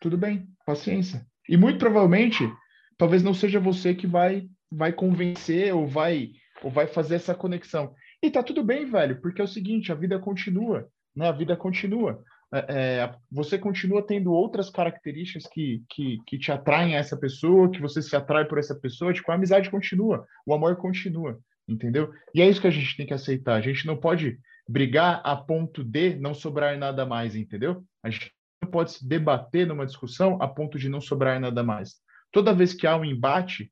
tudo 0.00 0.16
bem, 0.16 0.46
paciência. 0.64 1.26
E 1.48 1.56
muito 1.56 1.80
provavelmente, 1.80 2.48
talvez 2.96 3.24
não 3.24 3.34
seja 3.34 3.58
você 3.58 3.92
que 3.92 4.06
vai 4.06 4.48
vai 4.70 4.92
convencer 4.92 5.74
ou 5.74 5.86
vai 5.86 6.30
ou 6.66 6.70
vai 6.70 6.88
fazer 6.88 7.14
essa 7.14 7.32
conexão. 7.32 7.94
E 8.20 8.28
tá 8.28 8.42
tudo 8.42 8.64
bem, 8.64 8.90
velho, 8.90 9.20
porque 9.20 9.40
é 9.40 9.44
o 9.44 9.48
seguinte, 9.48 9.92
a 9.92 9.94
vida 9.94 10.18
continua, 10.18 10.88
né? 11.14 11.28
A 11.28 11.32
vida 11.32 11.56
continua. 11.56 12.20
É, 12.52 12.58
é, 12.68 13.14
você 13.30 13.56
continua 13.56 14.04
tendo 14.04 14.32
outras 14.32 14.68
características 14.68 15.46
que, 15.46 15.84
que, 15.88 16.18
que 16.26 16.36
te 16.36 16.50
atraem 16.50 16.96
a 16.96 16.98
essa 16.98 17.16
pessoa, 17.16 17.70
que 17.70 17.80
você 17.80 18.02
se 18.02 18.16
atrai 18.16 18.44
por 18.44 18.58
essa 18.58 18.74
pessoa, 18.74 19.12
tipo, 19.12 19.30
a 19.30 19.36
amizade 19.36 19.70
continua, 19.70 20.26
o 20.44 20.52
amor 20.52 20.74
continua, 20.74 21.38
entendeu? 21.68 22.10
E 22.34 22.42
é 22.42 22.48
isso 22.48 22.60
que 22.60 22.66
a 22.66 22.70
gente 22.70 22.96
tem 22.96 23.06
que 23.06 23.14
aceitar. 23.14 23.54
A 23.54 23.60
gente 23.60 23.86
não 23.86 23.96
pode 23.96 24.36
brigar 24.68 25.20
a 25.22 25.36
ponto 25.36 25.84
de 25.84 26.16
não 26.16 26.34
sobrar 26.34 26.76
nada 26.76 27.06
mais, 27.06 27.36
entendeu? 27.36 27.84
A 28.02 28.10
gente 28.10 28.32
não 28.60 28.68
pode 28.72 28.90
se 28.90 29.08
debater 29.08 29.68
numa 29.68 29.86
discussão 29.86 30.36
a 30.42 30.48
ponto 30.48 30.80
de 30.80 30.88
não 30.88 31.00
sobrar 31.00 31.38
nada 31.38 31.62
mais. 31.62 31.94
Toda 32.32 32.52
vez 32.52 32.74
que 32.74 32.88
há 32.88 32.96
um 32.96 33.04
embate, 33.04 33.70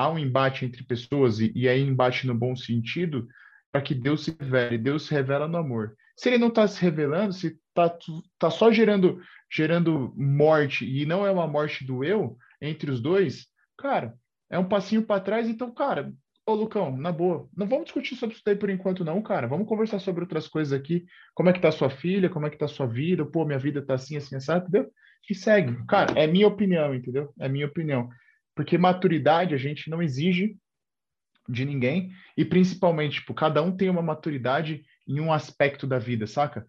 há 0.00 0.10
um 0.10 0.18
embate 0.18 0.64
entre 0.64 0.82
pessoas, 0.82 1.40
e, 1.40 1.52
e 1.54 1.68
aí 1.68 1.82
embate 1.82 2.26
no 2.26 2.34
bom 2.34 2.56
sentido, 2.56 3.28
para 3.70 3.82
que 3.82 3.94
Deus 3.94 4.24
se 4.24 4.34
revele. 4.40 4.78
Deus 4.78 5.06
se 5.06 5.12
revela 5.12 5.46
no 5.46 5.58
amor. 5.58 5.94
Se 6.16 6.30
ele 6.30 6.38
não 6.38 6.48
está 6.48 6.66
se 6.66 6.80
revelando, 6.80 7.34
se 7.34 7.58
está 7.68 7.98
tá 8.38 8.50
só 8.50 8.72
gerando, 8.72 9.20
gerando 9.52 10.14
morte, 10.16 10.86
e 10.86 11.04
não 11.04 11.26
é 11.26 11.30
uma 11.30 11.46
morte 11.46 11.84
do 11.84 12.02
eu 12.02 12.38
entre 12.62 12.90
os 12.90 12.98
dois, 12.98 13.46
cara, 13.76 14.14
é 14.48 14.58
um 14.58 14.68
passinho 14.68 15.02
para 15.02 15.20
trás. 15.20 15.46
Então, 15.46 15.70
cara, 15.70 16.10
ô 16.46 16.54
Lucão, 16.54 16.96
na 16.96 17.12
boa, 17.12 17.46
não 17.54 17.66
vamos 17.66 17.84
discutir 17.84 18.16
sobre 18.16 18.34
isso 18.34 18.42
daí 18.44 18.56
por 18.56 18.70
enquanto, 18.70 19.04
não, 19.04 19.20
cara. 19.20 19.46
Vamos 19.46 19.68
conversar 19.68 19.98
sobre 19.98 20.22
outras 20.22 20.48
coisas 20.48 20.72
aqui. 20.72 21.04
Como 21.34 21.50
é 21.50 21.52
que 21.52 21.60
tá 21.60 21.70
sua 21.70 21.90
filha? 21.90 22.30
Como 22.30 22.46
é 22.46 22.50
que 22.50 22.58
tá 22.58 22.66
sua 22.66 22.86
vida? 22.86 23.26
Pô, 23.26 23.44
minha 23.44 23.58
vida 23.58 23.84
tá 23.84 23.94
assim, 23.94 24.16
assim, 24.16 24.36
assim, 24.36 24.52
entendeu? 24.52 24.90
E 25.28 25.34
segue. 25.34 25.76
Cara, 25.86 26.18
é 26.18 26.26
minha 26.26 26.48
opinião, 26.48 26.94
entendeu? 26.94 27.34
É 27.38 27.50
minha 27.50 27.66
opinião. 27.66 28.08
Porque 28.54 28.76
maturidade 28.78 29.54
a 29.54 29.58
gente 29.58 29.88
não 29.88 30.02
exige 30.02 30.56
de 31.48 31.64
ninguém 31.64 32.12
e 32.36 32.44
principalmente, 32.44 33.20
tipo, 33.20 33.34
cada 33.34 33.62
um 33.62 33.76
tem 33.76 33.88
uma 33.88 34.02
maturidade 34.02 34.84
em 35.06 35.20
um 35.20 35.32
aspecto 35.32 35.86
da 35.86 35.98
vida, 35.98 36.26
saca? 36.26 36.66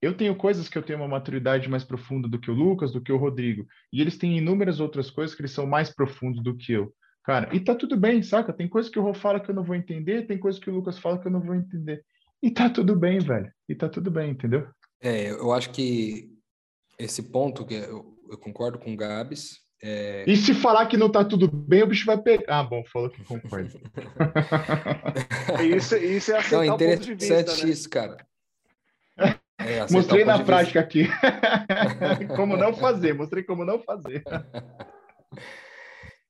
Eu 0.00 0.16
tenho 0.16 0.34
coisas 0.34 0.68
que 0.68 0.76
eu 0.76 0.82
tenho 0.82 0.98
uma 0.98 1.08
maturidade 1.08 1.68
mais 1.68 1.84
profunda 1.84 2.28
do 2.28 2.38
que 2.38 2.50
o 2.50 2.54
Lucas, 2.54 2.92
do 2.92 3.00
que 3.00 3.12
o 3.12 3.16
Rodrigo, 3.16 3.66
e 3.92 4.00
eles 4.00 4.18
têm 4.18 4.36
inúmeras 4.36 4.80
outras 4.80 5.10
coisas 5.10 5.34
que 5.34 5.42
eles 5.42 5.52
são 5.52 5.66
mais 5.66 5.94
profundos 5.94 6.42
do 6.42 6.56
que 6.56 6.72
eu. 6.72 6.92
Cara, 7.24 7.54
e 7.54 7.60
tá 7.60 7.74
tudo 7.74 7.96
bem, 7.96 8.20
saca? 8.22 8.52
Tem 8.52 8.68
coisas 8.68 8.90
que 8.90 8.98
o 8.98 9.02
Rô 9.02 9.14
fala 9.14 9.38
que 9.38 9.48
eu 9.48 9.54
não 9.54 9.62
vou 9.62 9.76
entender, 9.76 10.26
tem 10.26 10.38
coisas 10.38 10.60
que 10.60 10.68
o 10.68 10.74
Lucas 10.74 10.98
fala 10.98 11.20
que 11.20 11.26
eu 11.28 11.30
não 11.30 11.40
vou 11.40 11.54
entender. 11.54 12.04
E 12.42 12.50
tá 12.50 12.68
tudo 12.68 12.96
bem, 12.96 13.20
velho. 13.20 13.50
E 13.68 13.74
tá 13.76 13.88
tudo 13.88 14.10
bem, 14.10 14.30
entendeu? 14.30 14.68
É, 15.00 15.30
eu 15.30 15.52
acho 15.52 15.70
que 15.70 16.28
esse 16.98 17.30
ponto 17.30 17.64
que 17.64 17.74
eu, 17.74 18.18
eu 18.28 18.38
concordo 18.38 18.78
com 18.78 18.92
o 18.92 18.96
Gabs, 18.96 19.60
é... 19.84 20.24
E 20.28 20.36
se 20.36 20.54
falar 20.54 20.86
que 20.86 20.96
não 20.96 21.10
tá 21.10 21.24
tudo 21.24 21.50
bem, 21.50 21.82
o 21.82 21.88
bicho 21.88 22.06
vai 22.06 22.16
pegar. 22.16 22.60
Ah, 22.60 22.62
bom, 22.62 22.84
falou 22.84 23.10
que 23.10 23.24
concorda. 23.24 23.80
isso, 25.76 25.96
isso 25.96 26.30
é 26.30 26.38
aceitar 26.38 26.66
não, 26.66 26.74
interessante 26.74 27.12
o 27.12 27.16
ponto 27.16 27.18
de 27.18 27.44
vista, 27.44 27.66
né? 27.66 27.72
isso, 27.72 27.90
cara. 27.90 28.16
É, 29.64 29.86
mostrei 29.92 30.24
na 30.24 30.42
prática 30.42 30.80
aqui. 30.80 31.06
como 32.34 32.56
não 32.56 32.74
fazer, 32.74 33.12
mostrei 33.12 33.44
como 33.44 33.64
não 33.64 33.78
fazer. 33.78 34.24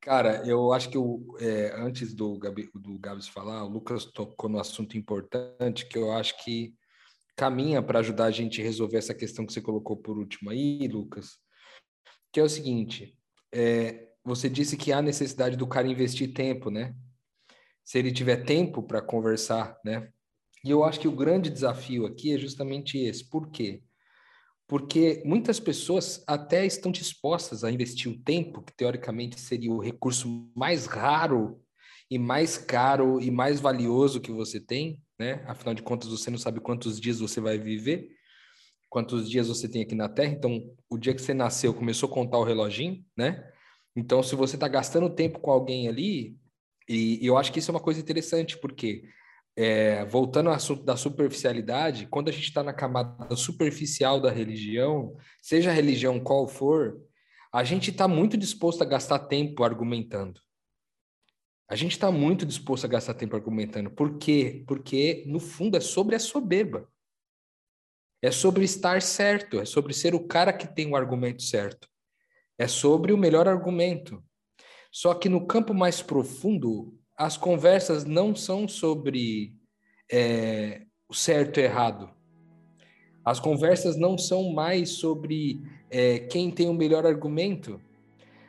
Cara, 0.02 0.42
eu 0.46 0.70
acho 0.70 0.90
que 0.90 0.98
o, 0.98 1.34
é, 1.40 1.72
antes 1.74 2.12
do, 2.12 2.38
Gabi, 2.38 2.68
do 2.74 2.98
Gabs 2.98 3.28
falar, 3.28 3.64
o 3.64 3.68
Lucas 3.68 4.04
tocou 4.04 4.50
no 4.50 4.60
assunto 4.60 4.98
importante 4.98 5.88
que 5.88 5.96
eu 5.96 6.12
acho 6.12 6.44
que 6.44 6.74
caminha 7.34 7.82
para 7.82 8.00
ajudar 8.00 8.26
a 8.26 8.30
gente 8.30 8.60
a 8.60 8.64
resolver 8.64 8.98
essa 8.98 9.14
questão 9.14 9.46
que 9.46 9.52
você 9.54 9.62
colocou 9.62 9.96
por 9.96 10.18
último 10.18 10.50
aí, 10.50 10.86
Lucas, 10.86 11.38
que 12.30 12.38
é 12.38 12.42
o 12.42 12.48
seguinte: 12.50 13.16
é, 13.52 14.08
você 14.24 14.48
disse 14.48 14.76
que 14.76 14.92
há 14.92 15.02
necessidade 15.02 15.56
do 15.56 15.66
cara 15.66 15.88
investir 15.88 16.32
tempo, 16.32 16.70
né? 16.70 16.94
Se 17.84 17.98
ele 17.98 18.12
tiver 18.12 18.44
tempo 18.44 18.82
para 18.82 19.02
conversar, 19.02 19.78
né? 19.84 20.08
E 20.64 20.70
eu 20.70 20.84
acho 20.84 21.00
que 21.00 21.08
o 21.08 21.16
grande 21.16 21.50
desafio 21.50 22.06
aqui 22.06 22.32
é 22.32 22.38
justamente 22.38 22.96
esse. 22.96 23.28
Por 23.28 23.50
quê? 23.50 23.82
Porque 24.68 25.22
muitas 25.26 25.58
pessoas 25.58 26.22
até 26.26 26.64
estão 26.64 26.92
dispostas 26.92 27.64
a 27.64 27.70
investir 27.70 28.10
o 28.10 28.18
tempo, 28.18 28.62
que 28.62 28.72
teoricamente 28.74 29.38
seria 29.38 29.72
o 29.72 29.80
recurso 29.80 30.50
mais 30.56 30.86
raro 30.86 31.60
e 32.08 32.18
mais 32.18 32.56
caro 32.56 33.20
e 33.20 33.30
mais 33.30 33.60
valioso 33.60 34.20
que 34.20 34.30
você 34.30 34.60
tem, 34.60 35.00
né? 35.18 35.44
Afinal 35.46 35.74
de 35.74 35.82
contas, 35.82 36.08
você 36.08 36.30
não 36.30 36.38
sabe 36.38 36.60
quantos 36.60 37.00
dias 37.00 37.18
você 37.18 37.40
vai 37.40 37.58
viver 37.58 38.08
quantos 38.92 39.30
dias 39.30 39.48
você 39.48 39.66
tem 39.66 39.80
aqui 39.80 39.94
na 39.94 40.06
Terra. 40.06 40.34
Então, 40.34 40.70
o 40.90 40.98
dia 40.98 41.14
que 41.14 41.22
você 41.22 41.32
nasceu, 41.32 41.72
começou 41.72 42.10
a 42.10 42.12
contar 42.12 42.36
o 42.36 42.44
reloginho, 42.44 43.02
né? 43.16 43.42
Então, 43.96 44.22
se 44.22 44.36
você 44.36 44.54
está 44.54 44.68
gastando 44.68 45.08
tempo 45.08 45.40
com 45.40 45.50
alguém 45.50 45.88
ali, 45.88 46.36
e, 46.86 47.24
e, 47.24 47.26
eu 47.26 47.38
acho 47.38 47.50
que 47.50 47.58
isso 47.58 47.70
é 47.70 47.74
uma 47.74 47.80
coisa 47.80 47.98
interessante, 47.98 48.58
porque, 48.58 49.04
é, 49.56 50.04
voltando 50.04 50.50
ao 50.50 50.54
assunto 50.54 50.84
da 50.84 50.94
superficialidade, 50.94 52.06
quando 52.06 52.28
a 52.28 52.32
gente 52.32 52.44
está 52.44 52.62
na 52.62 52.74
camada 52.74 53.34
superficial 53.34 54.20
da 54.20 54.30
religião, 54.30 55.16
seja 55.40 55.70
a 55.70 55.74
religião 55.74 56.20
qual 56.20 56.46
for, 56.46 57.00
a 57.50 57.64
gente 57.64 57.90
está 57.90 58.06
muito 58.06 58.36
disposto 58.36 58.82
a 58.82 58.86
gastar 58.86 59.20
tempo 59.20 59.64
argumentando. 59.64 60.38
A 61.66 61.74
gente 61.74 61.92
está 61.92 62.12
muito 62.12 62.44
disposto 62.44 62.84
a 62.84 62.88
gastar 62.88 63.14
tempo 63.14 63.34
argumentando. 63.34 63.90
Por 63.90 64.18
quê? 64.18 64.62
Porque, 64.66 65.24
no 65.26 65.40
fundo, 65.40 65.78
é 65.78 65.80
sobre 65.80 66.14
a 66.14 66.18
soberba. 66.18 66.91
É 68.22 68.30
sobre 68.30 68.64
estar 68.64 69.02
certo, 69.02 69.58
é 69.58 69.64
sobre 69.64 69.92
ser 69.92 70.14
o 70.14 70.24
cara 70.24 70.52
que 70.52 70.66
tem 70.66 70.88
o 70.88 70.94
argumento 70.94 71.42
certo. 71.42 71.88
É 72.56 72.68
sobre 72.68 73.12
o 73.12 73.18
melhor 73.18 73.48
argumento. 73.48 74.22
Só 74.92 75.12
que 75.12 75.28
no 75.28 75.44
campo 75.44 75.74
mais 75.74 76.00
profundo, 76.00 76.94
as 77.16 77.36
conversas 77.36 78.04
não 78.04 78.34
são 78.36 78.68
sobre 78.68 79.54
é, 80.10 80.82
o 81.08 81.14
certo 81.14 81.58
e 81.58 81.64
errado. 81.64 82.10
As 83.24 83.40
conversas 83.40 83.96
não 83.96 84.16
são 84.16 84.52
mais 84.52 84.90
sobre 84.90 85.60
é, 85.90 86.20
quem 86.20 86.50
tem 86.50 86.68
o 86.68 86.74
melhor 86.74 87.04
argumento, 87.04 87.80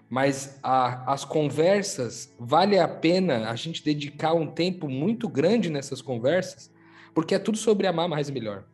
mas 0.10 0.60
a, 0.62 1.12
as 1.12 1.26
conversas, 1.26 2.32
vale 2.40 2.78
a 2.78 2.88
pena 2.88 3.50
a 3.50 3.56
gente 3.56 3.84
dedicar 3.84 4.34
um 4.34 4.46
tempo 4.46 4.88
muito 4.88 5.28
grande 5.28 5.70
nessas 5.70 6.02
conversas, 6.02 6.72
porque 7.14 7.34
é 7.34 7.40
tudo 7.40 7.58
sobre 7.58 7.88
amar 7.88 8.08
mais 8.08 8.30
e 8.30 8.32
melhor. 8.32 8.66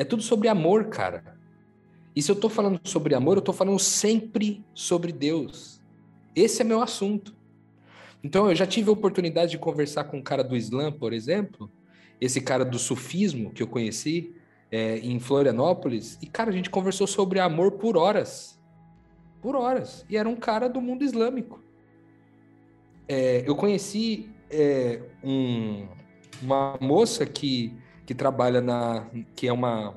É 0.00 0.04
tudo 0.04 0.22
sobre 0.22 0.48
amor, 0.48 0.86
cara. 0.86 1.38
E 2.16 2.22
se 2.22 2.30
eu 2.30 2.34
estou 2.34 2.48
falando 2.48 2.80
sobre 2.84 3.14
amor, 3.14 3.36
eu 3.36 3.40
estou 3.40 3.54
falando 3.54 3.78
sempre 3.78 4.64
sobre 4.72 5.12
Deus. 5.12 5.78
Esse 6.34 6.62
é 6.62 6.64
meu 6.64 6.80
assunto. 6.80 7.36
Então, 8.24 8.48
eu 8.48 8.54
já 8.54 8.66
tive 8.66 8.88
a 8.88 8.94
oportunidade 8.94 9.50
de 9.50 9.58
conversar 9.58 10.04
com 10.04 10.16
um 10.16 10.22
cara 10.22 10.42
do 10.42 10.56
Islã, 10.56 10.90
por 10.90 11.12
exemplo, 11.12 11.70
esse 12.18 12.40
cara 12.40 12.64
do 12.64 12.78
sufismo 12.78 13.50
que 13.50 13.62
eu 13.62 13.66
conheci 13.66 14.34
é, 14.72 14.96
em 15.00 15.20
Florianópolis, 15.20 16.16
e, 16.22 16.26
cara, 16.26 16.48
a 16.48 16.52
gente 16.54 16.70
conversou 16.70 17.06
sobre 17.06 17.38
amor 17.38 17.72
por 17.72 17.98
horas. 17.98 18.58
Por 19.42 19.54
horas. 19.54 20.06
E 20.08 20.16
era 20.16 20.26
um 20.26 20.36
cara 20.36 20.66
do 20.66 20.80
mundo 20.80 21.04
islâmico. 21.04 21.62
É, 23.06 23.44
eu 23.46 23.54
conheci 23.54 24.30
é, 24.48 25.02
um, 25.22 25.86
uma 26.40 26.78
moça 26.80 27.26
que 27.26 27.76
que 28.10 28.14
trabalha 28.14 28.60
na. 28.60 29.06
que 29.36 29.46
é 29.46 29.52
uma. 29.52 29.94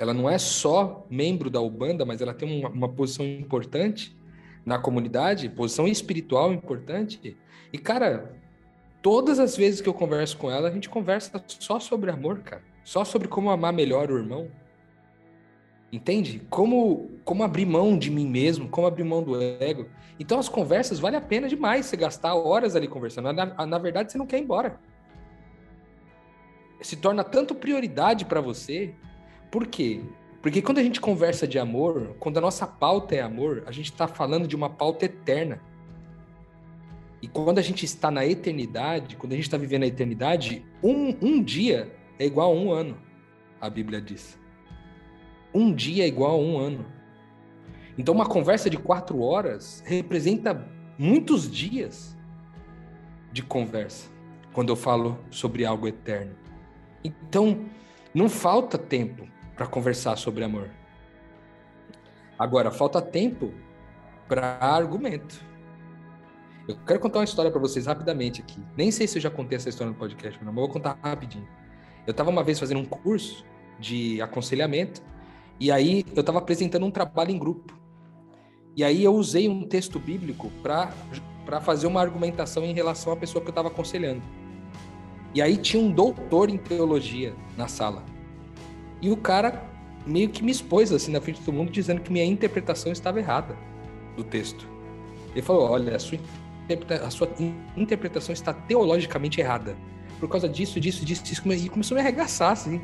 Ela 0.00 0.14
não 0.14 0.30
é 0.30 0.38
só 0.38 1.04
membro 1.10 1.50
da 1.50 1.60
Ubanda, 1.60 2.02
mas 2.02 2.22
ela 2.22 2.32
tem 2.32 2.60
uma, 2.60 2.70
uma 2.70 2.88
posição 2.88 3.22
importante 3.22 4.16
na 4.64 4.78
comunidade, 4.78 5.50
posição 5.50 5.86
espiritual 5.86 6.54
importante. 6.54 7.36
E, 7.70 7.76
cara, 7.76 8.34
todas 9.02 9.38
as 9.38 9.58
vezes 9.58 9.82
que 9.82 9.88
eu 9.90 9.92
converso 9.92 10.38
com 10.38 10.50
ela, 10.50 10.68
a 10.68 10.70
gente 10.70 10.88
conversa 10.88 11.44
só 11.46 11.78
sobre 11.78 12.10
amor, 12.10 12.38
cara. 12.38 12.62
Só 12.82 13.04
sobre 13.04 13.28
como 13.28 13.50
amar 13.50 13.74
melhor 13.74 14.10
o 14.10 14.16
irmão. 14.16 14.48
Entende? 15.92 16.40
Como, 16.48 17.10
como 17.26 17.42
abrir 17.42 17.66
mão 17.66 17.98
de 17.98 18.10
mim 18.10 18.26
mesmo, 18.26 18.70
como 18.70 18.86
abrir 18.86 19.04
mão 19.04 19.22
do 19.22 19.38
ego. 19.38 19.86
Então, 20.18 20.38
as 20.38 20.48
conversas 20.48 20.98
vale 20.98 21.16
a 21.16 21.20
pena 21.20 21.46
demais 21.46 21.84
você 21.84 21.96
gastar 21.98 22.34
horas 22.34 22.74
ali 22.74 22.88
conversando. 22.88 23.30
Na, 23.34 23.66
na 23.66 23.78
verdade, 23.78 24.10
você 24.10 24.16
não 24.16 24.26
quer 24.26 24.38
ir 24.38 24.44
embora. 24.44 24.80
Se 26.86 26.96
torna 26.96 27.24
tanto 27.24 27.54
prioridade 27.54 28.24
para 28.24 28.40
você. 28.40 28.94
Por 29.50 29.66
quê? 29.66 30.02
Porque 30.42 30.60
quando 30.60 30.78
a 30.78 30.82
gente 30.82 31.00
conversa 31.00 31.48
de 31.48 31.58
amor, 31.58 32.16
quando 32.18 32.36
a 32.36 32.40
nossa 32.40 32.66
pauta 32.66 33.14
é 33.14 33.20
amor, 33.20 33.62
a 33.66 33.72
gente 33.72 33.90
está 33.90 34.06
falando 34.06 34.46
de 34.46 34.54
uma 34.54 34.68
pauta 34.68 35.06
eterna. 35.06 35.60
E 37.22 37.26
quando 37.26 37.58
a 37.58 37.62
gente 37.62 37.86
está 37.86 38.10
na 38.10 38.26
eternidade, 38.26 39.16
quando 39.16 39.32
a 39.32 39.36
gente 39.36 39.46
está 39.46 39.56
vivendo 39.56 39.84
a 39.84 39.86
eternidade, 39.86 40.62
um, 40.82 41.16
um 41.22 41.42
dia 41.42 41.90
é 42.18 42.26
igual 42.26 42.52
a 42.52 42.54
um 42.54 42.70
ano, 42.70 42.98
a 43.58 43.70
Bíblia 43.70 44.02
diz. 44.02 44.38
Um 45.54 45.74
dia 45.74 46.04
é 46.04 46.06
igual 46.06 46.32
a 46.32 46.38
um 46.38 46.58
ano. 46.58 46.84
Então, 47.96 48.14
uma 48.14 48.26
conversa 48.26 48.68
de 48.68 48.76
quatro 48.76 49.22
horas 49.22 49.82
representa 49.86 50.68
muitos 50.98 51.50
dias 51.50 52.14
de 53.32 53.42
conversa, 53.42 54.10
quando 54.52 54.68
eu 54.68 54.76
falo 54.76 55.18
sobre 55.30 55.64
algo 55.64 55.88
eterno. 55.88 56.43
Então, 57.04 57.66
não 58.14 58.28
falta 58.28 58.78
tempo 58.78 59.28
para 59.54 59.66
conversar 59.66 60.16
sobre 60.16 60.42
amor. 60.42 60.70
Agora, 62.38 62.70
falta 62.70 63.00
tempo 63.02 63.52
para 64.26 64.56
argumento. 64.60 65.40
Eu 66.66 66.76
quero 66.86 66.98
contar 66.98 67.18
uma 67.18 67.24
história 67.24 67.50
para 67.50 67.60
vocês 67.60 67.86
rapidamente 67.86 68.40
aqui. 68.40 68.58
Nem 68.76 68.90
sei 68.90 69.06
se 69.06 69.18
eu 69.18 69.22
já 69.22 69.30
contei 69.30 69.56
essa 69.56 69.68
história 69.68 69.92
no 69.92 69.98
podcast, 69.98 70.42
mas 70.42 70.54
vou 70.54 70.68
contar 70.68 70.98
rapidinho. 71.02 71.46
Eu 72.06 72.12
estava 72.12 72.30
uma 72.30 72.42
vez 72.42 72.58
fazendo 72.58 72.80
um 72.80 72.84
curso 72.84 73.44
de 73.78 74.20
aconselhamento 74.22 75.02
e 75.60 75.70
aí 75.70 76.04
eu 76.14 76.20
estava 76.20 76.38
apresentando 76.38 76.86
um 76.86 76.90
trabalho 76.90 77.30
em 77.30 77.38
grupo. 77.38 77.78
E 78.76 78.82
aí 78.82 79.04
eu 79.04 79.14
usei 79.14 79.48
um 79.48 79.66
texto 79.66 79.98
bíblico 79.98 80.50
para 80.62 81.60
fazer 81.60 81.86
uma 81.86 82.00
argumentação 82.00 82.64
em 82.64 82.72
relação 82.72 83.12
à 83.12 83.16
pessoa 83.16 83.42
que 83.42 83.48
eu 83.48 83.52
estava 83.52 83.68
aconselhando. 83.68 84.22
E 85.34 85.42
aí 85.42 85.56
tinha 85.56 85.82
um 85.82 85.90
doutor 85.90 86.48
em 86.48 86.56
teologia 86.56 87.34
na 87.56 87.66
sala. 87.66 88.04
E 89.02 89.10
o 89.10 89.16
cara 89.16 89.68
meio 90.06 90.28
que 90.28 90.42
me 90.42 90.52
expôs 90.52 90.92
assim 90.92 91.10
na 91.10 91.20
frente 91.20 91.42
do 91.42 91.52
mundo 91.52 91.70
dizendo 91.70 92.00
que 92.00 92.12
minha 92.12 92.24
interpretação 92.24 92.92
estava 92.92 93.18
errada 93.18 93.56
do 94.16 94.22
texto. 94.22 94.68
Ele 95.32 95.42
falou: 95.42 95.70
"Olha, 95.70 95.96
a 95.96 95.98
sua, 95.98 96.18
a 97.04 97.10
sua 97.10 97.28
interpretação 97.76 98.32
está 98.32 98.52
teologicamente 98.52 99.40
errada. 99.40 99.76
Por 100.20 100.28
causa 100.28 100.48
disso, 100.48 100.78
disso, 100.78 101.04
disso, 101.04 101.24
disso". 101.24 101.42
E 101.52 101.68
começou 101.68 101.96
a 101.96 102.00
me 102.00 102.06
arregaçar 102.06 102.52
assim. 102.52 102.80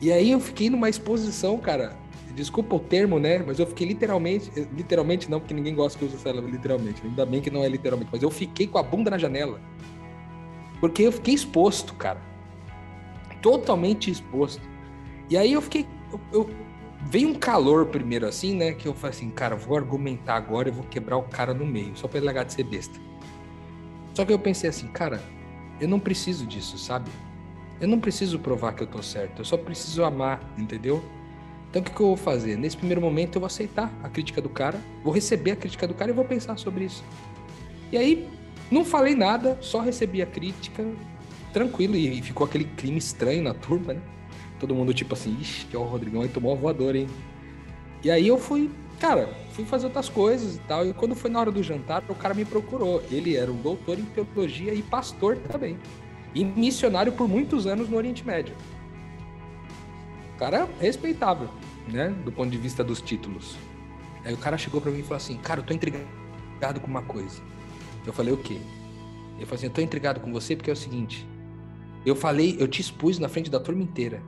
E 0.00 0.10
aí 0.10 0.30
eu 0.30 0.40
fiquei 0.40 0.70
numa 0.70 0.88
exposição, 0.88 1.58
cara, 1.58 1.94
Desculpa 2.34 2.76
o 2.76 2.78
termo, 2.78 3.18
né? 3.18 3.42
Mas 3.44 3.58
eu 3.58 3.66
fiquei 3.66 3.86
literalmente, 3.86 4.50
literalmente 4.74 5.30
não, 5.30 5.40
porque 5.40 5.52
ninguém 5.52 5.74
gosta 5.74 5.98
que 5.98 6.04
eu 6.04 6.08
use 6.08 6.16
essa 6.16 6.30
literalmente. 6.30 7.02
Ainda 7.04 7.26
bem 7.26 7.40
que 7.40 7.50
não 7.50 7.64
é 7.64 7.68
literalmente, 7.68 8.10
mas 8.12 8.22
eu 8.22 8.30
fiquei 8.30 8.66
com 8.66 8.78
a 8.78 8.82
bunda 8.82 9.10
na 9.10 9.18
janela. 9.18 9.60
Porque 10.80 11.02
eu 11.02 11.12
fiquei 11.12 11.34
exposto, 11.34 11.94
cara. 11.94 12.20
Totalmente 13.42 14.10
exposto. 14.10 14.62
E 15.28 15.36
aí 15.36 15.52
eu 15.52 15.62
fiquei. 15.62 15.86
Eu, 16.10 16.20
eu, 16.32 16.50
veio 17.06 17.28
um 17.28 17.34
calor 17.34 17.86
primeiro 17.86 18.26
assim, 18.26 18.56
né? 18.56 18.72
Que 18.72 18.88
eu 18.88 18.94
falei 18.94 19.16
assim, 19.16 19.30
cara, 19.30 19.54
vou 19.54 19.76
argumentar 19.76 20.34
agora 20.36 20.68
e 20.68 20.72
vou 20.72 20.84
quebrar 20.84 21.16
o 21.16 21.22
cara 21.22 21.54
no 21.54 21.66
meio, 21.66 21.96
só 21.96 22.08
pra 22.08 22.18
ele 22.18 22.26
largar 22.26 22.44
de 22.44 22.52
ser 22.52 22.64
besta. 22.64 22.98
Só 24.14 24.24
que 24.24 24.32
eu 24.32 24.38
pensei 24.38 24.68
assim, 24.68 24.88
cara, 24.88 25.22
eu 25.80 25.88
não 25.88 26.00
preciso 26.00 26.46
disso, 26.46 26.76
sabe? 26.78 27.10
Eu 27.80 27.88
não 27.88 27.98
preciso 27.98 28.38
provar 28.38 28.74
que 28.74 28.82
eu 28.82 28.86
tô 28.86 29.02
certo, 29.02 29.40
eu 29.40 29.44
só 29.44 29.56
preciso 29.56 30.04
amar, 30.04 30.40
entendeu? 30.58 31.02
Então 31.70 31.80
o 31.80 31.84
que, 31.84 31.92
que 31.92 32.00
eu 32.00 32.08
vou 32.08 32.16
fazer? 32.16 32.56
Nesse 32.56 32.76
primeiro 32.76 33.00
momento 33.00 33.36
eu 33.36 33.40
vou 33.40 33.46
aceitar 33.46 33.90
a 34.02 34.08
crítica 34.08 34.42
do 34.42 34.48
cara, 34.48 34.78
vou 35.02 35.12
receber 35.12 35.52
a 35.52 35.56
crítica 35.56 35.86
do 35.86 35.94
cara 35.94 36.10
e 36.10 36.14
vou 36.14 36.24
pensar 36.24 36.58
sobre 36.58 36.84
isso. 36.84 37.02
E 37.92 37.96
aí 37.96 38.28
não 38.70 38.84
falei 38.84 39.14
nada, 39.14 39.58
só 39.60 39.80
recebi 39.80 40.22
a 40.22 40.26
crítica, 40.26 40.84
tranquilo, 41.52 41.96
e 41.96 42.20
ficou 42.22 42.46
aquele 42.46 42.64
clima 42.64 42.98
estranho 42.98 43.42
na 43.42 43.54
turma, 43.54 43.94
né? 43.94 44.00
Todo 44.58 44.74
mundo 44.74 44.92
tipo 44.92 45.14
assim, 45.14 45.36
ixi, 45.40 45.66
que 45.66 45.74
é 45.74 45.78
o 45.78 45.84
Rodrigão 45.84 46.22
aí 46.22 46.28
tomou 46.28 46.52
a 46.52 46.56
voadora, 46.56 46.98
hein? 46.98 47.08
E 48.04 48.10
aí 48.10 48.28
eu 48.28 48.38
fui, 48.38 48.70
cara, 48.98 49.28
fui 49.52 49.64
fazer 49.64 49.86
outras 49.86 50.08
coisas 50.08 50.56
e 50.56 50.60
tal. 50.60 50.86
E 50.86 50.92
quando 50.92 51.14
foi 51.14 51.30
na 51.30 51.40
hora 51.40 51.50
do 51.50 51.62
jantar, 51.62 52.02
o 52.08 52.14
cara 52.14 52.34
me 52.34 52.44
procurou. 52.44 53.02
Ele 53.10 53.36
era 53.36 53.50
um 53.50 53.56
doutor 53.56 53.98
em 53.98 54.04
teologia 54.04 54.72
e 54.74 54.82
pastor 54.82 55.36
também. 55.36 55.78
E 56.34 56.44
missionário 56.44 57.12
por 57.12 57.28
muitos 57.28 57.66
anos 57.66 57.88
no 57.88 57.96
Oriente 57.96 58.26
Médio 58.26 58.54
cara 60.40 60.66
respeitável, 60.80 61.50
né? 61.86 62.08
Do 62.24 62.32
ponto 62.32 62.50
de 62.50 62.56
vista 62.56 62.82
dos 62.82 63.02
títulos. 63.02 63.56
Aí 64.24 64.32
o 64.32 64.38
cara 64.38 64.56
chegou 64.56 64.80
para 64.80 64.90
mim 64.90 65.00
e 65.00 65.02
falou 65.02 65.18
assim: 65.18 65.36
Cara, 65.36 65.60
eu 65.60 65.64
tô 65.64 65.74
intrigado 65.74 66.80
com 66.80 66.86
uma 66.86 67.02
coisa. 67.02 67.42
Eu 68.10 68.14
falei: 68.14 68.34
O 68.34 68.36
quê? 68.36 68.58
Ele 69.36 69.46
falou 69.46 69.54
assim: 69.54 69.66
Eu 69.66 69.72
tô 69.72 69.80
intrigado 69.80 70.20
com 70.20 70.32
você 70.32 70.56
porque 70.56 70.70
é 70.70 70.72
o 70.72 70.76
seguinte. 70.76 71.26
Eu 72.04 72.16
falei, 72.16 72.56
eu 72.58 72.66
te 72.66 72.80
expus 72.80 73.18
na 73.18 73.28
frente 73.28 73.50
da 73.50 73.60
turma 73.60 73.82
inteira. 73.82 74.22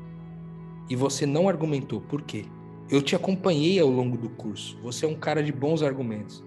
E 0.91 0.97
você 0.97 1.25
não 1.25 1.49
argumentou. 1.49 2.01
Por 2.03 2.21
quê? 2.23 2.45
Eu 2.91 3.01
te 3.01 3.17
acompanhei 3.17 3.81
ao 3.81 3.89
longo 3.89 4.19
do 4.19 4.29
curso. 4.29 4.79
Você 4.83 5.07
é 5.07 5.09
um 5.09 5.15
cara 5.15 5.43
de 5.43 5.51
bons 5.51 5.83
argumentos. 5.83 6.45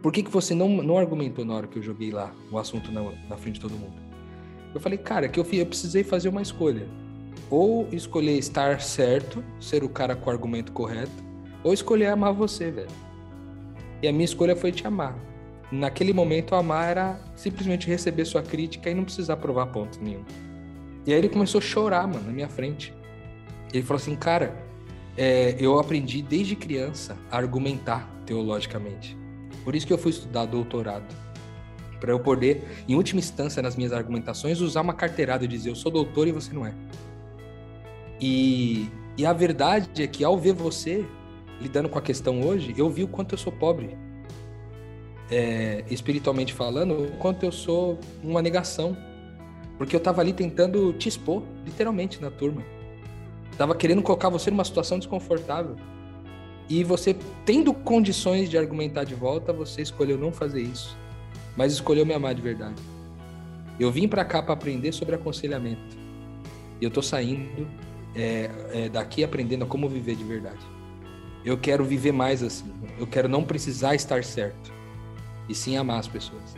Por 0.00 0.12
que, 0.12 0.22
que 0.22 0.30
você 0.30 0.54
não, 0.54 0.68
não 0.68 0.96
argumentou 0.96 1.44
na 1.44 1.54
hora 1.54 1.66
que 1.66 1.78
eu 1.78 1.82
joguei 1.82 2.10
lá 2.10 2.32
o 2.50 2.58
assunto 2.58 2.92
na, 2.92 3.02
na 3.28 3.36
frente 3.36 3.54
de 3.54 3.60
todo 3.60 3.72
mundo? 3.72 3.94
Eu 4.72 4.80
falei, 4.80 4.96
cara, 4.96 5.28
que 5.28 5.40
eu, 5.40 5.46
eu 5.52 5.66
precisei 5.66 6.04
fazer 6.04 6.28
uma 6.28 6.40
escolha 6.40 6.88
ou 7.50 7.88
escolher 7.90 8.38
estar 8.38 8.80
certo, 8.80 9.42
ser 9.58 9.82
o 9.82 9.88
cara 9.88 10.14
com 10.14 10.30
o 10.30 10.32
argumento 10.32 10.70
correto, 10.70 11.10
ou 11.64 11.74
escolher 11.74 12.06
amar 12.06 12.32
você, 12.32 12.70
velho. 12.70 12.88
E 14.00 14.06
a 14.06 14.12
minha 14.12 14.24
escolha 14.24 14.54
foi 14.54 14.70
te 14.70 14.86
amar. 14.86 15.18
Naquele 15.70 16.12
momento, 16.12 16.54
amar 16.54 16.90
era 16.90 17.20
simplesmente 17.36 17.86
receber 17.86 18.24
sua 18.24 18.42
crítica 18.42 18.90
e 18.90 18.94
não 18.94 19.04
precisar 19.04 19.36
provar 19.36 19.66
ponto 19.66 20.02
nenhum. 20.02 20.24
E 21.06 21.12
aí 21.12 21.18
ele 21.18 21.28
começou 21.28 21.60
a 21.60 21.62
chorar, 21.62 22.06
mano, 22.06 22.26
na 22.26 22.32
minha 22.32 22.48
frente. 22.48 22.92
Ele 23.72 23.82
falou 23.82 24.00
assim, 24.00 24.16
cara, 24.16 24.54
é, 25.16 25.56
eu 25.58 25.78
aprendi 25.78 26.22
desde 26.22 26.56
criança 26.56 27.16
a 27.30 27.36
argumentar 27.36 28.10
teologicamente. 28.26 29.16
Por 29.64 29.74
isso 29.74 29.86
que 29.86 29.92
eu 29.92 29.98
fui 29.98 30.10
estudar 30.10 30.44
doutorado. 30.46 31.06
Para 32.00 32.12
eu 32.12 32.18
poder, 32.18 32.64
em 32.88 32.94
última 32.94 33.20
instância, 33.20 33.62
nas 33.62 33.76
minhas 33.76 33.92
argumentações, 33.92 34.60
usar 34.60 34.80
uma 34.80 34.94
carteirada 34.94 35.44
e 35.44 35.48
dizer 35.48 35.70
eu 35.70 35.76
sou 35.76 35.92
doutor 35.92 36.26
e 36.26 36.32
você 36.32 36.52
não 36.52 36.66
é. 36.66 36.74
E, 38.20 38.88
e 39.16 39.24
a 39.24 39.32
verdade 39.32 40.02
é 40.02 40.06
que 40.06 40.24
ao 40.24 40.36
ver 40.38 40.54
você 40.54 41.04
lidando 41.60 41.88
com 41.88 41.98
a 41.98 42.02
questão 42.02 42.42
hoje, 42.42 42.74
eu 42.76 42.88
vi 42.88 43.04
o 43.04 43.08
quanto 43.08 43.34
eu 43.34 43.38
sou 43.38 43.52
pobre. 43.52 43.96
É, 45.30 45.84
espiritualmente 45.88 46.52
falando, 46.52 47.04
o 47.04 47.10
quanto 47.18 47.44
eu 47.44 47.52
sou 47.52 47.98
uma 48.22 48.42
negação. 48.42 48.96
Porque 49.78 49.94
eu 49.94 49.98
estava 49.98 50.20
ali 50.20 50.32
tentando 50.32 50.92
te 50.92 51.08
expor, 51.08 51.42
literalmente, 51.64 52.20
na 52.20 52.30
turma. 52.30 52.62
Tava 53.56 53.74
querendo 53.74 54.02
colocar 54.02 54.28
você 54.28 54.50
numa 54.50 54.64
situação 54.64 54.98
desconfortável. 54.98 55.76
E 56.68 56.84
você, 56.84 57.16
tendo 57.44 57.72
condições 57.72 58.50
de 58.50 58.58
argumentar 58.58 59.04
de 59.04 59.14
volta, 59.14 59.52
você 59.52 59.82
escolheu 59.82 60.18
não 60.18 60.32
fazer 60.32 60.62
isso. 60.62 60.96
Mas 61.56 61.72
escolheu 61.72 62.04
me 62.04 62.12
amar 62.14 62.34
de 62.34 62.42
verdade. 62.42 62.80
Eu 63.78 63.90
vim 63.90 64.06
para 64.06 64.24
cá 64.24 64.42
para 64.42 64.52
aprender 64.52 64.92
sobre 64.92 65.14
aconselhamento. 65.14 65.96
E 66.80 66.84
eu 66.84 66.90
tô 66.90 67.02
saindo 67.02 67.66
é, 68.14 68.50
é, 68.72 68.88
daqui 68.88 69.24
aprendendo 69.24 69.66
como 69.66 69.88
viver 69.88 70.16
de 70.16 70.24
verdade. 70.24 70.60
Eu 71.44 71.56
quero 71.56 71.84
viver 71.84 72.12
mais 72.12 72.42
assim. 72.42 72.70
Eu 72.98 73.06
quero 73.06 73.28
não 73.28 73.42
precisar 73.42 73.94
estar 73.94 74.22
certo 74.22 74.79
e 75.50 75.54
sim 75.54 75.76
amar 75.76 75.98
as 75.98 76.08
pessoas. 76.08 76.54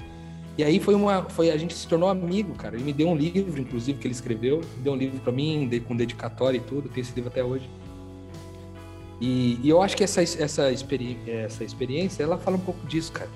E 0.56 0.62
aí 0.62 0.78
foi 0.78 0.94
uma, 0.94 1.22
foi 1.24 1.50
a 1.50 1.56
gente 1.56 1.74
se 1.74 1.88
tornou 1.88 2.08
amigo, 2.08 2.54
cara. 2.54 2.76
Ele 2.76 2.84
me 2.84 2.92
deu 2.92 3.08
um 3.08 3.16
livro, 3.16 3.60
inclusive 3.60 3.98
que 3.98 4.06
ele 4.06 4.14
escreveu, 4.14 4.60
deu 4.78 4.92
um 4.92 4.96
livro 4.96 5.18
para 5.20 5.32
mim 5.32 5.68
com 5.86 5.96
dedicatória 5.96 6.58
e 6.58 6.60
tudo. 6.60 6.88
Tem 6.88 7.00
esse 7.00 7.14
livro 7.14 7.30
até 7.30 7.42
hoje. 7.42 7.68
E, 9.20 9.58
e 9.62 9.68
eu 9.68 9.80
acho 9.80 9.96
que 9.96 10.04
essa 10.04 10.22
essa, 10.22 10.70
experi 10.70 11.18
essa 11.26 11.64
experiência, 11.64 12.22
ela 12.22 12.36
fala 12.36 12.56
um 12.56 12.60
pouco 12.60 12.86
disso, 12.86 13.12
cara. 13.12 13.30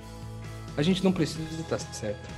A 0.76 0.82
gente 0.82 1.02
não 1.02 1.10
precisa 1.10 1.42
estar 1.60 1.78
certo 1.78 2.28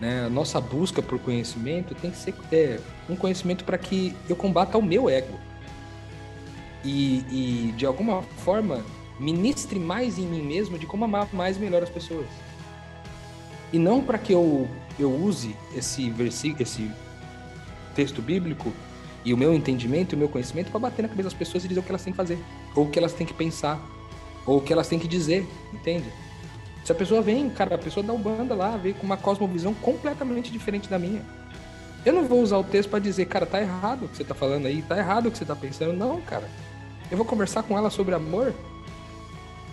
né? 0.00 0.24
A 0.26 0.30
nossa 0.30 0.60
busca 0.60 1.02
por 1.02 1.18
conhecimento 1.18 1.94
tem 1.94 2.10
que 2.10 2.16
ser 2.16 2.34
é, 2.52 2.78
um 3.08 3.16
conhecimento 3.16 3.64
para 3.64 3.76
que 3.76 4.14
eu 4.28 4.36
combata 4.36 4.78
o 4.78 4.82
meu 4.82 5.08
ego. 5.08 5.38
E, 6.84 7.24
e, 7.30 7.72
de 7.76 7.84
alguma 7.84 8.22
forma, 8.22 8.84
ministre 9.18 9.78
mais 9.78 10.18
em 10.18 10.26
mim 10.26 10.42
mesmo 10.42 10.78
de 10.78 10.86
como 10.86 11.04
amar 11.04 11.28
mais 11.32 11.58
melhor 11.58 11.82
as 11.82 11.90
pessoas. 11.90 12.26
E 13.72 13.78
não 13.78 14.02
para 14.02 14.18
que 14.18 14.32
eu, 14.32 14.68
eu 14.98 15.12
use 15.12 15.54
esse 15.74 16.08
versículo, 16.10 16.62
esse 16.62 16.90
texto 17.94 18.22
bíblico 18.22 18.72
e 19.24 19.34
o 19.34 19.36
meu 19.36 19.52
entendimento 19.52 20.14
e 20.14 20.16
o 20.16 20.18
meu 20.18 20.28
conhecimento 20.28 20.70
para 20.70 20.80
bater 20.80 21.02
na 21.02 21.08
cabeça 21.08 21.28
das 21.28 21.38
pessoas 21.38 21.64
e 21.64 21.68
dizer 21.68 21.80
o 21.80 21.82
que 21.82 21.90
elas 21.90 22.02
têm 22.02 22.12
que 22.12 22.16
fazer, 22.16 22.38
ou 22.74 22.86
o 22.86 22.90
que 22.90 22.98
elas 22.98 23.12
têm 23.12 23.26
que 23.26 23.34
pensar, 23.34 23.80
ou 24.46 24.58
o 24.58 24.60
que 24.60 24.72
elas 24.72 24.88
têm 24.88 24.98
que 24.98 25.08
dizer, 25.08 25.46
entende? 25.72 26.10
Se 26.84 26.92
a 26.92 26.94
pessoa 26.94 27.20
vem, 27.20 27.50
cara, 27.50 27.74
a 27.74 27.78
pessoa 27.78 28.02
da 28.02 28.14
Ubanda 28.14 28.54
lá, 28.54 28.76
vem 28.76 28.94
com 28.94 29.04
uma 29.04 29.16
cosmovisão 29.16 29.74
completamente 29.74 30.50
diferente 30.50 30.88
da 30.88 30.98
minha. 30.98 31.22
Eu 32.06 32.14
não 32.14 32.24
vou 32.24 32.40
usar 32.40 32.56
o 32.56 32.64
texto 32.64 32.88
para 32.88 32.98
dizer, 32.98 33.26
cara, 33.26 33.44
tá 33.44 33.60
errado 33.60 34.06
o 34.06 34.08
que 34.08 34.16
você 34.16 34.24
tá 34.24 34.34
falando 34.34 34.64
aí, 34.64 34.80
tá 34.80 34.96
errado 34.96 35.26
o 35.26 35.30
que 35.30 35.36
você 35.36 35.44
tá 35.44 35.54
pensando. 35.54 35.92
Não, 35.92 36.20
cara. 36.22 36.48
Eu 37.10 37.16
vou 37.18 37.26
conversar 37.26 37.62
com 37.62 37.76
ela 37.76 37.90
sobre 37.90 38.14
amor, 38.14 38.54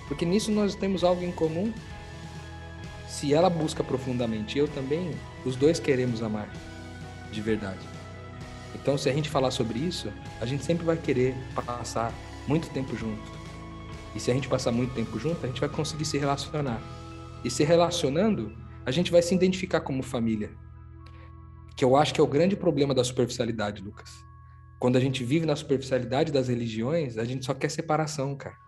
porque 0.07 0.25
nisso 0.25 0.51
nós 0.51 0.75
temos 0.75 1.03
algo 1.03 1.23
em 1.23 1.31
comum. 1.31 1.73
Se 3.07 3.33
ela 3.33 3.49
busca 3.49 3.83
profundamente, 3.83 4.57
eu 4.57 4.67
também, 4.67 5.11
os 5.45 5.55
dois 5.55 5.79
queremos 5.79 6.21
amar 6.21 6.49
de 7.31 7.41
verdade. 7.41 7.79
Então, 8.75 8.97
se 8.97 9.09
a 9.09 9.13
gente 9.13 9.29
falar 9.29 9.51
sobre 9.51 9.79
isso, 9.79 10.11
a 10.39 10.45
gente 10.45 10.63
sempre 10.63 10.85
vai 10.85 10.97
querer 10.97 11.33
passar 11.53 12.13
muito 12.47 12.69
tempo 12.69 12.95
junto. 12.95 13.31
E 14.13 14.19
se 14.19 14.31
a 14.31 14.33
gente 14.33 14.47
passar 14.47 14.71
muito 14.71 14.93
tempo 14.93 15.17
junto, 15.17 15.43
a 15.43 15.47
gente 15.47 15.59
vai 15.59 15.69
conseguir 15.69 16.05
se 16.05 16.17
relacionar. 16.17 16.81
E 17.43 17.49
se 17.49 17.63
relacionando, 17.63 18.55
a 18.85 18.91
gente 18.91 19.11
vai 19.11 19.21
se 19.21 19.33
identificar 19.33 19.81
como 19.81 20.03
família. 20.03 20.51
Que 21.75 21.83
eu 21.83 21.95
acho 21.95 22.13
que 22.13 22.21
é 22.21 22.23
o 22.23 22.27
grande 22.27 22.55
problema 22.55 22.93
da 22.93 23.03
superficialidade, 23.03 23.81
Lucas. 23.81 24.09
Quando 24.79 24.97
a 24.97 24.99
gente 24.99 25.23
vive 25.23 25.45
na 25.45 25.55
superficialidade 25.55 26.31
das 26.31 26.47
religiões, 26.47 27.17
a 27.17 27.25
gente 27.25 27.45
só 27.45 27.53
quer 27.53 27.69
separação, 27.69 28.35
cara. 28.35 28.64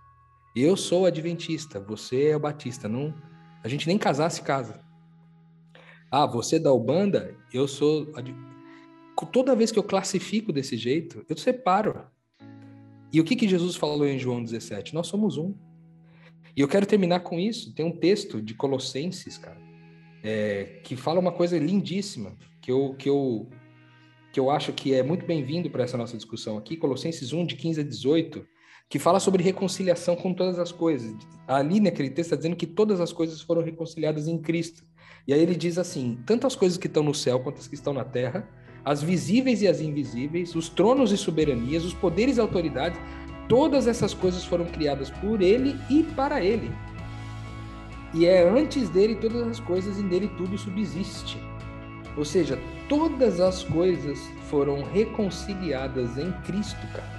Eu 0.60 0.76
sou 0.76 1.06
adventista, 1.06 1.80
você 1.80 2.30
é 2.30 2.36
o 2.36 2.40
batista. 2.40 2.90
Não, 2.90 3.14
a 3.64 3.68
gente 3.68 3.86
nem 3.86 3.96
casar 3.96 4.32
se 4.32 4.42
casa. 4.42 4.82
Ah, 6.10 6.26
você 6.26 6.56
é 6.56 6.60
da 6.60 6.74
Ubanda, 6.74 7.38
eu 7.54 7.68
sou. 7.68 8.12
Toda 9.32 9.56
vez 9.56 9.72
que 9.72 9.78
eu 9.78 9.84
classifico 9.84 10.52
desse 10.52 10.76
jeito, 10.76 11.24
eu 11.30 11.38
separo. 11.38 12.08
E 13.14 13.22
o 13.22 13.24
que, 13.24 13.36
que 13.36 13.48
Jesus 13.48 13.76
falou 13.76 14.08
em 14.08 14.18
João 14.18 14.44
17? 14.44 14.96
Nós 14.96 15.06
somos 15.06 15.38
um. 15.38 15.54
E 16.56 16.62
eu 16.62 16.68
quero 16.68 16.88
terminar 16.88 17.20
com 17.20 17.40
isso. 17.40 17.72
Tem 17.76 17.86
um 17.86 17.96
texto 17.96 18.42
de 18.42 18.56
Colossenses, 18.56 19.38
cara, 19.38 19.62
é, 20.24 20.82
que 20.84 20.96
fala 20.96 21.20
uma 21.20 21.32
coisa 21.32 21.60
lindíssima, 21.60 22.36
que 22.60 22.72
eu, 22.72 22.96
que 22.96 23.08
eu, 23.08 23.48
que 24.34 24.40
eu 24.40 24.50
acho 24.50 24.74
que 24.74 24.92
é 24.92 25.04
muito 25.04 25.24
bem-vindo 25.24 25.70
para 25.70 25.84
essa 25.84 25.98
nossa 25.98 26.18
discussão 26.18 26.58
aqui. 26.58 26.76
Colossenses 26.76 27.32
1, 27.32 27.46
de 27.46 27.56
15 27.56 27.82
a 27.82 27.84
18, 27.84 28.57
que 28.90 29.00
fala 29.00 29.20
sobre 29.20 29.44
reconciliação 29.44 30.16
com 30.16 30.34
todas 30.34 30.60
as 30.60 30.72
coisas. 30.72 31.16
Ali 31.48 31.80
naquele 31.80 32.10
texto 32.10 32.28
está 32.28 32.36
dizendo 32.36 32.56
que 32.56 32.68
todas 32.68 33.02
as 33.02 33.12
coisas 33.12 33.42
foram 33.42 33.62
reconciliadas 33.62 34.28
em 34.28 34.38
Cristo. 34.38 34.84
E 35.28 35.34
aí 35.34 35.42
ele 35.42 35.56
diz 35.56 35.78
assim: 35.78 36.20
tanto 36.26 36.48
as 36.48 36.56
coisas 36.56 36.78
que 36.78 36.88
estão 36.88 37.04
no 37.04 37.14
céu 37.14 37.40
quanto 37.40 37.60
as 37.60 37.68
que 37.68 37.76
estão 37.76 37.94
na 37.94 38.04
terra 38.06 38.48
as 38.88 39.04
visíveis 39.04 39.62
e 39.62 39.68
as 39.68 39.82
invisíveis, 39.82 40.56
os 40.56 40.70
tronos 40.70 41.12
e 41.12 41.18
soberanias, 41.18 41.84
os 41.84 41.94
poderes 41.94 42.38
e 42.38 42.40
autoridades, 42.40 42.98
todas 43.50 43.86
essas 43.86 44.14
coisas 44.14 44.46
foram 44.46 44.64
criadas 44.64 45.10
por 45.10 45.42
ele 45.42 45.76
e 45.90 46.04
para 46.04 46.42
ele. 46.42 46.72
E 48.14 48.26
é 48.26 48.48
antes 48.48 48.88
dele 48.90 49.16
todas 49.16 49.46
as 49.46 49.60
coisas 49.60 50.00
e 50.00 50.04
nele 50.04 50.30
tudo 50.38 50.58
subsiste. 50.58 51.38
Ou 52.16 52.24
seja, 52.24 52.58
todas 52.88 53.42
as 53.42 53.62
coisas 53.62 54.18
foram 54.50 54.84
reconciliadas 54.84 56.18
em 56.18 56.32
Cristo, 56.44 56.80
cara. 56.94 57.17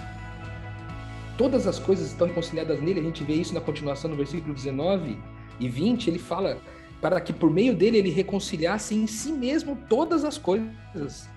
Todas 1.38 1.66
as 1.66 1.78
coisas 1.78 2.08
estão 2.08 2.26
reconciliadas 2.26 2.80
nele, 2.82 3.00
a 3.00 3.02
gente 3.02 3.24
vê 3.24 3.34
isso 3.34 3.54
na 3.54 3.60
continuação 3.60 4.10
no 4.10 4.16
versículo 4.16 4.52
19 4.52 5.18
e 5.58 5.68
20, 5.68 6.10
ele 6.10 6.18
fala 6.18 6.60
para 7.00 7.20
que 7.20 7.32
por 7.32 7.50
meio 7.50 7.74
dele 7.74 7.96
ele 7.96 8.10
reconciliasse 8.10 8.94
em 8.94 9.06
si 9.06 9.32
mesmo 9.32 9.78
todas 9.88 10.24
as 10.24 10.36
coisas 10.36 11.28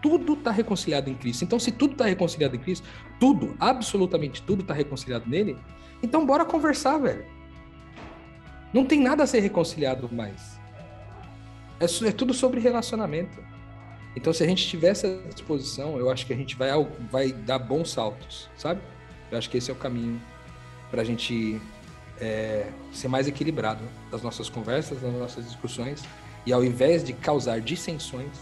tudo 0.00 0.34
está 0.34 0.50
reconciliado 0.50 1.10
em 1.10 1.14
Cristo. 1.14 1.44
Então, 1.44 1.58
se 1.58 1.72
tudo 1.72 1.92
está 1.92 2.04
reconciliado 2.04 2.56
em 2.56 2.58
Cristo, 2.58 2.86
tudo, 3.18 3.56
absolutamente 3.58 4.42
tudo 4.42 4.62
está 4.62 4.74
reconciliado 4.74 5.28
nele, 5.28 5.56
então 6.02 6.24
bora 6.24 6.44
conversar, 6.44 6.98
velho. 6.98 7.24
Não 8.72 8.84
tem 8.84 9.00
nada 9.00 9.22
a 9.22 9.26
ser 9.26 9.40
reconciliado 9.40 10.08
mais. 10.12 10.58
É, 11.80 12.08
é 12.08 12.12
tudo 12.12 12.34
sobre 12.34 12.60
relacionamento. 12.60 13.42
Então, 14.14 14.32
se 14.32 14.42
a 14.42 14.46
gente 14.46 14.66
tiver 14.66 14.88
essa 14.88 15.22
disposição, 15.32 15.98
eu 15.98 16.10
acho 16.10 16.26
que 16.26 16.32
a 16.32 16.36
gente 16.36 16.56
vai, 16.56 16.70
vai 17.10 17.32
dar 17.32 17.58
bons 17.58 17.90
saltos, 17.90 18.50
sabe? 18.56 18.80
Eu 19.30 19.38
acho 19.38 19.48
que 19.50 19.58
esse 19.58 19.70
é 19.70 19.72
o 19.72 19.76
caminho 19.76 20.20
para 20.90 21.02
a 21.02 21.04
gente 21.04 21.60
é, 22.20 22.70
ser 22.92 23.08
mais 23.08 23.28
equilibrado 23.28 23.84
nas 24.10 24.22
nossas 24.22 24.48
conversas, 24.48 25.02
nas 25.02 25.12
nossas 25.14 25.44
discussões, 25.44 26.02
e 26.46 26.52
ao 26.52 26.64
invés 26.64 27.04
de 27.04 27.12
causar 27.12 27.60
dissensões, 27.60 28.32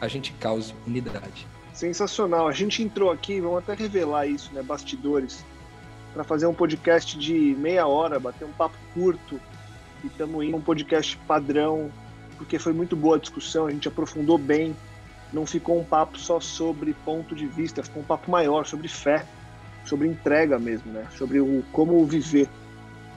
a 0.00 0.08
gente 0.08 0.32
cause 0.40 0.74
unidade. 0.86 1.46
Sensacional. 1.72 2.48
A 2.48 2.52
gente 2.52 2.82
entrou 2.82 3.10
aqui, 3.10 3.40
vamos 3.40 3.58
até 3.58 3.74
revelar 3.74 4.26
isso, 4.26 4.52
né? 4.52 4.62
Bastidores, 4.62 5.44
para 6.12 6.24
fazer 6.24 6.46
um 6.46 6.54
podcast 6.54 7.18
de 7.18 7.56
meia 7.58 7.86
hora, 7.86 8.18
bater 8.18 8.44
um 8.44 8.52
papo 8.52 8.76
curto. 8.94 9.40
E 10.02 10.08
estamos 10.08 10.44
indo 10.44 10.56
um 10.56 10.60
podcast 10.60 11.16
padrão, 11.26 11.90
porque 12.36 12.58
foi 12.58 12.72
muito 12.72 12.96
boa 12.96 13.16
a 13.16 13.18
discussão, 13.18 13.66
a 13.66 13.70
gente 13.70 13.86
aprofundou 13.88 14.36
bem. 14.36 14.76
Não 15.32 15.46
ficou 15.46 15.80
um 15.80 15.84
papo 15.84 16.18
só 16.18 16.40
sobre 16.40 16.92
ponto 17.04 17.34
de 17.34 17.46
vista, 17.46 17.82
ficou 17.82 18.02
um 18.02 18.04
papo 18.04 18.30
maior 18.30 18.66
sobre 18.66 18.88
fé, 18.88 19.24
sobre 19.84 20.08
entrega 20.08 20.58
mesmo, 20.58 20.92
né? 20.92 21.06
Sobre 21.16 21.40
o 21.40 21.62
como 21.72 22.04
viver 22.06 22.48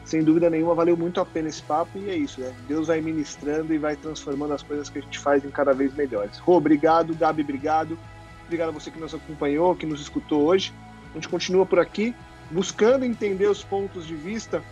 sem 0.05 0.23
dúvida 0.23 0.51
nenhuma, 0.51 0.75
valeu 0.75 0.95
muito 0.95 1.19
a 1.19 1.25
pena 1.25 1.49
esse 1.49 1.63
papo 1.63 1.97
e 1.97 2.09
é 2.11 2.15
isso, 2.15 2.39
né? 2.39 2.53
Deus 2.67 2.87
vai 2.87 3.01
ministrando 3.01 3.73
e 3.73 3.77
vai 3.79 3.95
transformando 3.95 4.53
as 4.53 4.61
coisas 4.61 4.87
que 4.87 4.99
a 4.99 5.01
gente 5.01 5.17
faz 5.17 5.43
em 5.43 5.49
cada 5.49 5.73
vez 5.73 5.93
melhores. 5.95 6.37
Rô, 6.37 6.57
obrigado, 6.57 7.15
Gabi, 7.15 7.41
obrigado. 7.41 7.97
Obrigado 8.43 8.69
a 8.69 8.71
você 8.71 8.91
que 8.91 8.99
nos 8.99 9.15
acompanhou, 9.15 9.75
que 9.75 9.87
nos 9.87 9.99
escutou 9.99 10.43
hoje. 10.43 10.71
A 11.09 11.15
gente 11.15 11.27
continua 11.27 11.65
por 11.65 11.79
aqui, 11.79 12.13
buscando 12.51 13.03
entender 13.03 13.47
os 13.47 13.63
pontos 13.63 14.05
de 14.05 14.15
vista, 14.15 14.63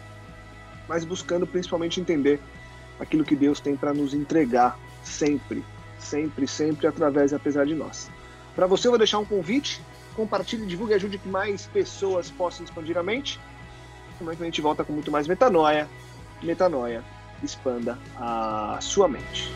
mas 0.88 1.04
buscando 1.04 1.48
principalmente 1.48 2.00
entender 2.00 2.40
aquilo 3.00 3.24
que 3.24 3.36
Deus 3.36 3.60
tem 3.60 3.76
para 3.76 3.92
nos 3.92 4.14
entregar 4.14 4.78
sempre, 5.04 5.66
sempre, 5.98 6.48
sempre 6.48 6.86
através 6.86 7.32
e 7.32 7.36
apesar 7.36 7.66
de 7.66 7.74
nós. 7.74 8.12
Para 8.56 8.68
você, 8.68 8.88
eu 8.88 8.92
vou 8.92 9.00
deixar 9.00 9.18
um 9.18 9.26
convite. 9.26 9.82
Compartilhe, 10.16 10.66
divulgue 10.66 10.94
ajude 10.94 11.18
que 11.18 11.28
mais 11.28 11.66
pessoas 11.68 12.30
possam 12.30 12.64
expandir 12.64 12.98
a 12.98 13.04
mente. 13.04 13.40
Que 14.18 14.30
a 14.30 14.46
gente 14.46 14.62
volta 14.62 14.84
com 14.84 14.94
muito 14.94 15.12
mais 15.12 15.28
metanoia. 15.28 15.90
Metanoia, 16.42 17.04
expanda 17.42 17.98
a 18.16 18.78
sua 18.82 19.08
mente. 19.08 19.52